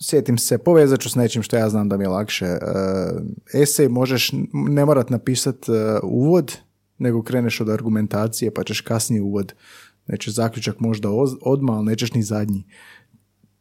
[0.00, 2.44] sjetim se, povezat ću s nečim što ja znam da mi je lakše.
[2.44, 6.56] Uh, esej možeš, ne morat napisat uh, uvod,
[6.98, 9.54] nego kreneš od argumentacije, pa ćeš kasnije uvod.
[10.06, 11.08] Nećeš zaključak možda
[11.42, 12.64] odmah, ali nećeš ni zadnji.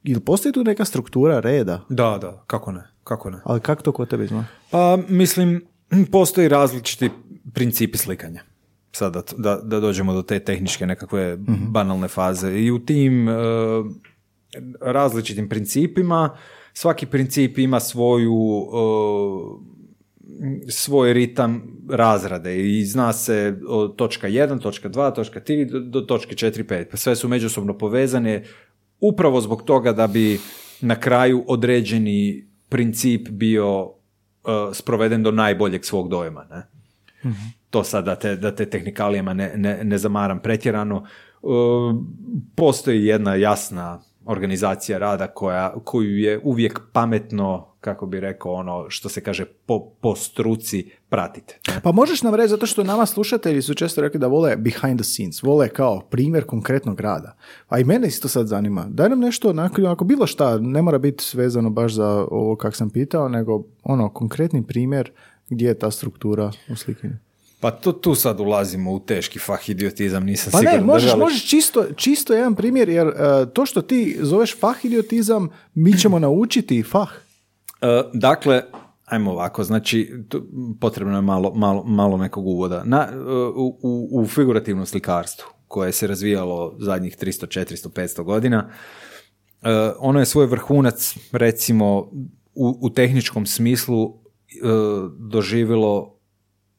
[0.03, 1.85] ili postoji tu neka struktura reda?
[1.89, 3.37] Da, da, kako ne, kako ne.
[3.43, 4.45] Ali kako to kod tebe izgleda?
[4.71, 5.61] Pa, mislim,
[6.11, 7.09] postoji različiti
[7.53, 8.41] principi slikanja.
[8.91, 11.37] Sada da, da dođemo do te tehničke nekakve
[11.69, 12.59] banalne faze.
[12.59, 13.33] I u tim e,
[14.81, 16.37] različitim principima
[16.73, 19.77] svaki princip ima svoju e,
[20.69, 26.01] svoj ritam razrade i zna se od točka 1, točka 2, točka 3 do, do
[26.01, 26.85] točke 4, 5.
[26.91, 28.43] Pa sve su međusobno povezane
[28.99, 30.39] upravo zbog toga da bi
[30.81, 33.91] na kraju određeni princip bio uh,
[34.73, 36.43] sproveden do najboljeg svog dojma.
[36.43, 36.67] Ne?
[37.69, 41.05] To sad da te, da te tehnikalijama ne, ne, ne zamaram pretjerano.
[41.41, 41.95] Uh,
[42.55, 49.09] postoji jedna jasna organizacija rada koja, koju je uvijek pametno, kako bi rekao ono što
[49.09, 51.59] se kaže po, po struci pratite.
[51.83, 55.03] Pa možeš nam reći, zato što nama slušatelji su često rekli da vole behind the
[55.03, 57.35] scenes, vole kao primjer konkretnog rada.
[57.67, 58.85] A i mene isto sad zanima.
[58.89, 62.75] Daj nam nešto, onako, ako bilo šta, ne mora biti vezano baš za ovo kak
[62.75, 65.11] sam pitao, nego ono, konkretni primjer
[65.49, 67.26] gdje je ta struktura u slikanju.
[67.59, 70.79] Pa to, tu sad ulazimo u teški fah idiotizam, nisam Pa siguran.
[70.79, 73.13] ne, možeš, držali- možeš čisto, čisto jedan primjer, jer e,
[73.53, 77.09] to što ti zoveš fah idiotizam, mi ćemo naučiti fah.
[77.81, 78.61] E, dakle,
[79.05, 80.43] ajmo ovako, znači, tu,
[80.79, 82.83] potrebno je malo, malo, malo nekog uvoda.
[82.85, 83.17] Na, e,
[83.55, 88.69] u, u, u figurativnom slikarstvu, koje se razvijalo zadnjih 300, 400, 500 godina,
[89.99, 91.97] ono je svoj vrhunac, recimo,
[92.55, 94.13] u, u tehničkom smislu
[95.19, 96.16] doživjelo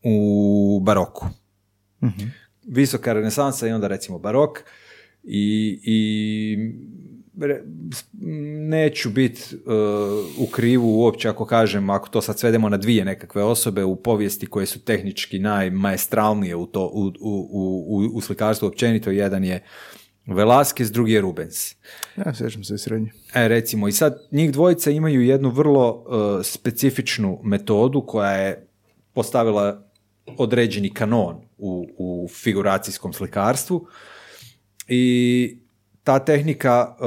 [0.02, 1.26] u baroku.
[2.66, 4.58] Visoka renesansa i onda recimo barok
[5.22, 6.56] i, i
[7.40, 7.62] re-
[8.68, 9.42] neću biti
[10.38, 14.46] u krivu uopće ako kažem, ako to sad svedemo na dvije nekakve osobe u povijesti
[14.46, 19.62] koje su tehnički najmaestralnije u, to, u, u, u, u slikarstvu općenito, jedan je
[20.26, 21.74] Velasquez, drugi je Rubens.
[22.16, 23.10] Ja sjećam se srednje.
[23.34, 26.04] E, recimo, i sad njih dvojica imaju jednu vrlo
[26.40, 28.68] e, specifičnu metodu koja je
[29.12, 29.87] postavila
[30.38, 33.86] određeni kanon u, u figuracijskom slikarstvu.
[34.88, 35.58] I
[36.04, 37.04] ta tehnika, e,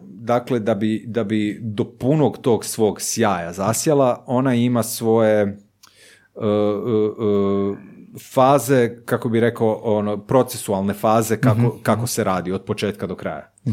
[0.00, 5.46] dakle, da bi, da bi do punog tog svog sjaja zasjala, ona ima svoje e,
[5.46, 5.58] e,
[8.32, 13.52] faze, kako bi rekao, ono, procesualne faze kako, kako se radi od početka do kraja.
[13.66, 13.70] E,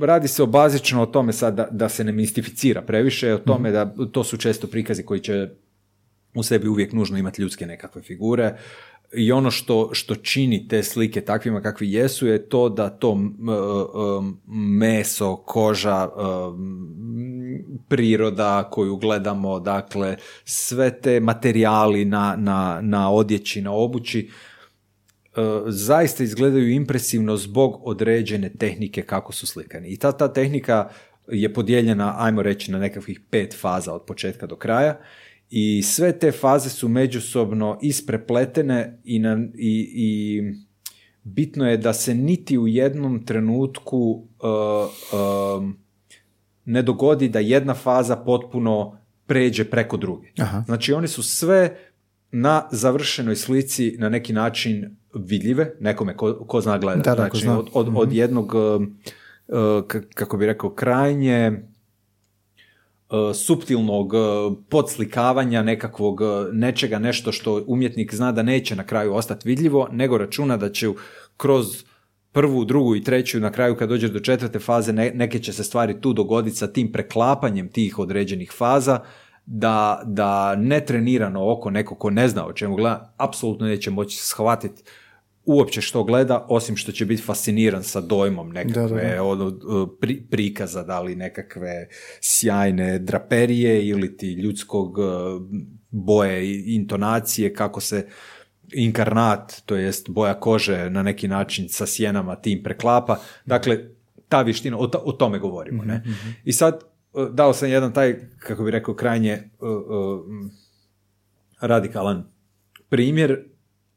[0.00, 3.70] radi se o bazično o tome sad da, da se ne mistificira previše, o tome
[3.70, 5.48] da to su često prikazi koji će
[6.34, 8.58] u sebi uvijek nužno imati ljudske nekakve figure
[9.16, 13.18] i ono što, što čini te slike takvima kakvi jesu je to da to
[14.78, 16.08] meso, koža,
[17.88, 24.30] priroda koju gledamo, dakle sve te materijali na, na, na odjeći, na obući,
[25.36, 29.88] e, zaista izgledaju impresivno zbog određene tehnike kako su slikani.
[29.88, 30.88] I ta, ta tehnika
[31.28, 35.00] je podijeljena, ajmo reći, na nekakvih pet faza od početka do kraja
[35.50, 40.42] i sve te faze su međusobno isprepletene i, na, i, i
[41.22, 45.78] bitno je da se niti u jednom trenutku uh, um,
[46.64, 50.28] ne dogodi da jedna faza potpuno pređe preko druge.
[50.38, 50.62] Aha.
[50.66, 51.76] Znači one su sve
[52.30, 57.08] na završenoj slici na neki način vidljive, nekome ko, ko zna gledati.
[57.08, 57.58] Da, da, ko znači, zna.
[57.58, 58.82] od, od, od jednog, uh,
[59.48, 59.84] uh,
[60.14, 61.73] kako bi rekao, krajnje uh,
[63.34, 64.20] suptilnog uh,
[64.68, 70.18] podslikavanja nekakvog uh, nečega, nešto što umjetnik zna da neće na kraju ostati vidljivo, nego
[70.18, 70.88] računa da će
[71.36, 71.84] kroz
[72.32, 75.64] prvu, drugu i treću, na kraju kad dođe do četvrte faze, ne- neke će se
[75.64, 79.00] stvari tu dogoditi sa tim preklapanjem tih određenih faza,
[79.46, 84.82] da, da netrenirano oko neko ko ne zna o čemu gleda, apsolutno neće moći shvatiti
[85.46, 89.22] uopće što gleda, osim što će biti fasciniran sa dojmom nekakve Da, da, da.
[89.22, 89.50] ono,
[90.00, 91.88] pri- prikaza, da li nekakve
[92.20, 95.02] sjajne draperije ili ti ljudskog eh,
[95.90, 98.06] boje i intonacije, kako se
[98.72, 103.16] inkarnat, to jest boja kože na neki način sa sjenama tim preklapa.
[103.46, 103.78] Dakle,
[104.28, 105.84] ta vještina, o, o tome govorimo.
[105.84, 106.02] Ne?
[106.44, 109.42] I sad, eh, dao sam jedan taj, kako bi rekao, krajnje eh,
[110.28, 110.50] m,
[111.60, 112.30] radikalan
[112.88, 113.44] primjer,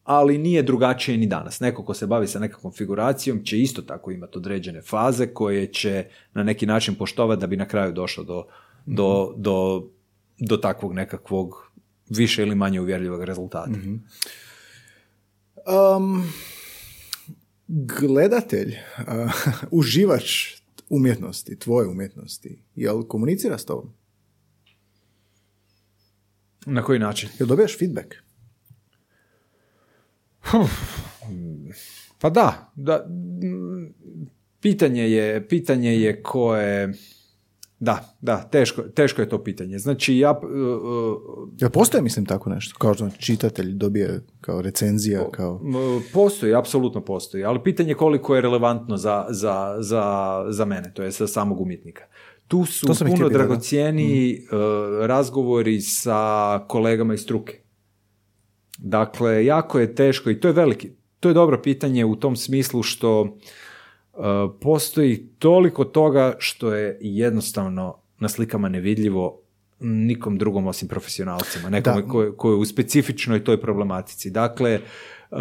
[0.08, 1.60] ali nije drugačije ni danas.
[1.60, 6.06] Neko ko se bavi sa nekakvom figuracijom će isto tako imati određene faze koje će
[6.34, 8.46] na neki način poštovati da bi na kraju došlo do,
[8.86, 9.88] do, do,
[10.40, 11.72] do takvog nekakvog
[12.10, 13.72] više ili manje uvjerljivog rezultata.
[15.98, 16.32] Um,
[17.68, 19.32] gledatelj, uh,
[19.80, 20.56] uživač
[20.90, 23.94] umjetnosti, tvoje umjetnosti, jel komunicira s tobom?
[26.66, 27.30] Na koji način?
[27.40, 28.27] Jel dobijaš feedback?
[32.20, 33.94] Pa da, da mm,
[34.60, 36.94] pitanje je, pitanje je koje...
[37.80, 39.80] Da, da, teško, teško je to pitanje.
[39.80, 40.32] Znači, ja...
[40.32, 42.78] Uh, uh, Jel postoje, mislim, tako nešto?
[42.80, 45.62] Kao što čitatelj dobije kao recenzija, kao...
[46.14, 51.04] Postoji, apsolutno postoji, ali pitanje je koliko je relevantno za, za, za, za mene, to
[51.04, 52.04] je sa samog umjetnika.
[52.48, 53.38] Tu su To puno da.
[53.38, 57.67] dragocijeniji uh, razgovori sa kolegama iz struke.
[58.78, 62.84] Dakle, jako je teško i to je veliki, to je dobro pitanje u tom smislu
[62.84, 63.30] što uh,
[64.62, 69.42] postoji toliko toga što je jednostavno na slikama nevidljivo
[69.80, 72.08] nikom drugom osim profesionalcima, nekome Da.
[72.08, 74.30] ko, je- u specifičnoj toj problematici.
[74.30, 74.80] Dakle,
[75.32, 75.38] uh,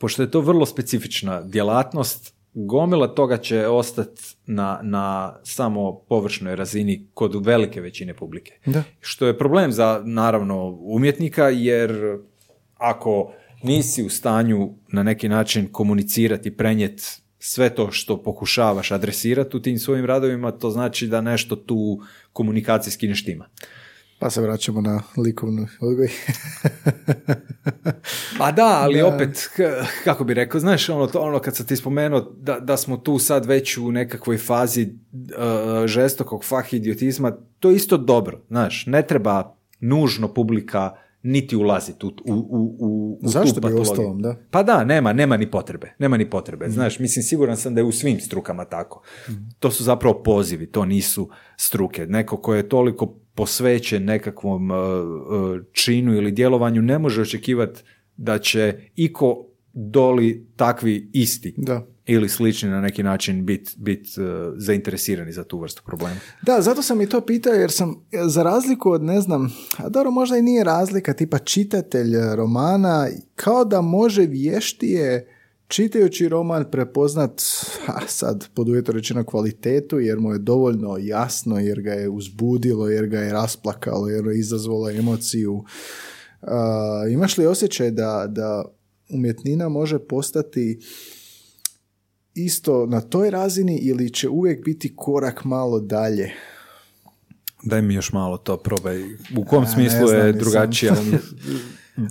[0.00, 2.34] pošto je to vrlo specifična djelatnost,
[2.66, 8.52] gomila toga će ostati na, na samo površnoj razini kod velike većine publike.
[8.66, 8.82] Da.
[9.00, 12.18] Što je problem za, naravno, umjetnika, jer
[12.76, 13.32] ako
[13.62, 17.02] nisi u stanju na neki način komunicirati, prenijeti
[17.38, 22.00] sve to što pokušavaš adresirati u tim svojim radovima, to znači da nešto tu
[22.32, 23.48] komunikacijski ne štima.
[24.18, 26.08] Pa se vraćamo na likovnu odgoj.
[28.38, 29.50] Pa da, ali opet,
[30.04, 33.18] kako bi rekao, znaš, ono, to, ono kad sam ti spomenuo da, da smo tu
[33.18, 39.02] sad već u nekakvoj fazi uh, žestokog fah idiotizma, to je isto dobro, znaš, ne
[39.02, 44.36] treba nužno publika niti ulaziti u, u, u, u, u Zašto tu bi uostalom, da?
[44.50, 47.84] Pa da, nema, nema ni potrebe, nema ni potrebe, znaš, mislim, siguran sam da je
[47.84, 49.02] u svim strukama tako.
[49.58, 52.06] To su zapravo pozivi, to nisu struke.
[52.06, 57.82] Neko ko je toliko posvećen nekakvom uh, uh, činu ili djelovanju ne može očekivati
[58.16, 61.86] da će iko doli takvi isti Da.
[62.06, 64.24] ili slični na neki način biti bit, uh,
[64.56, 66.16] zainteresirani za tu vrstu problema.
[66.42, 70.10] Da, zato sam i to pitao jer sam, za razliku od, ne znam, a dobro,
[70.10, 75.37] možda i nije razlika, tipa čitatelj romana, kao da može vještije
[75.68, 77.42] čitajući roman prepoznat,
[77.86, 82.88] ha, sad pod uvjetom rečeno kvalitetu, jer mu je dovoljno jasno, jer ga je uzbudilo,
[82.88, 85.64] jer ga je rasplakalo, jer je izazvalo emociju.
[86.42, 88.64] A, imaš li osjećaj da, da
[89.08, 90.80] umjetnina može postati
[92.34, 96.32] isto na toj razini ili će uvijek biti korak malo dalje?
[97.62, 99.02] Daj mi još malo to probaj.
[99.36, 100.94] U kom A, smislu znam, je drugačija?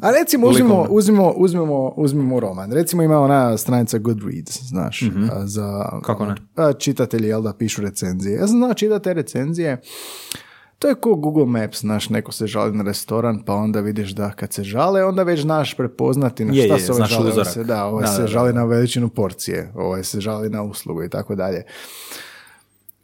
[0.01, 0.95] A recimo uzmimo, Likovno.
[0.97, 2.71] uzmimo, uzmimo, uzmimo roman.
[2.71, 5.99] Recimo ima ona stranica Goodreads, znaš, a, za.
[6.03, 6.35] Kako ne?
[6.79, 8.35] čitatelji, jel da, pišu recenzije.
[8.35, 9.81] Ja sam znao čitati te recenzije,
[10.79, 14.31] to je ko Google Maps, znaš, neko se žali na restoran, pa onda vidiš da
[14.31, 17.21] kad se žale, onda već znaš prepoznati na šta je, se ovaj znaš žali.
[17.21, 17.53] Ovaj uzorak.
[17.53, 18.27] se, da, ovaj Da, se da, da.
[18.27, 21.63] žali na veličinu porcije, ovaj se žali na uslugu i tako dalje.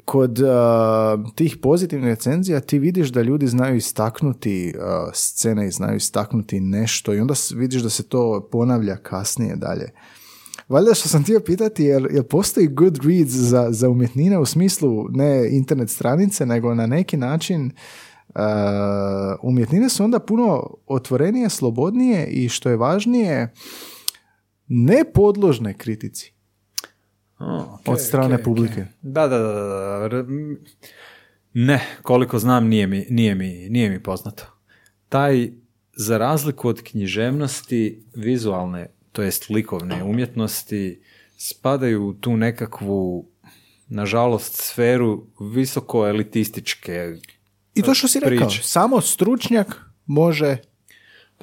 [0.06, 5.98] Kod uh, tih pozitivnih recenzija ti vidiš da ljudi znaju istaknuti uh, scene i znaju
[5.98, 9.92] istaknuti nešto i onda vidiš da se to ponavlja kasnije dalje.
[10.70, 15.50] Valjda što sam htio pitati, jer, jer postoji Goodreads za, za umjetnine u smislu ne
[15.52, 17.72] internet stranice, nego na neki način
[18.30, 18.42] uh,
[19.42, 23.54] umjetnine su onda puno otvorenije, slobodnije i što je važnije,
[24.68, 25.74] ne podložne
[27.44, 28.82] kritici O, od strane ok, publike.
[28.82, 28.88] ok.
[29.02, 30.24] Da, da, da, da,
[31.54, 34.44] Ne, koliko znam nije mi, nije mi, nije mi poznato.
[35.10, 35.52] Taj,
[35.96, 41.02] za razliku od književnosti, vizualne, to jest likovne umjetnosti,
[41.38, 43.26] spadaju u tu nekakvu,
[43.88, 47.18] nažalost, sferu visoko elitističke
[47.76, 48.64] I to što si rekao, priče.
[48.64, 50.58] samo stručnjak može...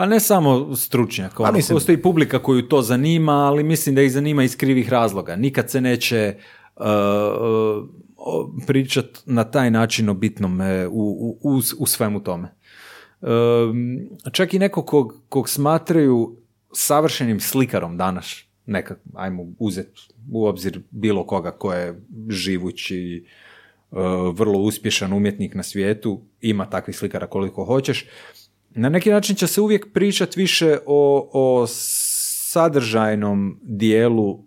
[0.00, 4.12] Pa ne samo stručnjak, ono, mislim- postoji publika koju to zanima, ali mislim da ih
[4.12, 5.36] zanima iz krivih razloga.
[5.36, 6.36] Nikad se neće
[6.76, 6.84] uh,
[8.16, 12.54] uh, pričat na taj način o bitnome u, u, u, u svemu tome.
[13.20, 14.00] Um,
[14.32, 16.36] čak i neko kog, kog smatraju
[16.72, 20.00] savršenim slikarom danas, nekak, ajmo uzeti
[20.32, 23.26] u obzir bilo koga ko je živući,
[23.90, 23.98] uh,
[24.34, 28.06] vrlo uspješan umjetnik na svijetu, ima takvih slikara koliko hoćeš,
[28.70, 34.44] na neki način će se uvijek pričat više o, o sadržajnom dijelu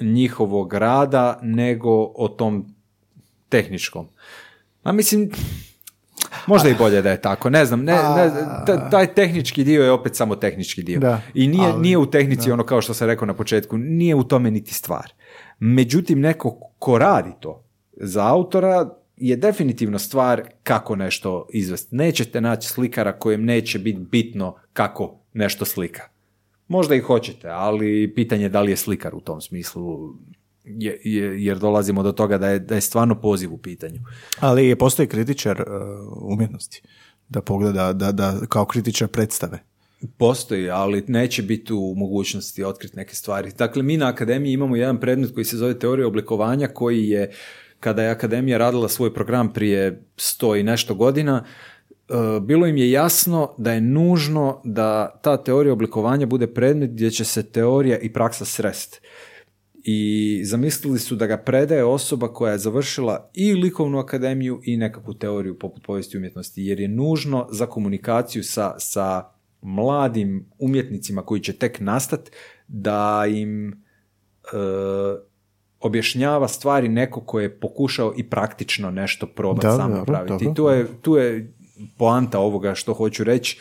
[0.00, 2.74] njihovog rada nego o tom
[3.48, 4.08] tehničkom.
[4.82, 5.30] A mislim,
[6.46, 8.30] možda i bolje da je tako, ne znam, ne, ne,
[8.66, 11.00] ta- taj tehnički dio je opet samo tehnički dio.
[11.00, 14.14] Da, I nije, ali- nije u tehnici ono kao što sam rekao na početku, nije
[14.14, 15.12] u tome niti stvar.
[15.58, 18.90] Međutim, neko ko radi to za autora
[19.20, 21.96] je definitivno stvar kako nešto izvesti.
[21.96, 26.02] Nećete naći slikara kojem neće biti bitno kako nešto slika.
[26.68, 30.14] Možda i hoćete, ali pitanje je da li je slikar u tom smislu,
[30.64, 34.00] je, je- jer dolazimo do toga da je, da je stvarno poziv u pitanju.
[34.40, 36.82] Ali postoji kritičar uh, umjetnosti
[37.28, 39.58] da pogleda, da, da kao kritičar predstave.
[40.18, 43.50] Postoji, ali neće biti u mogućnosti otkriti neke stvari.
[43.58, 47.30] Dakle, mi na akademiji imamo jedan predmet koji se zove teorija oblikovanja, koji je,
[47.80, 52.90] kada je akademija radila svoj program prije sto i nešto godina, e, bilo im je
[52.90, 58.12] jasno da je nužno da ta teorija oblikovanja bude predmet gdje će se teorija i
[58.12, 59.00] praksa sresti
[59.82, 65.14] i zamislili su da ga predaje osoba koja je završila i likovnu akademiju i nekakvu
[65.14, 69.24] teoriju poput povijesti umjetnosti, jer je nužno za komunikaciju sa, sa
[69.62, 72.30] mladim umjetnicima koji će tek nastat
[72.68, 73.76] da im e,
[75.80, 80.44] objašnjava stvari neko ko je pokušao i praktično nešto probati sam napraviti.
[80.44, 81.52] I tu je, tu je
[81.98, 83.60] poanta ovoga što hoću reći.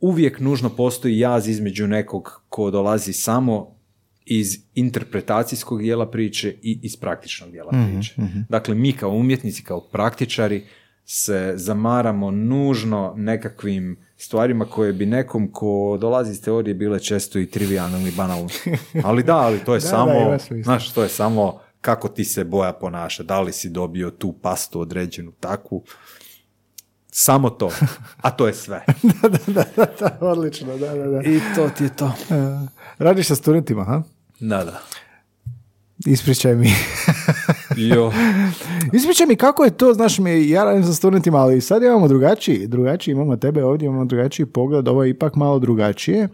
[0.00, 3.76] Uvijek nužno postoji jaz između nekog ko dolazi samo
[4.24, 8.14] iz interpretacijskog dijela priče i iz praktičnog dijela mhm, priče.
[8.22, 8.38] Mhm.
[8.48, 10.66] Dakle, mi kao umjetnici, kao praktičari
[11.04, 17.46] se zamaramo nužno nekakvim stvarima koje bi nekom ko dolazi iz teorije bile često i
[17.46, 18.52] trivialne ili banalne.
[19.04, 23.22] Ali da, ali to je samo, znaš, to je samo kako ti se boja ponaša,
[23.22, 25.82] da li si dobio tu pastu određenu takvu,
[27.10, 27.70] samo to,
[28.20, 28.84] a to je sve.
[29.22, 31.22] da, da, da, da, odlično, da, da, da.
[31.22, 32.06] I to ti je to.
[32.06, 32.68] E,
[32.98, 34.02] radiš sa studentima, ha?
[34.40, 34.80] Da, da.
[36.06, 36.70] Ispričaj mi.
[37.94, 38.12] jo.
[38.92, 42.66] Ispričaj mi kako je to, znaš mi, ja radim sa studentima, ali sad imamo drugačiji,
[42.66, 46.28] drugačiji, imamo tebe ovdje, imamo drugačiji pogled, ovo je ipak malo drugačije,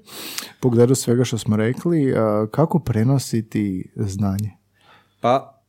[0.61, 2.15] pogledu svega što smo rekli,
[2.51, 4.51] kako prenositi znanje?
[5.21, 5.63] Pa,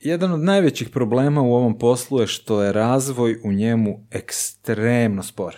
[0.00, 5.56] jedan od najvećih problema u ovom poslu je što je razvoj u njemu ekstremno spor.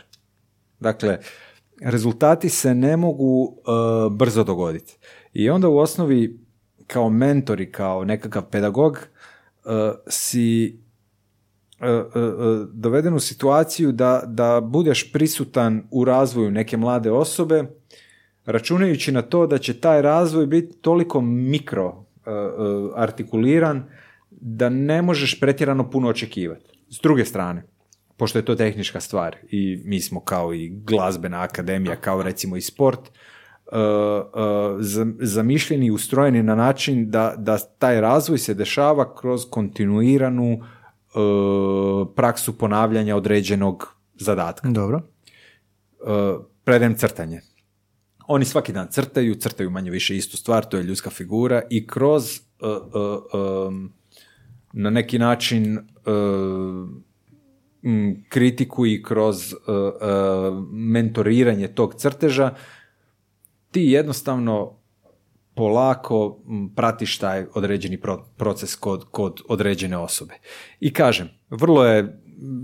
[0.81, 1.19] Dakle,
[1.81, 4.99] rezultati se ne mogu uh, brzo dogoditi.
[5.33, 6.48] I onda u osnovi
[6.89, 9.73] kao mentori, kao nekakav pedagog uh,
[10.09, 10.79] si
[11.81, 17.65] uh, uh, doveden u situaciju da, da budeš prisutan u razvoju neke mlade osobe,
[18.47, 22.05] računajući na to da će taj razvoj biti toliko mikro
[22.95, 23.85] artikuliran
[24.31, 26.79] da ne možeš pretjerano puno očekivati.
[26.89, 27.63] S druge strane,
[28.17, 32.61] pošto je to tehnička stvar i mi smo kao i glazbena akademija, kao recimo i
[32.61, 33.01] sport,
[35.21, 42.59] zamišljeni i ustrojeni na način da, da taj razvoj se dešava kroz kontinuiranu uh, praksu
[42.59, 44.69] ponavljanja određenog zadatka.
[44.69, 45.03] Dobro.
[46.65, 47.41] Predajem crtanje.
[48.27, 52.41] Oni svaki dan crtaju, crtaju manje više istu stvar, to je ljudska figura i kroz
[54.73, 55.79] na neki način
[58.29, 59.55] kritiku i kroz
[60.73, 62.55] mentoriranje tog crteža
[63.71, 64.79] ti jednostavno
[65.55, 66.39] polako
[66.77, 68.01] pratiš taj određeni
[68.37, 70.35] proces kod, kod određene osobe.
[70.81, 72.21] I kažem, vrlo je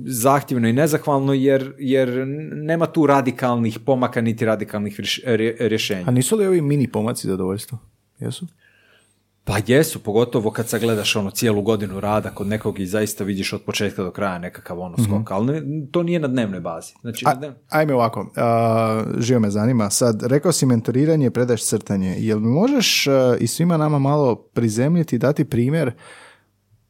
[0.07, 5.01] zahtjevno i nezahvalno jer, jer nema tu radikalnih pomaka niti radikalnih
[5.59, 6.05] rješenja.
[6.07, 7.79] A nisu li ovi mini pomaci zadovoljstvo?
[8.19, 8.47] Jesu?
[9.47, 13.63] Pa jesu, pogotovo kad sagledaš ono cijelu godinu rada kod nekog i zaista vidiš od
[13.63, 16.93] početka do kraja nekakav ono skok, mm ali to nije na dnevnoj bazi.
[17.01, 22.41] Znači, A, Ajme ovako, uh, živo me zanima, sad rekao si mentoriranje, predaš crtanje, jel
[22.41, 23.07] možeš
[23.41, 25.93] i svima nama malo prizemljiti, dati primjer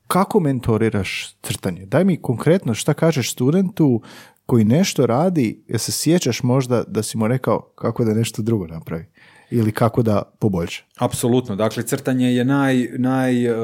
[0.07, 1.87] kako mentoriraš crtanje?
[1.87, 4.03] Daj mi konkretno šta kažeš studentu
[4.47, 8.67] koji nešto radi, jel se sjećaš možda da si mu rekao kako da nešto drugo
[8.67, 9.07] napravi?
[9.55, 10.83] Ili kako da poboljša?
[10.99, 13.55] Apsolutno, dakle crtanje je naj, naj e, e,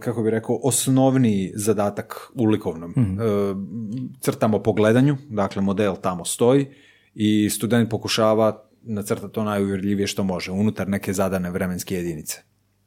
[0.00, 2.90] kako bi rekao, osnovniji zadatak u likovnom.
[2.90, 3.18] mm
[4.20, 6.66] Crtamo po gledanju, dakle model tamo stoji
[7.14, 12.42] i student pokušava nacrtati to najuvjerljivije što može, unutar neke zadane vremenske jedinice.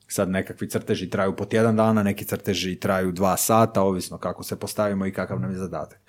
[0.07, 4.59] Sad nekakvi crteži traju po tjedan dana, neki crteži traju dva sata, ovisno kako se
[4.59, 5.99] postavimo i kakav nam je zadatak.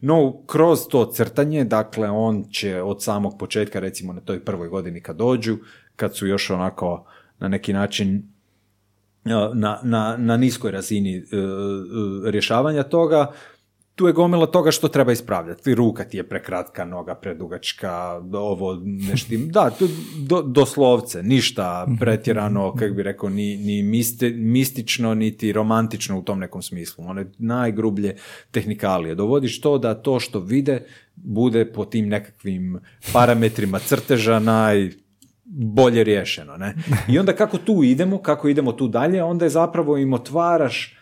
[0.00, 5.00] No, kroz to crtanje, dakle, on će od samog početka, recimo na toj prvoj godini
[5.00, 5.58] kad dođu,
[5.96, 7.06] kad su još onako
[7.38, 8.34] na neki način
[9.54, 13.32] na, na, na niskoj razini e, e, rješavanja toga,
[13.94, 15.74] tu je gomila toga što treba ispravljati.
[15.74, 19.48] Ruka ti je prekratka, noga predugačka, ovo neštim.
[19.48, 19.70] Da,
[20.18, 21.96] do, doslovce, ništa mhm.
[21.96, 23.82] pretjerano, kako bi rekao, ni, ni
[24.32, 27.04] mistično, niti romantično u tom nekom smislu.
[27.18, 28.16] Je najgrublje
[28.50, 29.14] tehnikalije.
[29.14, 30.84] Dovodiš to da to što vide
[31.16, 32.78] bude po tim nekakvim
[33.12, 34.90] parametrima crteža naj
[35.44, 36.56] bolje riješeno.
[36.56, 36.74] Ne?
[37.08, 40.98] I onda kako tu idemo, kako idemo tu dalje, onda je zapravo im otvaraš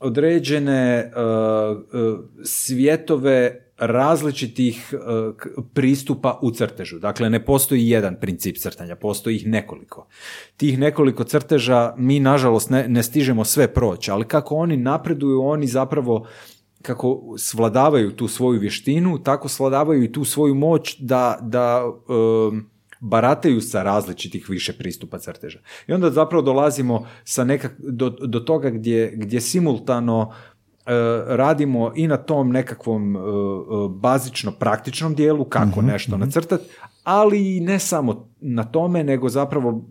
[0.00, 5.34] određene uh, uh, svjetove različitih uh,
[5.74, 6.98] pristupa u crtežu.
[6.98, 10.06] Dakle, ne postoji jedan princip crtanja, postoji ih nekoliko.
[10.56, 15.66] Tih nekoliko crteža mi, nažalost, ne, ne stižemo sve proći, ali kako oni napreduju, oni
[15.66, 16.26] zapravo
[16.82, 22.73] kako svladavaju tu svoju vještinu, tako svladavaju i tu svoju moć da, da um,
[23.04, 25.58] barataju sa različitih više pristupa crteža.
[25.86, 30.32] I onda zapravo dolazimo sa nekak, do, do toga gdje, gdje simultano uh,
[31.26, 36.64] radimo i na tom nekakvom uh, uh, bazično praktičnom dijelu kako Mhm, nešto nacrtati,
[37.04, 39.84] ali i ne samo na tome, nego zapravo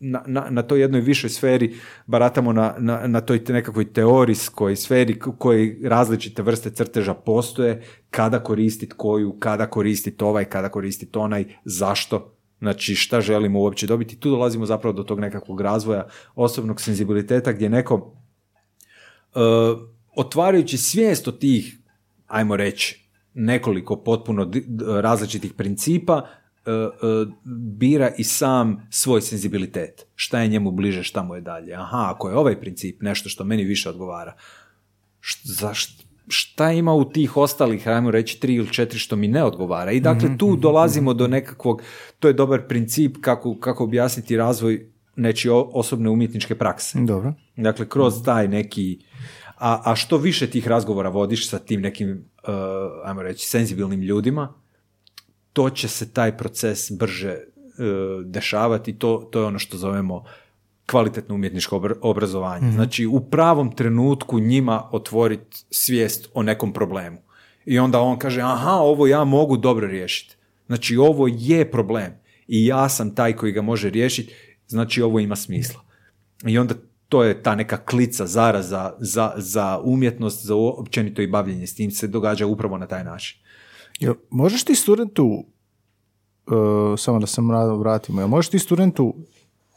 [0.00, 1.74] na, na, na toj jednoj višoj sferi
[2.06, 8.42] baratamo na, na, na toj nekakvoj teorijskoj sferi k- koji različite vrste crteža postoje, kada
[8.42, 14.16] koristiti koju, kada koristiti ovaj, kada koristiti onaj, zašto, znači šta želimo uopće dobiti.
[14.16, 18.16] Tu dolazimo zapravo do tog nekakvog razvoja osobnog senzibiliteta gdje neko
[19.34, 19.38] e,
[20.16, 21.78] otvarajući svijest od tih,
[22.26, 24.50] ajmo reći, nekoliko potpuno
[25.00, 26.28] različitih principa,
[26.66, 26.86] e, e,
[27.76, 30.06] bira i sam svoj senzibilitet.
[30.14, 31.74] Šta je njemu bliže, šta mu je dalje.
[31.74, 34.34] Aha, ako je ovaj princip nešto što meni više odgovara,
[35.20, 39.28] š- za š- šta ima u tih ostalih, ajmo reći, tri ili četiri što mi
[39.28, 39.92] ne odgovara.
[39.92, 41.82] I dakle, tu dolazimo do nekakvog,
[42.18, 46.98] to je dobar princip kako, kako objasniti razvoj nečije osobne umjetničke prakse.
[47.00, 47.34] Dobro.
[47.56, 48.98] Dakle, kroz taj neki...
[49.58, 52.54] A, a što više tih razgovora vodiš sa tim nekim, uh,
[53.04, 54.54] ajmo reći, senzibilnim ljudima,
[55.52, 58.98] to će se taj proces brže uh, dešavati.
[58.98, 60.24] To, to je ono što zovemo
[60.86, 62.72] kvalitetno umjetničko obr- obrazovanje.
[62.72, 67.18] Znači, u pravom trenutku njima otvoriti svijest o nekom problemu.
[67.64, 70.36] I onda on kaže, aha, ovo ja mogu dobro riješiti.
[70.66, 72.12] Znači, ovo je problem.
[72.48, 74.34] I ja sam taj koji ga može riješiti,
[74.66, 75.80] znači ovo ima smisla.
[76.46, 76.74] I onda
[77.08, 81.90] to je ta neka klica, zaraza za, za umjetnost, za općenito i bavljenje s tim
[81.90, 83.40] se događa upravo na taj način.
[83.98, 85.44] Jel, možeš ti studentu,
[86.46, 87.40] uh, samo da se
[87.78, 89.14] vratimo, jel možeš ti studentu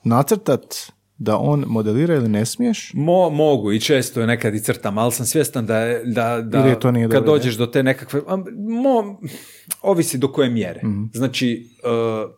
[0.03, 0.76] nacrtat
[1.19, 2.91] da on modelira ili ne smiješ?
[2.93, 6.59] Mo, mogu i često je nekad i crtam, ali sam svjestan da, je- da, da
[6.59, 8.21] Ili to nije kad dođeš do te nekakve,
[8.57, 9.19] mo,
[9.81, 10.81] ovisi do koje mjere.
[10.83, 11.03] Mhm.
[11.13, 12.31] Znači, uh,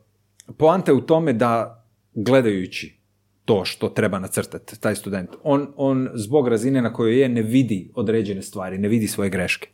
[0.58, 1.86] poanta je u tome da
[2.16, 2.98] gledajući
[3.46, 7.92] to što treba nacrtati, taj student, on, on zbog razine na kojoj je ne vidi
[7.96, 9.70] određene stvari, ne vidi svoje greške.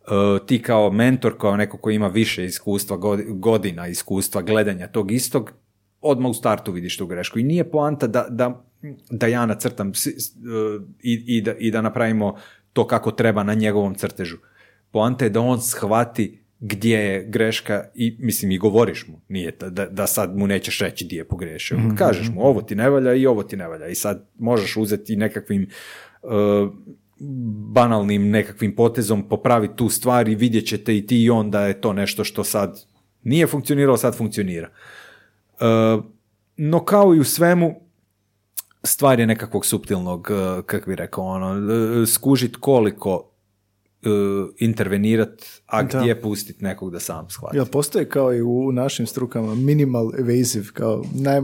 [0.00, 0.10] Uh,
[0.46, 5.52] ti kao mentor, kao neko koji ima više iskustva, godi- godina iskustva gledanja tog istog,
[6.00, 7.38] odmah u startu vidiš tu grešku.
[7.38, 8.64] I nije poanta da, da,
[9.10, 9.94] da ja nacrtam uh,
[11.02, 12.36] i, i, da, i da napravimo
[12.72, 14.36] to kako treba na njegovom crtežu.
[14.90, 19.86] Poanta je da on shvati gdje je greška i mislim i govoriš mu, nije da-
[19.86, 21.78] da, sad mu nećeš reći gdje je pogriješio.
[21.98, 25.16] Kažeš mu ovo ti ne valja i ovo ti ne valja i sad možeš uzeti
[25.16, 25.68] nekakvim
[26.22, 26.30] uh,
[27.72, 31.80] banalnim nekakvim potezom popraviti tu stvar i vidjet ćete i ti i on da je
[31.80, 32.84] to nešto što sad
[33.22, 34.70] nije funkcioniralo, sad funkcionira.
[35.60, 36.04] Uh,
[36.56, 37.74] no kao i u svemu,
[38.82, 44.10] stvar je nekakvog suptilnog, uh, kako bi rekao, ono, uh, skužit koliko uh,
[44.58, 46.00] intervenirat, a Da.
[46.00, 47.56] gdje pustit nekog da sam shvati.
[47.56, 51.40] Jel postoji kao i u našim strukama minimal evasive, kao naj,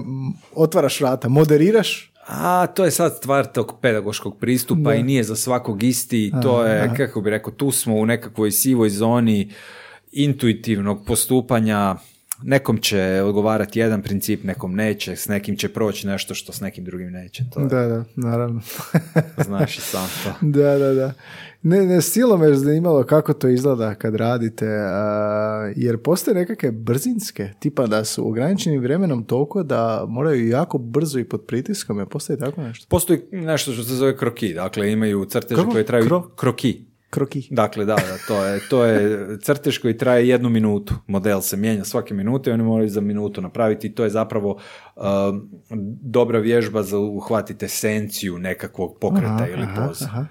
[0.55, 5.83] otvaraš vrata, moderiraš, A, to je sad stvar tog pedagoškog pristupa i nije za svakog
[5.83, 6.33] isti.
[6.43, 9.53] To je, kako bi rekao, tu smo u nekakvoj sivoj zoni
[10.13, 11.97] intuitivnog postupanja.
[12.43, 16.85] Nekom će odgovarati jedan princip, nekom neće, s nekim će proći nešto što s nekim
[16.85, 17.45] drugim neće.
[17.53, 18.61] To je, Da, da, naravno.
[19.47, 20.33] znaš i sam to.
[20.59, 21.13] da, da, da.
[21.63, 26.71] Ne, ne, stilo me je zanimalo kako to izgleda kad radite, a, jer postoje nekakve
[26.71, 32.09] brzinske, tipa da su ograničeni vremenom toliko da moraju jako brzo i pod pritiskom, jer
[32.09, 32.87] postoji tako nešto?
[32.89, 36.87] Postoji nešto što se zove kroki, dakle imaju crteže koje traju Kro- kroki.
[37.11, 37.49] Kroki.
[37.51, 40.95] Dakle, da, da, to je, to je crtež koji traje jednu minutu.
[41.07, 44.59] Model se mijenja svake minute i oni moraju za minutu napraviti i to je zapravo
[44.97, 45.49] um,
[46.03, 50.05] dobra vježba za uhvatiti esenciju nekakvog pokreta Aha, ili poza.
[50.05, 50.27] aha.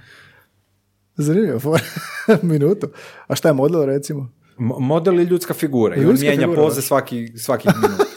[1.15, 1.81] Zanimljivo, for-
[2.43, 2.87] minutu.
[3.27, 4.29] A šta je model recimo?
[4.57, 8.07] Mo- Model je ljudska figura i on Ljudska mijenja figura, poze svaki, svaki minut.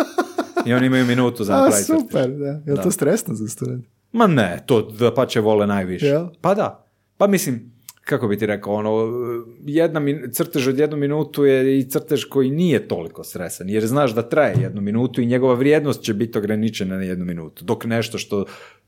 [0.66, 2.46] I oni imaju minutu za napraviti super, da.
[2.46, 2.82] Je Da.
[2.82, 3.84] to stresno za student?
[4.12, 6.06] Ma ne, to da pa će vole najviše.
[6.06, 6.26] Jel?
[6.40, 6.86] Pa da.
[7.16, 7.72] Pa mislim,
[8.08, 9.12] kako bi ti rekao, ono,
[9.64, 14.14] jedna min- crtež od jednu minutu je i crtež koji nije toliko stresan, jer znaš
[14.14, 17.64] da traje jednu minutu i njegova vrijednost će biti ograničena na jednu minutu.
[17.64, 18.44] Dok nešto što,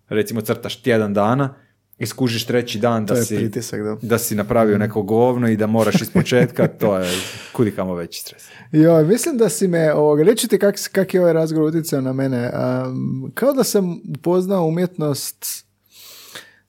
[0.08, 1.54] recimo, crtaš tjedan dana,
[1.98, 3.96] iskužiš treći dan da si, pritisak, da.
[4.02, 7.10] da si napravio neko govno i da moraš iz početka, to je
[7.52, 8.48] kudi kamo veći stres.
[8.72, 12.12] Joj, mislim da si me, ovoga, reći ti kak, kak je ovaj razgovor utjecao na
[12.12, 12.50] mene.
[12.86, 15.69] Um, kao da sam upoznao umjetnost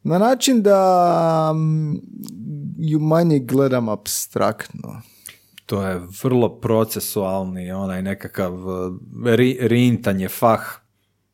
[0.03, 2.01] na način da um,
[2.77, 5.01] ju manje gledam abstraktno.
[5.65, 10.61] To je vrlo procesualni, onaj nekakav uh, ri, rintanje, fah,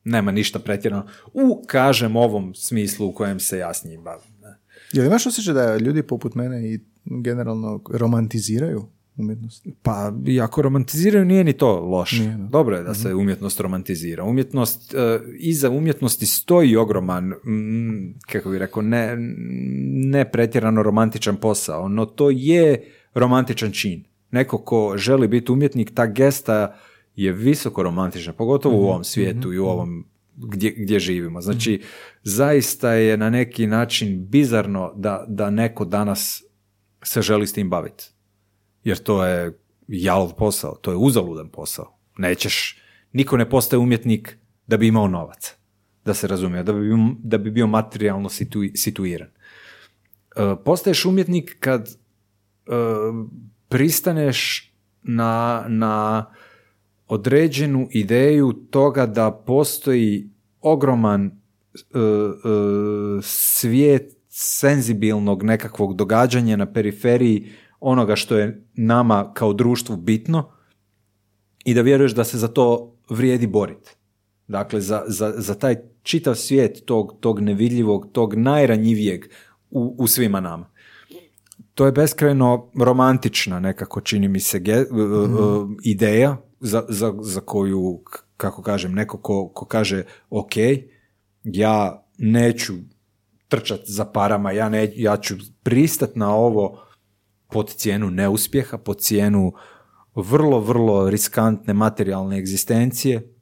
[0.04, 1.06] nema ništa pretjerano.
[1.32, 4.38] U, kažem, ovom smislu u kojem se ja s njim bavim.
[4.92, 8.86] Jel imaš osjećaj da ljudi poput mene i generalno romantiziraju
[9.18, 9.66] umjetnost?
[9.82, 12.22] Pa, i ako romantiziraju, nije ni to loše.
[12.22, 12.44] Nije, da.
[12.44, 14.24] Dobro je da se umjetnost romantizira.
[14.24, 19.16] Umjetnost, e, iza umjetnosti stoji ogroman, mm, kako bi rekao, ne,
[20.10, 22.84] ne pretjerano romantičan posao, no to je
[23.14, 24.04] romantičan čin.
[24.30, 26.76] Neko ko želi biti umjetnik, ta gesta
[27.16, 30.04] je visoko romantična, pogotovo u ovom svijetu i u ovom
[30.36, 31.40] gdje, gdje živimo.
[31.40, 31.82] Znači,
[32.22, 36.42] zaista je na neki način bizarno da, da neko danas
[37.02, 38.10] se želi s tim baviti.
[38.88, 39.58] Jer to je
[39.88, 41.98] jalov posao, to je uzaludan posao.
[42.18, 42.80] Nećeš,
[43.12, 45.54] niko ne postaje umjetnik da bi imao novac,
[46.04, 49.28] da se razumije, da bi, da bi bio materijalno situ- situiran.
[49.28, 51.92] E, postaješ umjetnik kad e,
[53.68, 56.26] pristaneš na, na
[57.06, 62.02] određenu ideju toga da postoji ogroman e, e,
[63.22, 70.50] svijet senzibilnog nekakvog događanja na periferiji onoga što je nama kao društvu bitno
[71.64, 73.90] i da vjeruješ da se za to vrijedi boriti.
[74.48, 79.24] Dakle, za, za, za taj čitav svijet tog, tog nevidljivog, tog najranjivijeg
[79.70, 80.70] u, u svima nama.
[81.74, 88.02] To je beskrajno romantična nekako, čini mi se, ge- uh, ideja za, za, za koju,
[88.36, 90.52] kako kažem, neko ko, ko kaže ok,
[91.44, 92.74] ja neću
[93.48, 96.87] trčat za parama, ja, ne, ja ću pristat na ovo
[97.50, 99.52] pod cijenu neuspjeha, pod cijenu
[100.14, 103.34] vrlo, vrlo riskantne materijalne egzistencije,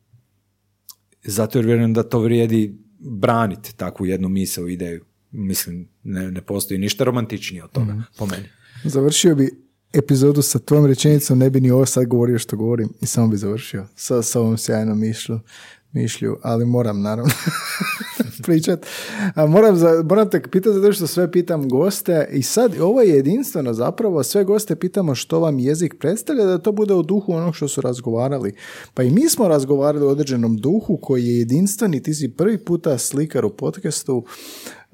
[1.24, 5.04] zato jer vjerujem da to vrijedi braniti takvu jednu misao ideju.
[5.30, 8.48] Mislim, ne, ne postoji ništa romantičnije od toga, po meni.
[8.84, 13.06] Završio bi epizodu sa tvojom rečenicom, ne bi ni ovo sad govorio što govorim i
[13.06, 15.40] samo bi završio sa, sa ovom sjajnom mišlju,
[15.96, 17.32] mišlju, ali moram naravno
[18.46, 18.86] pričat.
[19.34, 23.08] A moram, za, moram te pitati zato što sve pitam goste i sad ovo je
[23.08, 27.56] jedinstveno zapravo, sve goste pitamo što vam jezik predstavlja, da to bude u duhu onog
[27.56, 28.54] što su razgovarali.
[28.94, 32.58] Pa i mi smo razgovarali o određenom duhu koji je jedinstven i ti si prvi
[32.58, 34.24] puta slikar u podcastu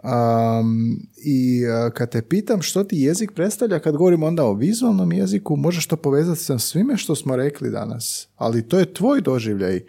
[0.03, 5.13] Um, I uh, kad te pitam što ti jezik predstavlja, kad govorimo onda o vizualnom
[5.13, 8.29] jeziku, možeš to povezati sa svime što smo rekli danas.
[8.37, 9.81] Ali to je tvoj doživljaj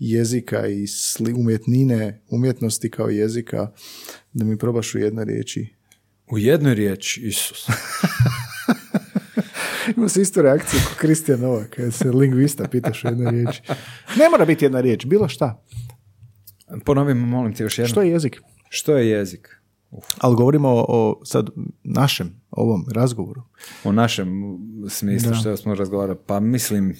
[0.00, 3.70] jezika i sli, umjetnine, umjetnosti kao jezika,
[4.32, 5.74] da mi probaš u jednoj riječi.
[6.32, 7.68] U jednoj riječi, Isus.
[9.96, 13.62] Ima se isto reakciju kao Kristijan Novak, kad se lingvista pitaš u jednoj riječi.
[14.18, 15.64] Ne mora biti jedna riječ, bilo šta.
[16.84, 17.90] Ponovim, molim te još jednom.
[17.90, 18.40] Što je jezik?
[18.68, 19.48] Što je jezik?
[19.90, 20.04] Uf.
[20.18, 21.50] Ali govorimo o, o sad
[21.84, 23.42] našem, ovom razgovoru.
[23.84, 24.28] U našem
[24.88, 25.36] smislu Da.
[25.36, 26.18] što smo razgovarali.
[26.26, 26.96] Pa mislim...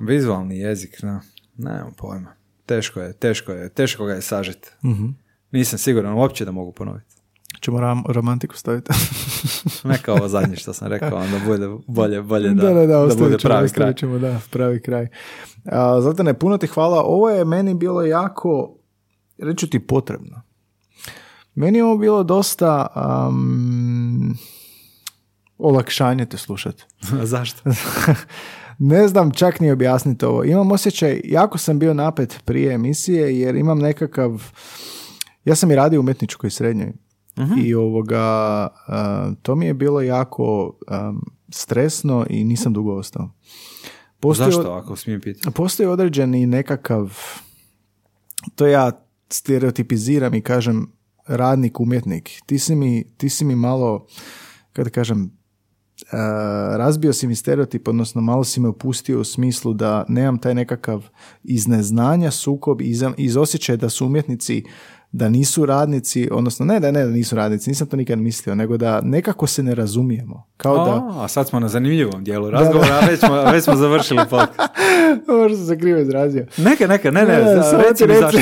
[0.00, 1.20] Vizualni jezik, no.
[1.56, 2.34] nemam pojma.
[2.66, 4.70] Teško je, teško je, teško ga je sažeti.
[5.50, 7.14] Nisam siguran uopće da mogu ponoviti.
[7.60, 8.92] Ćemo ram, romantiku staviti.
[9.84, 13.24] Neka ovo zadnje što sam rekao, onda bude bolje, bolje da, da, da, da, ostavit
[13.24, 13.94] bude ćemo, pravi kraj.
[13.94, 15.08] ćemo, da, pravi kraj.
[15.64, 17.02] A, Zlatane, puno ti hvala.
[17.02, 18.76] Ovo je meni bilo jako,
[19.38, 20.42] reću ti, potrebno.
[21.54, 22.86] Meni je ovo bilo dosta
[23.28, 24.36] um,
[25.64, 26.84] olakšanje te slušati.
[27.32, 27.70] Zašto?
[28.78, 30.44] ne znam čak ni objasniti ovo.
[30.44, 34.42] Imam osjećaj, jako sam bio napet prije emisije jer imam nekakav,
[35.44, 36.92] ja sam i radio u umjetničkoj srednjoj
[37.64, 38.20] i ovoga,
[38.86, 43.30] a, to mi je bilo jako am, stresno i nisam dugo ostao.
[44.20, 45.54] Postoji Zašto, ako smijem pitati?
[45.54, 47.18] Postoji određeni nekakav,
[48.54, 48.92] to ja
[49.28, 50.92] stereotipiziram i kažem
[51.26, 52.30] radnik, umjetnik.
[52.46, 54.06] Ti si mi, ti si mi malo,
[54.72, 55.30] kada kažem,
[56.10, 60.54] a, razbio si mi stereotip, odnosno malo si me upustio u smislu da nemam taj
[60.54, 61.04] nekakav
[61.44, 64.64] iz neznanja sukob, iz, iz osjećaja da su umjetnici
[65.14, 68.76] da nisu radnici, odnosno ne da ne da nisu radnici, nisam to nikad mislio, nego
[68.76, 70.46] da nekako se ne razumijemo.
[70.56, 73.64] Kao da, A, a sad smo na zanimljivom dijelu razgovora, a već smo, a već
[73.64, 74.70] smo završili podcast.
[75.40, 76.46] možda sam se krivo izrazio.
[76.58, 78.38] Neka, neka, ne, ne, Ne, za- samo reci mi zašto.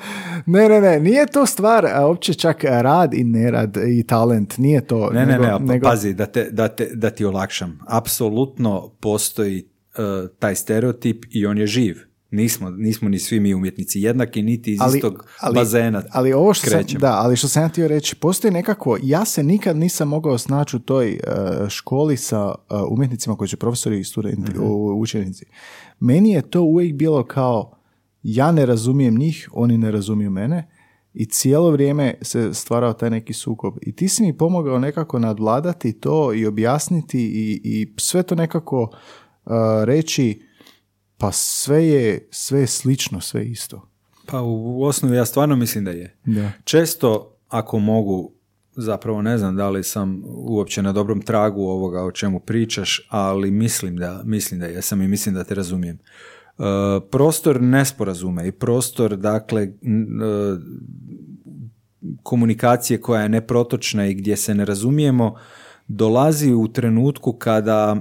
[0.46, 4.86] ne, ne, ne, nije to stvar a, uopće čak rad i nerad i talent, nije
[4.86, 5.10] to.
[5.10, 7.78] Ne, nego, ne, ne, pa nego- pazi, da, te, da, te, da ti olakšam.
[7.88, 10.00] Apsolutno postoji e,
[10.38, 11.96] taj stereotip i on je živ.
[12.30, 15.24] Nismo, nismo ni svi mi umjetnici jednaki, niti iz istog
[15.54, 17.00] bazena ali ovo što sam, krećemo.
[17.00, 20.76] da, ali što sam ja htio reći, postoji nekako, ja se nikad nisam mogao snaći
[20.76, 21.18] u toj e,
[21.68, 24.62] školi sa e, umjetnicima koji su profesori i studenti, Mhm.
[24.62, 25.44] u- učenici.
[26.00, 27.72] Meni je to uvijek bilo kao,
[28.22, 30.68] ja ne razumijem njih, oni ne razumiju mene
[31.14, 33.74] i cijelo vrijeme se stvarao taj neki sukob.
[33.82, 38.90] I ti si mi pomogao nekako nadvladati to i objasniti i, i sve to nekako
[38.92, 39.50] e,
[39.84, 40.45] reći,
[41.18, 43.88] pa sve je, sve je slično, sve je isto.
[44.26, 46.16] Pa u osnovi ja stvarno mislim da je.
[46.24, 46.52] Da.
[46.64, 48.32] Često, ako mogu,
[48.72, 53.50] zapravo ne znam da li sam uopće na dobrom tragu ovoga o čemu pričaš, ali
[53.50, 55.98] mislim da, mislim da jesam i mislim da te razumijem.
[55.98, 56.62] E,
[57.10, 59.70] prostor nesporazume i prostor, dakle, e,
[62.22, 65.36] komunikacije koja je neprotočna i gdje se ne razumijemo,
[65.88, 67.96] dolazi u trenutku kada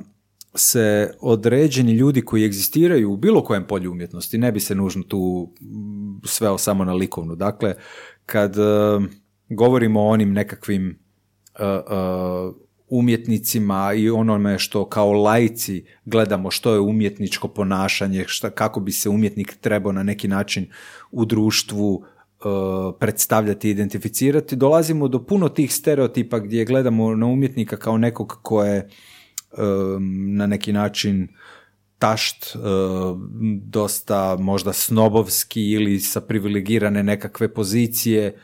[0.55, 5.53] se određeni ljudi koji egzistiraju u bilo kojem polju umjetnosti, ne bi se nužno tu
[6.23, 7.35] sveo samo na likovnu.
[7.35, 7.75] Dakle,
[8.25, 8.61] kad e,
[9.49, 11.79] govorimo o onim nekakvim e, e,
[12.89, 19.09] umjetnicima i onome što kao laici gledamo što je umjetničko ponašanje, šta, kako bi se
[19.09, 20.67] umjetnik trebao na neki način
[21.11, 22.05] u društvu
[22.99, 28.63] predstavljati i identificirati, dolazimo do puno tih stereotipa gdje gledamo na umjetnika kao nekog ko
[28.63, 28.89] je
[30.35, 31.27] na neki način
[31.99, 32.55] tašt,
[33.61, 38.35] dosta možda snobovski ili sa privilegirane nekakve pozicije,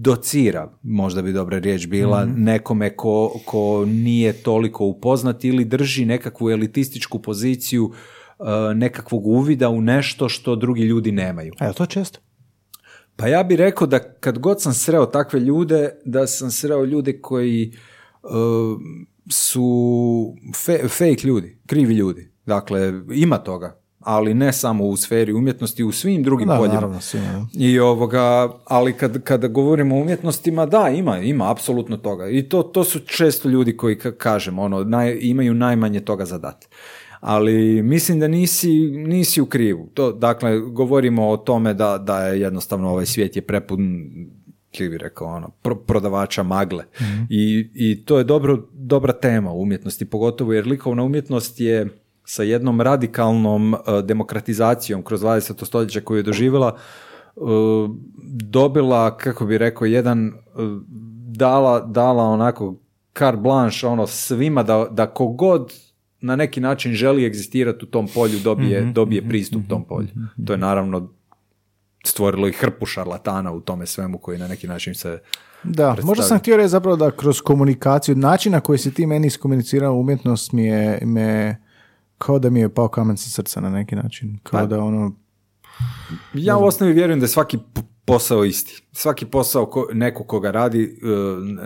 [0.00, 6.50] docira, možda bi dobra riječ bila, nekome ko, ko nije toliko upoznat ili drži nekakvu
[6.50, 7.92] elitističku poziciju
[8.74, 11.52] nekakvog uvida u nešto što drugi ljudi nemaju.
[11.58, 12.20] A je to često?
[13.16, 17.20] Pa ja bih rekao da kad god sam sreo takve ljude, da sam sreo ljude
[17.20, 17.72] koji
[18.22, 18.30] uh,
[19.30, 19.64] su
[20.56, 22.30] fe- fake ljudi, krivi ljudi.
[22.46, 22.80] Dakle,
[23.12, 26.74] ima toga, ali ne samo u sferi umjetnosti, u svim drugim Da, poljima.
[26.74, 27.46] naravno, svima, da.
[27.54, 28.22] I ovoga,
[28.64, 32.28] ali kad, kada govorimo o umjetnostima, da, ima, ima apsolutno toga.
[32.28, 36.38] I to, to su često ljudi koji, ka- kažem, ono, naj, imaju najmanje toga za
[36.38, 36.66] dati.
[37.20, 37.52] Ali
[37.82, 39.86] mislim da nisi, nisi u krivu.
[39.94, 43.80] To, dakle, govorimo o tome da, da je jednostavno ovaj svijet je prepun
[44.78, 46.84] kako bi rekao, ono, pro- prodavača magle.
[47.28, 51.88] I, I to je dobro, dobra tema u umjetnosti, pogotovo jer likovna umjetnost je
[52.24, 55.64] sa jednom radikalnom eh, demokratizacijom kroz 20.
[55.64, 56.76] stoljeće koju je doživjela,
[57.36, 57.40] eh,
[58.42, 60.32] dobila, kako bi rekao, jedan eh,
[61.28, 62.76] dala, dala onako
[63.18, 65.72] carte blanche ono svima da, da kogod
[66.20, 70.08] na neki način želi egzistirati u tom polju dobije, dobije pristup tom polju.
[70.46, 71.12] To je naravno
[72.04, 75.18] stvorilo i hrpu šarlatana u tome svemu koji na neki način se
[75.62, 79.26] Da, možda sam htio reći zapravo da kroz komunikaciju, način na koji si ti meni
[79.26, 81.56] iskomunicirao umjetnost mi je, me,
[82.18, 84.38] kao da mi je pao kamen sa srca na neki način.
[84.42, 85.12] Kao Pa- da ono,
[86.34, 87.58] Ja u osnovi vjerujem da je svaki
[88.04, 88.82] posao isti.
[88.92, 91.06] Svaki posao ko, neko koga radi e,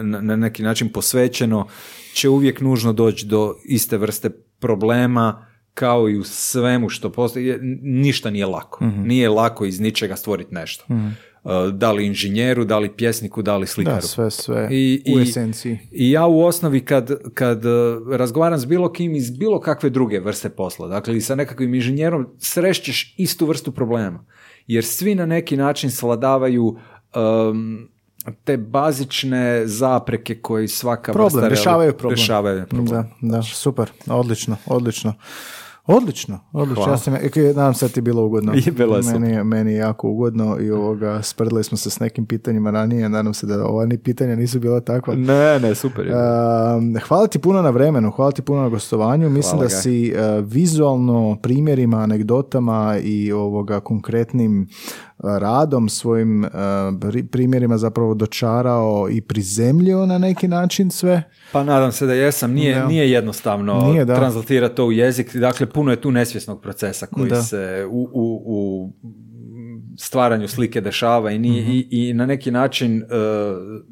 [0.03, 1.67] na, na neki način posvećeno
[2.15, 7.55] će uvijek nužno doći do iste vrste problema kao i u svemu što postoji.
[7.83, 8.85] Ništa nije lako.
[8.85, 10.85] Nije lako iz ničega stvoriti nešto.
[10.89, 13.97] E, Da li inženjeru, da li pjesniku, da li slikaru.
[13.97, 15.79] da, sve, sve I, u i- esenciji.
[15.93, 17.73] I ja u osnovi kad, kad uh,
[18.11, 22.27] razgovaram s bilo kim iz bilo kakve druge vrste posla, dakle i sa nekakvim inženjerom,
[22.39, 24.25] srešćeš istu vrstu problema.
[24.67, 26.77] Jer svi na neki način svladavaju
[27.17, 27.89] um,
[28.45, 31.49] te bazične zapreke koji svaka Problem, vrsta...
[31.49, 32.17] rješavaju problem.
[32.17, 32.87] Rješavaju problem.
[32.87, 35.15] Da, da, super, odlično, odlično.
[35.87, 36.75] Odlično, odlično.
[36.77, 36.93] Hvala.
[36.93, 38.53] Ja sam, e, nadam se da ti je bilo ugodno.
[38.57, 42.01] I bilo je meni, je- meni je jako ugodno i ovoga, sprdili smo se s
[42.01, 45.15] nekim pitanjima ranije, nadam se da ova ni pitanja nisu bila takva.
[45.15, 46.07] Ne, ne, super.
[46.07, 46.13] je.
[46.13, 49.31] Um, hvala ti puno na vremenu, hvala ti puno na gostovanju.
[49.31, 49.77] Mislim Hvala da ga.
[49.77, 56.45] si uh, vizualno primjerima, anegdotama i ovoga konkretnim uh, radom, svojim
[56.93, 61.23] pri- primjerima zapravo dočarao i prizemljio na neki način sve.
[61.53, 62.53] Pa nadam se da jesam.
[62.53, 62.87] Nije, Da.
[62.87, 64.15] nije jednostavno Nije, da.
[64.15, 65.37] translatirati to u jezik.
[65.37, 67.43] Dakle, puno je tu nesvjesnog procesa koji Da.
[67.43, 68.93] se u, u, u
[69.99, 71.71] stvaranju slike dešava i, nije, Mhm.
[71.71, 73.05] i, i na neki način e,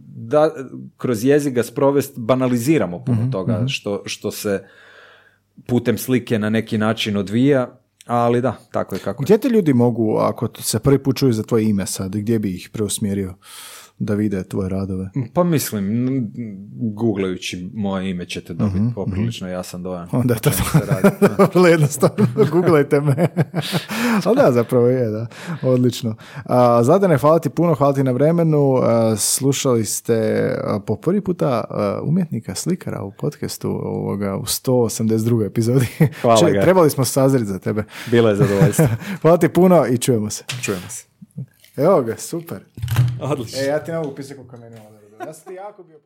[0.06, 0.50] da
[0.96, 4.64] kroz jezik ga sprovest banaliziramo puno Mhm, toga što, što se
[5.66, 9.24] putem slike na neki način odvija, ali da, tako je kako je.
[9.24, 12.54] Gdje te ljudi mogu, ako se prvi put čuju za tvoje ime sad, gdje bi
[12.54, 13.34] ih preusmjerio
[13.98, 15.10] da vide tvoje radove?
[15.34, 16.30] Pa mislim,
[16.92, 20.08] googlajući moje ime ćete dobiti poprilično jasan dojam.
[20.12, 20.50] Onda je to
[21.54, 23.28] vrlo jednostavno, googlajte me.
[24.24, 25.26] Ali da, zapravo je, da.
[25.62, 26.14] Odlično.
[26.82, 28.74] Zadane, hvala ti puno, hvala ti na vremenu.
[29.16, 30.48] Slušali ste
[30.86, 31.64] po prvi puta
[32.04, 35.46] umjetnika, slikara u podcastu ovoga, u 182.
[35.46, 35.86] epizodi.
[36.22, 36.62] Hvala Če- ga.
[36.62, 37.84] Trebali smo sazriti za tebe.
[38.06, 38.86] Bilo je zadovoljstvo.
[39.22, 40.44] Hvala ti puno i čujemo se.
[40.62, 41.04] Čujemo se.
[41.76, 42.58] Evo ga, super.
[43.22, 43.58] Odlično.
[43.60, 44.76] E, ja ti ne mogu pisati koliko meni.
[45.26, 45.98] Ja sam ti jako bio...